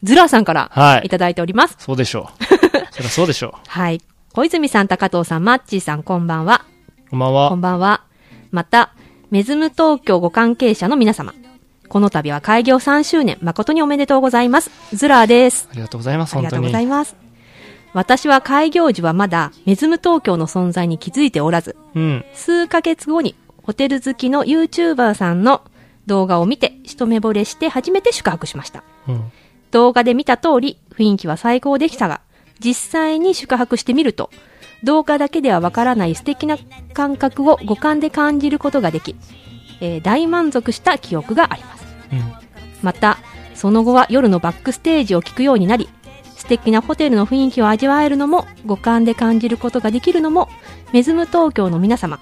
[0.02, 1.76] ズラーさんから、はいいただいております。
[1.78, 2.44] そうでしょう。
[2.90, 4.00] そりゃそうでしょはい。
[4.32, 6.62] 小泉さん、高藤さん、マッチーさん、こんばんは。
[7.06, 7.10] う。
[7.10, 7.48] こんばんは。
[7.50, 8.00] こんばんは。
[8.50, 8.90] また、
[9.34, 11.34] メズム東京ご関係者の皆様。
[11.88, 14.70] この度は開業3周年、誠におめでとうございます。
[14.92, 15.66] ズラーです。
[15.72, 16.62] ありがとうございます、ありがとう。
[16.62, 17.16] ございます。
[17.94, 22.24] 私は開業時はまだメズム東京の存在に気づいておらず、うん。
[22.32, 23.34] 数ヶ月後に
[23.64, 25.62] ホテル好きの YouTuber さんの
[26.06, 28.84] 動画を見て一目惚れして初めて宿泊しました。
[29.08, 29.32] うん。
[29.72, 32.20] 動画で見た通り雰囲気は最高でしたが、
[32.60, 34.30] 実際に宿泊してみると、
[34.84, 36.58] 動画だけではわからない素敵な
[36.92, 39.16] 感覚を五感で感じることができ、
[39.80, 41.84] えー大満足した記憶があります。
[42.82, 43.18] また、
[43.54, 45.88] その後は夜のバックステージを聞くようになり、
[46.36, 50.50] 素敵なホテルの雰囲気を味わえるのも、五感で感じることができるのも、
[50.92, 52.18] メズム東京の皆様、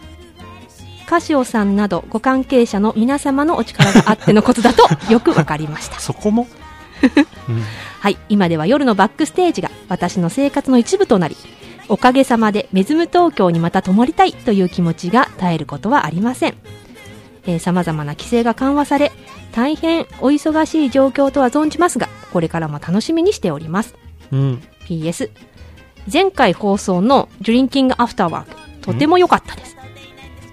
[1.07, 5.99] カシオさんなどご関係者の皆様のお力があってのことだとよくわかりました。
[5.99, 6.47] そこも？
[8.01, 11.37] はい、今では夜のバックステージが私の生活の一部となり、
[11.89, 16.55] おかげさまでメズム東京にまた泊まりたいという気持ちが絶えることはありません。
[17.45, 19.13] えー、様々な規制が緩和され、
[19.53, 23.95] 大変お忙しい状況とは存じますが、これからも楽しみにしております。
[24.31, 24.63] うん。
[24.87, 25.31] PS、
[26.13, 29.77] 前回放送のドリンキングアフターワーク、とても良かったです。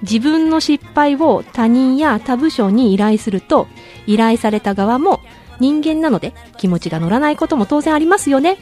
[0.01, 3.67] 自分の失敗を他人や他部署に依頼すると、
[4.07, 5.19] 依頼された側も
[5.59, 8.57] 人間なので気持ちが乗らないことも当然ありますよね。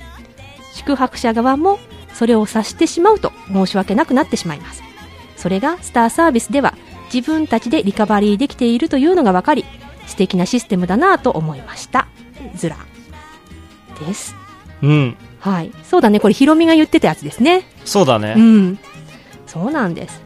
[0.73, 1.79] 宿泊者側も
[2.17, 4.81] それを察してしまうと申し訳なくなってしまいます。
[5.35, 6.73] それがスターサービスでは
[7.13, 9.65] 自分たちでリカバリーできているというのが分かり、
[10.07, 12.07] 素敵なシステムだなぁと思いました。
[12.55, 12.77] ずら。
[13.99, 14.35] です。
[14.81, 15.15] うん。
[15.39, 15.71] はい。
[15.83, 16.19] そうだね。
[16.19, 17.65] これヒロミが言ってたやつですね。
[17.85, 18.33] そうだね。
[18.35, 18.79] うん。
[19.45, 20.21] そうなんです。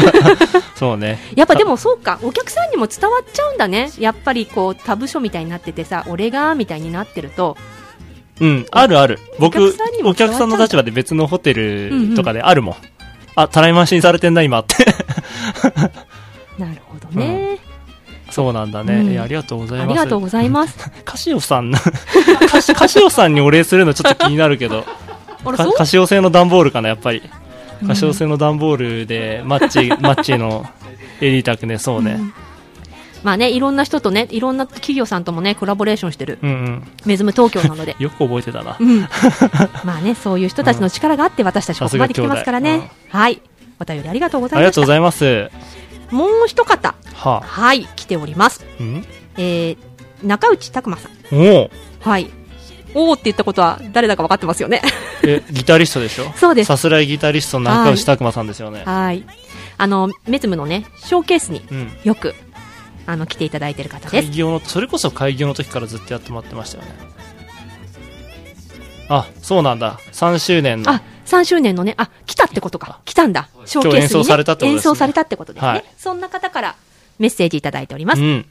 [0.76, 1.18] そうね。
[1.34, 3.90] やっぱでもそうか、お客さんにも伝わっちゃうんだね。
[3.98, 7.56] やっぱりこう、他部署みたいになっててさ、俺が、みたいになってると、
[8.40, 9.18] うん、あるある。
[9.38, 12.76] 僕、お客さんの立場で別のホテルうんうんとかであるもん。
[13.34, 14.84] あ、たらい回しにされてんだ、今って。
[16.58, 17.58] なるほどね。
[18.30, 18.94] そうなんだね。
[18.94, 19.90] うんありがとうございます。
[19.90, 20.90] ありがとうございます。
[21.04, 21.78] カシオさんの
[22.50, 24.84] カシ、カシオさんにお礼するのちょっと気になるけど、
[25.76, 27.18] カシオ製の段ボールかな、やっぱり。
[27.18, 27.46] うん
[27.86, 30.64] カシオ製の段ボールで、マッチ、マッチの
[31.20, 32.18] エリータクね、そうね。
[33.26, 36.88] まあね、いろんな人とね、いろんな企業さんともね、コラボレーションしてる、うんうん。
[37.06, 37.96] メズム東京なので。
[37.98, 38.76] よく覚えてたな。
[38.78, 39.00] うん。
[39.82, 42.88] まあね、そういう人たちの力があって私たちここまで来てますからね。
[43.08, 43.42] はい。
[43.80, 44.58] お便りありがとうございました。
[44.58, 45.50] ありがとうございます。
[46.12, 46.94] もう一方。
[47.14, 48.64] ははい、来ております。
[48.78, 48.82] あ。
[48.84, 49.04] ん
[49.36, 49.76] えー、
[50.24, 51.12] 中内拓馬さん。
[51.36, 51.70] おお
[52.08, 52.30] はい。
[52.94, 54.82] おーって言ったことは誰だか分かってますよね。
[55.24, 56.30] え、ギタリストでしょ？
[56.38, 58.84] そうですさすらいギタリストの中内拓馬さんですよね。
[58.86, 59.24] はい。
[59.78, 61.90] あの、メズムのね、ショーケースにうん。
[63.06, 64.28] あの、来ていただいてる方です。
[64.28, 66.94] 開業の、それこそ開業の時からずっとやってもらってましたよね。
[69.08, 69.98] あ、そうなんだ。
[70.12, 70.90] 3周年の。
[70.90, 73.00] あ、3周年のね、あ、来たってことか。
[73.04, 73.48] 来たんだ。
[73.64, 74.02] ショーケースに、ね。
[74.04, 75.68] 演奏されたってことですね演奏されたってことですね。
[75.68, 76.76] はいそんな方から
[77.18, 78.22] メッセージいただいております。
[78.22, 78.46] うん。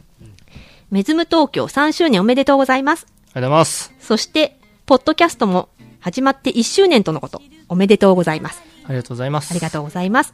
[0.91, 3.05] メズム東京3周年おめでとうございます。
[3.07, 3.93] ありがとうございます。
[3.99, 5.69] そして、ポッドキャストも
[5.99, 7.41] 始まって1周年とのこと。
[7.67, 8.61] おめでとうございます。
[8.85, 9.51] ありがとうございます。
[9.51, 10.33] ありがとうございます。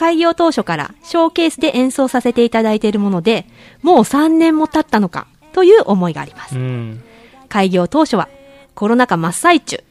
[0.00, 3.44] 開業当初からショーケースで演奏させていただいているもので、
[3.82, 6.56] もう3年も経ったのか、という思いがあります。
[6.56, 7.02] うん。
[7.50, 8.30] 開業当初は
[8.74, 9.84] コロナ禍真っ最中。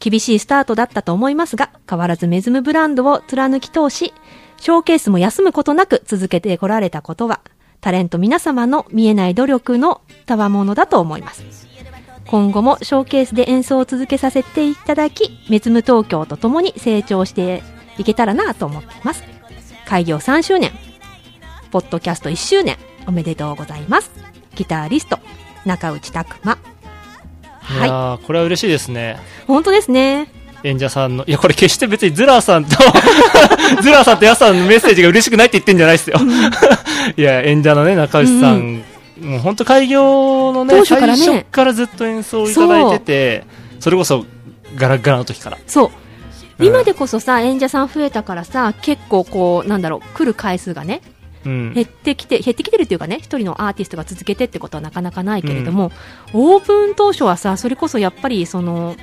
[0.00, 4.12] 厳しいスタートだったと思いますが、変わらずメズムブランドを貫き通し、
[4.60, 7.40] ショーケースも休むことなく続けてこられたことは、
[7.80, 11.44] タレント皆様の見えない努力の賜物だと思います。
[12.26, 17.62] 今後もショーケースで演奏を続けさせていただき、メズム東京と共に成長して
[17.98, 19.33] いけたらなと思っています。
[19.86, 20.72] 開業3周年、
[21.70, 24.10] ポッドキャスト1周年、おめでとうございます。
[24.54, 25.18] ギタリスト、
[25.64, 26.52] 中内拓馬。
[26.54, 29.18] いやー、これは嬉しいですね。
[29.46, 30.28] 本当ですね。
[30.62, 32.76] 演者さんの、いや、これ決して別にズラーさんと、
[33.82, 36.18] ズラーさんとヤさんのメッセージが嬉しくないって言ってんじゃないですよ。
[37.16, 38.82] いや、演者のね、中内さん、
[39.20, 43.44] もう本当開業のね当初からね最初からずっと演奏いただいてて、
[43.78, 44.24] それこそ
[44.76, 45.58] ガラッガラの時から。
[45.66, 45.90] そう。
[46.58, 51.00] うん今でこそさ、演者さん増えたからさ、結構こう、なんだろう、来る回数がね、
[51.44, 55.90] うん減ってきて、減ってきてるっていうかね、一人のアーティストが続けてってことはなかなかないけれども、
[56.32, 58.96] オープン当初はさ、それこそやっぱり、その、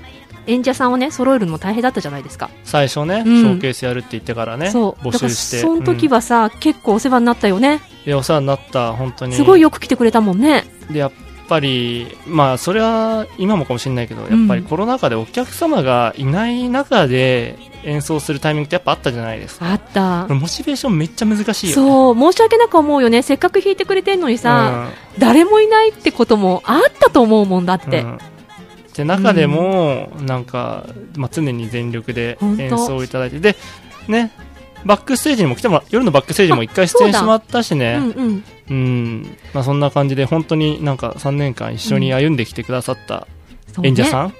[0.47, 2.49] 演者さんをね、揃えるのも大変だったじゃないですか。
[2.63, 5.03] 最初ね、うんショーケースやるって言ってからね、そう。
[5.03, 5.59] 募だから、集して。
[5.59, 7.81] その時うんはさ、結構お世話になったよね。
[8.05, 9.33] いや、お世話になった、本当に。
[9.33, 10.63] すごいよく来てくれたもんね。
[10.89, 11.11] で、やっ
[11.51, 19.69] ぱり、まあ、それは今もかもしれないけど、やっぱりコロナ禍でお客様がいない中で演奏するタイミングってやっぱあったじゃないですか。
[19.69, 20.27] あった。
[20.33, 21.75] モチベーションめっちゃ難しいよね。
[21.75, 23.21] そう、申し訳なく思うよね。
[23.21, 24.87] せっかく弾いてくれてんのにさ、
[25.19, 28.01] 誰もいないってこともあったと思うもんだって。
[28.01, 28.17] うん
[28.93, 33.55] で中でも、なんか、まあ、常に全力で演奏をいただいて、で、
[34.09, 34.31] ね、
[34.85, 38.43] バックステージにも来てもら夜のバックステージも一回出演してもらったしね、うんうん。
[38.69, 43.27] うん、まあ、そんな感じで、本当になんか3年間一緒に歩んできてくださった
[43.83, 44.33] 演者さん、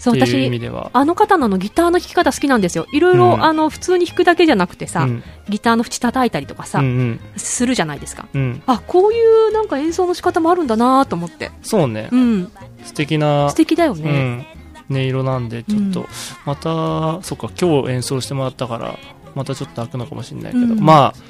[0.00, 2.86] そう、っていう私意味では、あの方のあのギターの弾き方好きなんですよ。
[2.90, 3.44] いろいろ、うん。
[3.44, 5.22] あの、普通に弾くだけじゃなくてさ、うん。
[5.50, 7.20] ギターの縁叩いたりとかさ、うんうん。
[7.36, 8.26] するじゃないですか。
[8.32, 11.50] うん、あ、こういうなんか演奏の仕方もあるんだなと思って。
[11.62, 12.50] そうね、うん。
[12.82, 14.46] 素敵な、素敵だよね。
[14.88, 16.06] うん、音色なんで、ちょっと、うん。
[16.46, 18.98] また、そっか、今日演奏してもらったから、
[19.34, 21.20] またちょっと開くのかもしれないけど、うんまあ、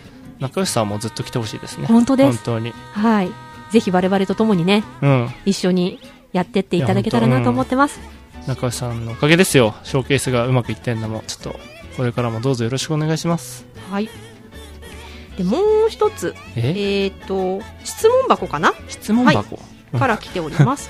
[0.41, 1.87] 中吉さんもずっと来てほしいですね。
[1.87, 2.73] 本当です本当に。
[2.93, 3.31] はい。
[3.71, 5.31] ぜひ我々と共にね、うん。
[5.45, 6.01] 一緒に
[6.33, 8.01] やってっていただけたらなと思ってます。
[8.47, 9.75] 中吉さんのおかげですよ。
[9.85, 11.61] ショーケースがうまくいってんのも、ちょっと、
[11.97, 13.67] これからもどうぞよろしくお願いします。
[13.91, 14.09] はい。
[15.37, 16.35] で、もう一つ。
[16.57, 17.09] え？
[17.09, 18.73] っ、と、質問箱かな？
[18.89, 19.57] 質問箱？
[19.57, 19.63] は
[19.95, 20.89] い、から来ております。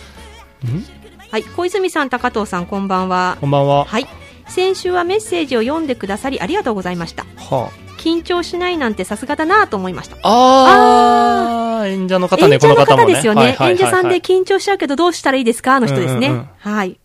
[0.64, 0.84] ん
[1.30, 1.42] はい。
[1.42, 3.36] 小泉さん、高藤さん、こんばんは。
[3.40, 3.84] こんばんは。
[3.84, 4.06] はい。
[4.50, 7.24] 先週はメッセージを読んでくださりありがとうございました。
[7.36, 10.16] は緊張しないなんてさすがだなと思いました。
[10.22, 11.80] あ。
[11.80, 13.40] あー、演者の方ね、演者のこの方ですよね。
[13.40, 15.80] はいはい演者さんで緊張しちゃうけどどうしたらいいですか？
[15.80, 16.28] の人ですね。
[16.28, 16.98] うんうんうんはい。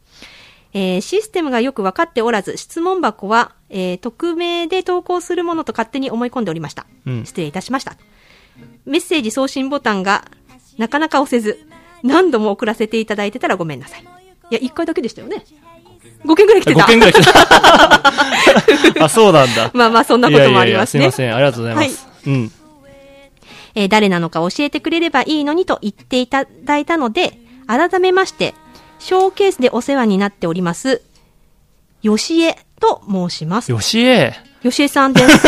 [0.74, 6.86] えーシステムがよく分かっておらず、質問箱は、えー匿名で投稿するものと勝手に思い込んでおりました。
[7.06, 7.96] うん失礼いたしました。
[8.86, 10.26] メッセージ送信ボタンが
[10.78, 11.60] なかなか押せず、
[12.04, 14.02] 何度も送らせていただいてたらごめんなさい。
[14.04, 14.06] い
[14.54, 15.44] や、1回だけでしたよね。
[16.26, 16.84] 5件ぐらい来てた。
[16.84, 17.40] 5件ぐらい来てた。
[19.06, 19.72] あ、そうなんだ。
[19.74, 21.36] まあまあそんなこともありますねいやいやいやすいません。
[21.36, 22.08] ありがとうございます。
[22.26, 22.52] うん。
[23.76, 27.38] えー誰なのか教えてくれればいいのにと言っていただいたので、
[27.68, 28.54] 改めまして、
[29.00, 31.02] ショーケースでお世話になっております、
[32.02, 33.72] よしえと申します。
[33.72, 34.34] よしえ。
[34.66, 35.48] よしえさんです。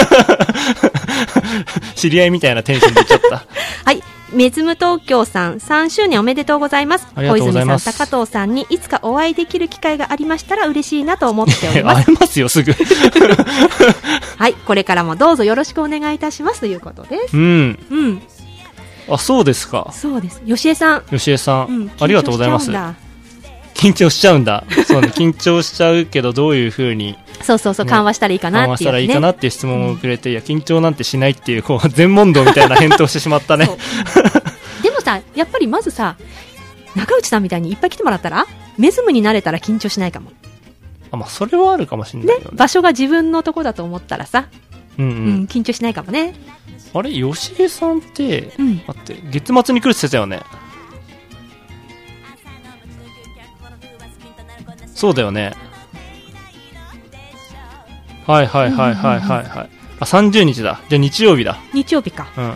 [1.98, 3.46] 知り合いみたいなテンションで言っちゃった。
[3.86, 4.04] はい。
[4.32, 7.08] メズム東京さん3周年おめでとうございます。
[7.16, 12.12] ありがとうございます小泉さん、高藤さんにいつかお会いできる機会がありましたら嬉しいなと思っておりま会す。
[12.14, 12.76] えますよ、すぐ。
[14.38, 14.54] はい。
[14.54, 17.36] これからもどうぞよろしくお願いいたしますということです。
[17.36, 17.80] うん。
[17.90, 18.22] うん。
[19.10, 19.92] あ、そうですか。
[19.94, 20.44] そうです。
[20.46, 21.04] よしえさん。
[21.10, 22.70] よしえさん、うんありがとうございます。
[23.78, 24.64] 緊張しちゃうんだ。
[24.88, 29.08] そうね、緊張しちゃうけど、どういうふうに、そうそうそう、緩和したらいいかな緩和したっていう、ね。
[29.08, 33.70] らいいかなっていう質問をくれて、いや、緊張なんてしないっていう、こう、全問答みたいな返答してしまったね。
[34.82, 36.18] でもさ、やっぱりまずさ、
[36.96, 38.48] 中内さんみたいにいっぱい来てもらったら、
[38.78, 40.32] メズムになれたら緊張しないかも。
[41.12, 42.50] あ、まあ、それはあるかもしれないよね。
[42.54, 44.48] 場所が自分のとこだと思ったらさ、
[44.98, 46.34] うんううんん、緊張しないかもね。
[46.94, 48.52] あれ、吉江さんって、
[48.88, 50.42] 待って、月末に来るって言ってたよね。
[54.98, 55.54] そうだよね。
[58.26, 59.70] はいはいはいはいはいはい。
[60.00, 60.82] あ、30日だ。
[60.90, 61.58] じゃあ日曜日だ。
[61.74, 62.28] 日曜日か。
[62.38, 62.54] うん。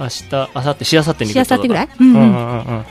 [0.00, 1.88] 明日、明後日、しあさってにしあさってぐらい？
[2.00, 2.84] うんうんうんうんうんうん。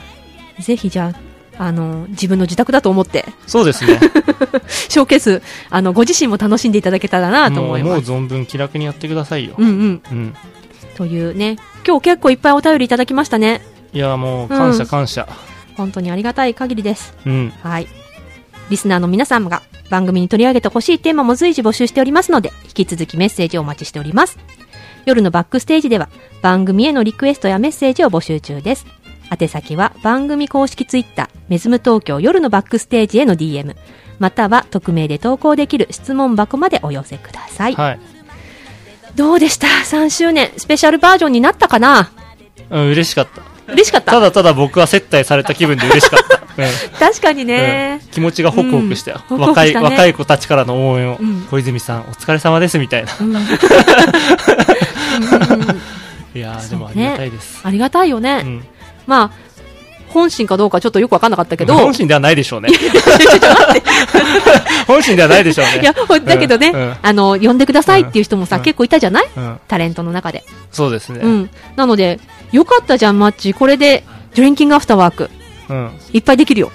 [0.61, 1.13] ぜひじゃ
[1.57, 3.99] あ、あの、自分の自宅だと思って、そうですね。
[4.89, 8.11] ショーケース、あの、ご自身も楽しんでいただけたらなともう、もう思います。
[8.11, 9.55] 存分気楽にやってくださいよ。
[9.57, 10.01] うんうん。
[10.11, 10.35] うん。
[10.95, 13.61] というね、今日結構いっぱいお便りいただきましたね。
[13.93, 15.27] いや、もう、感謝うん感謝。
[15.75, 17.15] 本当にありがたい限りです。
[17.25, 17.53] うん。
[17.63, 17.87] はい。
[18.69, 24.37] リスナーの皆様が番組に取り上げてほしいテーマも随時募集しておりますので、引き続きメッセージをお待ちしております。
[25.05, 26.09] 夜のバックステージでは
[26.41, 28.85] 番組へのリクエストやメッセージを募集中です。
[29.31, 33.75] 宛先は番組公式ツイッター、メズム東京夜のバックステージへの DM、
[34.19, 37.73] または匿名で投稿できる質問箱までお寄せください。
[37.75, 37.99] はい。
[39.15, 42.11] どうでした ?3 周年スペシャルバージョンになったかな？
[42.69, 43.41] うん、嬉しかった。
[43.73, 46.39] 嬉しかったただただ僕は接待された気分で嬉しかった。
[46.57, 46.65] うん。
[46.99, 49.21] 確かにね、うん気持ちがホクホクしたよ。
[49.29, 53.11] うん若い、ね若い子たちからの応援を、うん小泉さん、お疲れ様です、みたいな。
[56.35, 57.61] いやー、でもありがたいです。
[57.63, 58.41] ありがたいよね。
[58.43, 58.63] うん
[59.07, 59.48] まあ、
[60.09, 61.75] 本心かどうかちょっとよくわかんなかったけど。
[61.75, 62.69] 本心ではないでしょうね。
[64.87, 65.81] 本心ではないでしょうね。
[65.81, 70.43] いや、ほだけどね、うんうんあの、呼んでくださいっていう人もさ、うん結構いたじゃない、うんタレントの中で。
[70.71, 71.21] そうですね。
[71.23, 71.49] うん。
[71.75, 72.19] なので、
[72.51, 73.53] よかったじゃん、マッチ。
[73.53, 74.03] これで、
[74.35, 75.29] ドリンキングアフターワーク、
[75.69, 75.91] うん。
[76.13, 76.71] いっぱいできるよ。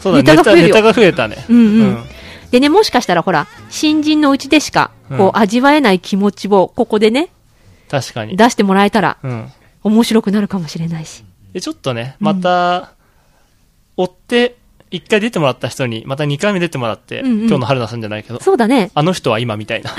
[0.00, 1.44] そうだね、ネタが増えるよネタが増えたね。
[1.48, 2.04] うんうん。
[2.50, 7.28] でね、もしかしたらほら、新人のうちでしか、こう、うん味わえない気持ちを、ここでね、
[7.90, 8.36] 確かに。
[8.36, 9.50] 出してもらえたら、うん。
[9.82, 11.24] 面白くなるかもしれないし。
[11.58, 12.92] で、ちょっとね、また、
[13.96, 14.54] 追って、
[14.92, 18.92] 一回出てもらった人に、また二回目出てもらって、うんうん今日の春菜さんじゃないけど、そうだね。
[18.94, 19.90] あの人は今みたいな。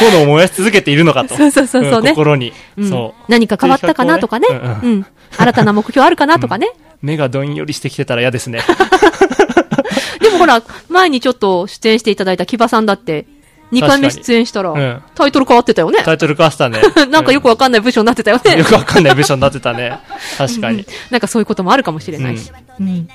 [0.00, 1.36] 炎を燃やし続けているのかと。
[1.36, 2.52] そうそうそうそうねん心に。
[2.76, 3.22] うんそう。
[3.30, 4.48] 何か変わったかなとかね。
[4.48, 5.06] そういう企画をねうん。
[5.38, 6.72] 新たな目標あるかなとかね。
[7.00, 8.60] 目がどんよりしてきてたら嫌ですね。
[10.20, 13.26] でもほら、前にちょっと出演していただいた木場さんだって、
[13.72, 16.02] 2回目出演したら、うんタイトル変わってたよね。
[16.04, 16.80] タイトル変わってたね。
[17.10, 18.58] なんかよくわかんない部署になってたよね。
[18.58, 19.98] よくわかんない部署になってたね。
[20.38, 20.84] 確かに。
[21.10, 22.50] なんかそういうこともあるかもしれないし。
[22.78, 23.08] うん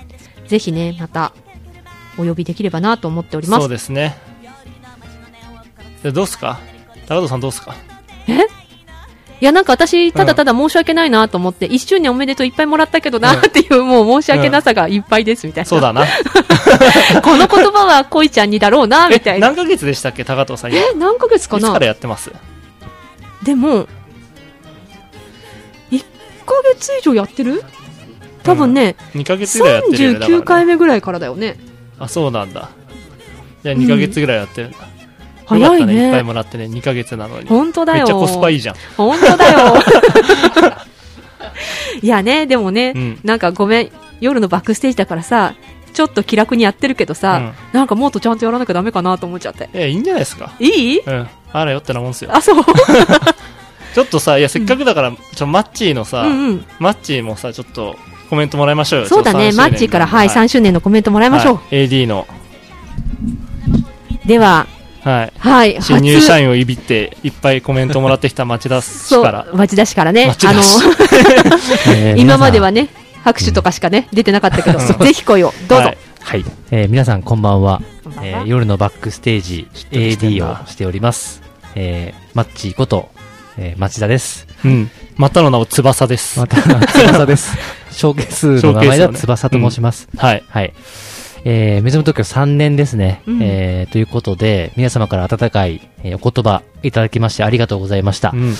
[0.47, 1.31] ぜひね、また、
[2.19, 3.61] お呼びできればなと思っております。
[3.61, 4.15] そうですね。
[6.03, 6.59] でどうすか？
[7.07, 7.73] 高藤さんどうすか？
[8.27, 8.37] え？
[9.41, 15.69] いや、なんか私、ただただ申し訳ないなと思って、一周年おめでとういっぱいもらったけどなっていう、もう申し訳なさがいっぱいですみたいな。
[15.69, 16.05] そうだな。
[17.21, 19.47] この言葉は恋ちゃんにだろうな、みたいな。
[19.47, 20.81] 何ヶ月でしたっけ高藤さん今？
[20.81, 21.67] え、何ヶ月かな？
[21.67, 22.31] いつからやってます？
[23.43, 23.87] でも、
[25.91, 26.03] 1
[26.45, 27.63] ヶ月以上やってる？
[28.43, 30.19] 多分ね、2ヶ月ぐらいやってるよね。
[30.19, 31.57] だから39回目ぐらいからだよね。
[31.99, 32.69] あ、そうなんだ。
[33.63, 34.77] じゃあ2ヶ月ぐらいやってるんだ。
[35.45, 36.05] 早いねね。
[36.05, 37.47] いっぱいもらってね、2ヶ月なのに。
[37.47, 37.99] 本当だよ。
[37.99, 38.75] めっちゃコスパいいじゃん。
[38.97, 39.75] 本当だよ。
[42.01, 45.53] いやね、でもね、うんなんかごめん、夜のバックステージだからさ、
[45.93, 49.69] ちょっと気楽にやってるけどさ、なんかもっとちゃんとやらなきゃダメかなと思っちゃって。
[49.73, 50.51] え、いいんじゃないですか？
[50.59, 50.99] いい？
[50.99, 51.27] うん。
[51.53, 52.31] あらよってなもんすよ。
[52.33, 52.63] あ、そう
[53.95, 57.95] ちょっとさ、いや、せっかくだから、ちょ、マッチーのさ、うんうんマッチーもさ、ちょっと、
[58.29, 59.07] コメントもらいましょうよ。
[59.07, 61.55] そうだね、ちょっと3周年マッチーから、はい、3周年のコメントもらいましょう。
[61.55, 62.27] はい AD の、
[64.25, 64.67] では、
[65.05, 65.33] はい。
[65.37, 70.83] はい新入社員をいびって、いっぱいコメントもらってきた町田氏そうから。、町田市からね、あの町田市、
[71.95, 72.89] えー 今まではね、
[73.23, 75.93] 拍手とかしかね、出てなかったけど、 ぜひ声を、どうぞ。
[76.21, 76.43] はい。
[76.71, 77.83] えー皆さんこんばんは。
[78.23, 81.43] えー夜のバックステージ AD なをしております。
[81.75, 83.09] えーマッチーこと、
[83.59, 84.47] えー町田です。
[84.65, 84.89] うん。
[85.17, 86.39] またの名を翼です。
[86.39, 87.55] またの翼です。
[87.91, 90.07] 小ケースの名前では翼と申します。
[90.11, 90.43] うんはい。
[90.49, 90.73] はい。
[91.47, 93.21] えー、メズム東京3年ですね。
[93.27, 98.31] うんえー、ということで、皆様から温かい、えーお言葉いただきましてありがとうございました。
[98.33, 98.53] うん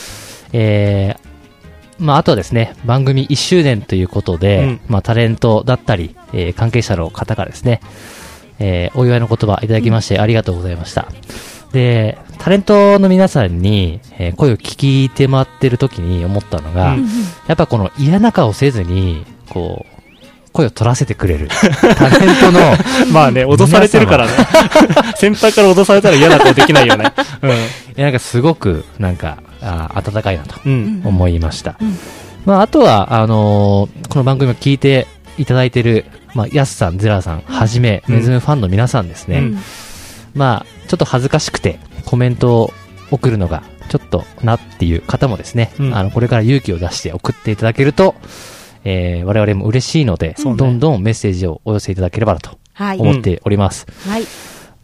[0.53, 7.81] えー、まあ、あとはですね、番組1周年ということで、うんまあ、タレントだったり、えー関係者の方からですね、
[8.59, 11.07] えーお祝いの言葉いただきましてありがとうございました。
[11.73, 17.07] で、タレントの皆さんに、えー声を聞いてもらってる時に思ったのが、うん
[17.47, 19.94] やっぱこの嫌な顔せずに、こう、
[20.55, 21.49] 声を取らせてくれる。
[21.97, 22.59] タレントの、
[23.11, 24.31] まあね、脅されてるからね。
[25.17, 27.11] 先輩から脅されたら嫌な顔できないよね。
[27.41, 27.49] うん。
[27.51, 27.53] い
[27.97, 31.75] やなんかすごく、なんか、あー温かいなとうん思いました。
[32.45, 35.07] まあ、あとは、あのーこの番組を聞いて
[35.37, 39.39] いただいてる、まあ、ヤスさん、ゼラさんはじめ、うんメズムファンの皆さんですね。
[39.39, 39.59] うん
[40.33, 42.73] まあ、ちょっと恥ずかしくて、コメントを
[43.11, 48.15] 送るのが、ちょっとなっていう方もですね、うんあの、これから勇気を出して送っていただけると、
[48.85, 50.35] えー我々も嬉しいので、ね。
[50.37, 52.99] どんどんメッセージをお寄せいただければなとはい。
[52.99, 53.85] 思っております。
[54.07, 54.23] はい。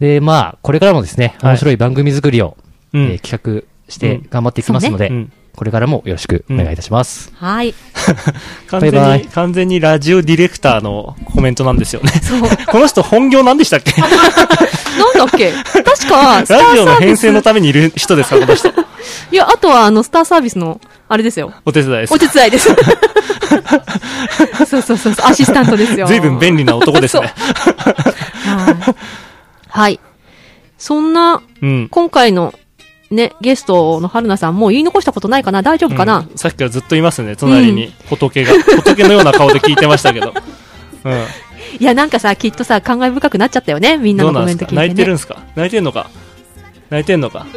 [0.00, 1.52] で、まあ、これからもですね、はい。
[1.52, 2.56] 面白い番組作りを、
[2.92, 3.02] うん。
[3.04, 5.32] えー企画して頑張っていきますので、そうん。
[5.54, 7.30] これからもよろしくお願いいたします。
[7.36, 7.74] はい。
[8.68, 9.26] 完全に、バイバイ。
[9.26, 12.10] 完全にラジオディレクターのコメントなんですよね。
[12.68, 13.92] この人本業なんでしたっけ？
[14.00, 15.52] なんだっけ？
[15.52, 18.70] 確か、ラジオの編成のためにいる人ですか、この人。
[19.30, 21.52] いや、あとは、あの、スターサービスの、あれですよ。
[21.64, 22.14] お手伝いです。
[22.14, 22.68] お手伝いです。
[24.66, 26.06] そうそうそうそう、アシスタントですよ。
[26.06, 27.32] 随分便利な男ですね。
[28.44, 28.94] はい
[29.68, 30.00] はい。
[30.78, 31.88] そんな、うん。
[31.90, 32.52] 今回の、
[33.10, 35.62] ね、ゲストの春菜さん、もう言い残したことないかな？
[35.62, 37.92] 大丈夫かな、うんさっきからずっといますね、隣に。
[38.08, 38.52] 仏が。
[38.54, 40.32] 仏のような顔で聞いてましたけど。
[41.04, 41.26] うん。
[41.78, 43.96] いや、なんかさ、きっとさ、感慨深くなっちゃったよね。
[43.98, 44.80] みんなのコメント聞いて、ね。
[44.82, 45.38] 泣いてるんすか？
[45.56, 46.08] 泣いてんのか？
[46.92, 47.46] 泣いてんのか。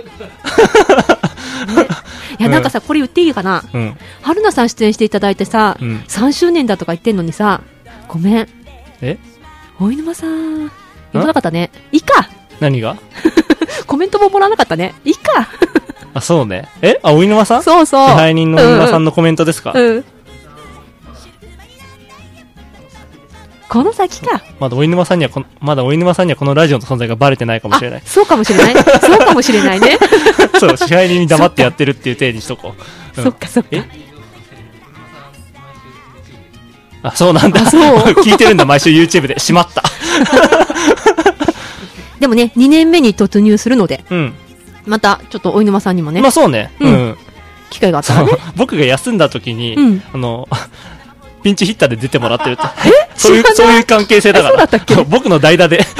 [2.39, 3.97] いや、なんかさ、これ言っていいかな、うん。
[4.21, 6.03] 春菜さん出演していただいてさ、うん。
[6.07, 7.59] 3周年だとか言ってんのにさ、
[8.07, 8.47] ごめん。
[9.01, 9.17] え？
[9.79, 10.69] 大沼さん、
[11.07, 11.69] 読まなかったね。
[11.91, 12.29] いいか
[12.61, 12.95] 何が？
[13.87, 14.93] コメントももらわなかったね。
[15.03, 15.49] いいか
[16.13, 16.69] あ、そうね。
[16.81, 16.97] え？
[17.03, 17.63] あ、お犬間さん？
[17.63, 18.07] そうそう。
[18.07, 20.05] 支配人のお犬間さんのコメントですか、うん。
[23.67, 24.41] この先か。
[24.59, 28.01] まだお犬間さんにはこの、まだお犬間さんにはこのラジオの存在がバレてないかもしれない。
[28.05, 28.75] そうかもしれない。
[28.75, 29.97] そうかもしれないね。
[30.59, 33.19] そう、支配人に黙ってやってるっていう体にしとこう。
[33.19, 33.69] うんそっかそっか。
[37.01, 37.61] あ、そうなんだ。
[37.61, 39.39] あそう 聞いてるんだ、毎週 YouTube で。
[39.39, 39.83] しまった。
[42.19, 44.33] でもね、2年目に突入するので、うん。
[44.85, 46.21] また、ちょっっとお犬間さんにもね。
[46.21, 46.71] まあそうね。
[46.79, 47.17] ううんん。
[47.69, 48.31] 機会があったらね。
[48.55, 50.47] 僕が休んだ時に、うんあの、
[51.45, 52.63] ピンチヒッターで出てもらってるって。
[53.15, 54.67] そういうそういう関係性だから。
[55.07, 55.83] 僕の代打で。
[55.83, 55.91] そ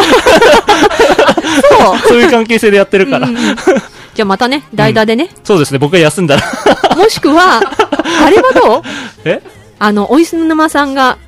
[1.96, 2.00] う。
[2.10, 3.28] そういう関係性でやってるから。
[3.28, 5.30] じゃあまたね、代打でね。
[5.44, 6.96] そうですね、僕が休んだら。
[6.96, 7.62] もしくは、
[8.26, 8.82] あれはどう？
[9.24, 9.40] え？
[9.78, 11.20] あの、おいす沼さんが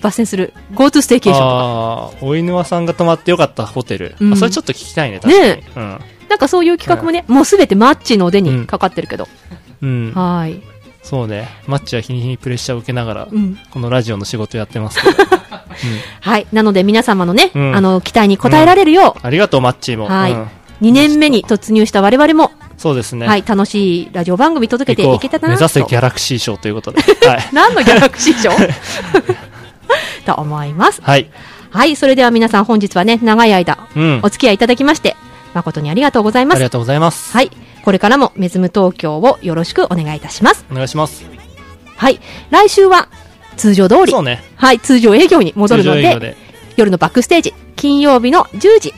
[0.00, 1.46] 抜粋する GoTo ステーケーション。
[1.46, 1.50] あ
[2.06, 4.14] あ、お犬間さんが泊まってよかったホテル。
[4.18, 5.48] うんあそれちょっと聞きたいね、確かに。
[5.50, 6.00] ねうん。
[6.30, 9.28] なんかそういう企画もね、もうすべてマッチの腕にかかってるけど。
[9.82, 10.12] うん。
[10.14, 10.62] はーい。
[11.06, 11.48] そうね。
[11.68, 15.24] マッチは日に日にプレッシャーを受けながら、うんこのラジオの仕事やってますけど。
[16.20, 16.48] はい。
[16.52, 20.06] なので皆様のね、うんあの、期待に応えられるよありがとう、マッチーも。
[20.06, 20.46] う、はい、うん
[20.82, 23.26] 2年目に突入した我々も、そうですね。
[23.26, 25.60] はい、楽しいラジオ番組届けていけたらなと。
[25.60, 27.00] 目指せギャラクシー賞ということで。
[27.26, 27.48] はい。
[27.54, 28.50] 何のギャラクシー賞？
[30.26, 31.00] と思います。
[31.02, 31.30] はい。
[31.70, 35.16] はい、それでは皆さん本日はね、長い間、うんお付き合いいただきまして、
[35.54, 36.56] 誠にありがとうございます。
[36.56, 37.32] ありがとうございます。
[37.32, 37.50] はい。
[37.86, 40.66] これからもメズム東京をよろしくお願いいたします。
[40.72, 41.24] お願いします。
[41.96, 42.18] はい。
[42.50, 43.08] 来週は
[43.56, 44.10] 通常通り。
[44.10, 44.42] そうね。
[44.56, 46.36] はい、通常営業に戻るので、で
[46.76, 48.92] 夜のバックステージ、金曜日の10時。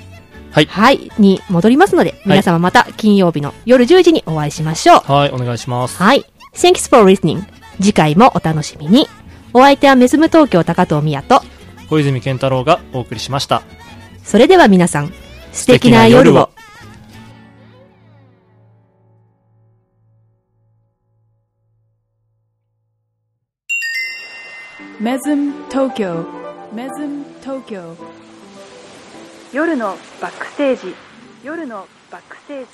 [0.53, 1.11] はい。
[1.19, 5.13] に戻りますので、皆様また金曜日の夜10時にお会いしましょう。
[5.13, 6.03] はい、お願いします。
[6.03, 6.25] はい。
[6.55, 7.43] Thanks for listening.
[7.77, 9.07] 次回もお楽しみに。
[9.53, 11.43] お相手はメズム東京高藤宮と、
[11.91, 13.61] 小泉健太郎がお送りしました。
[14.25, 15.13] それでは皆さん、
[15.53, 16.49] 素敵な夜を。
[25.01, 26.27] メズム東京
[26.73, 27.97] メズム東京
[29.53, 30.95] 夜のバックステージ。
[31.45, 32.67] 夜のバックステージ。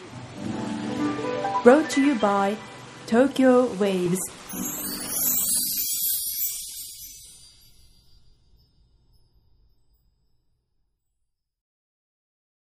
[1.63, 2.57] Brought to you by
[3.07, 4.19] Tokyo Waves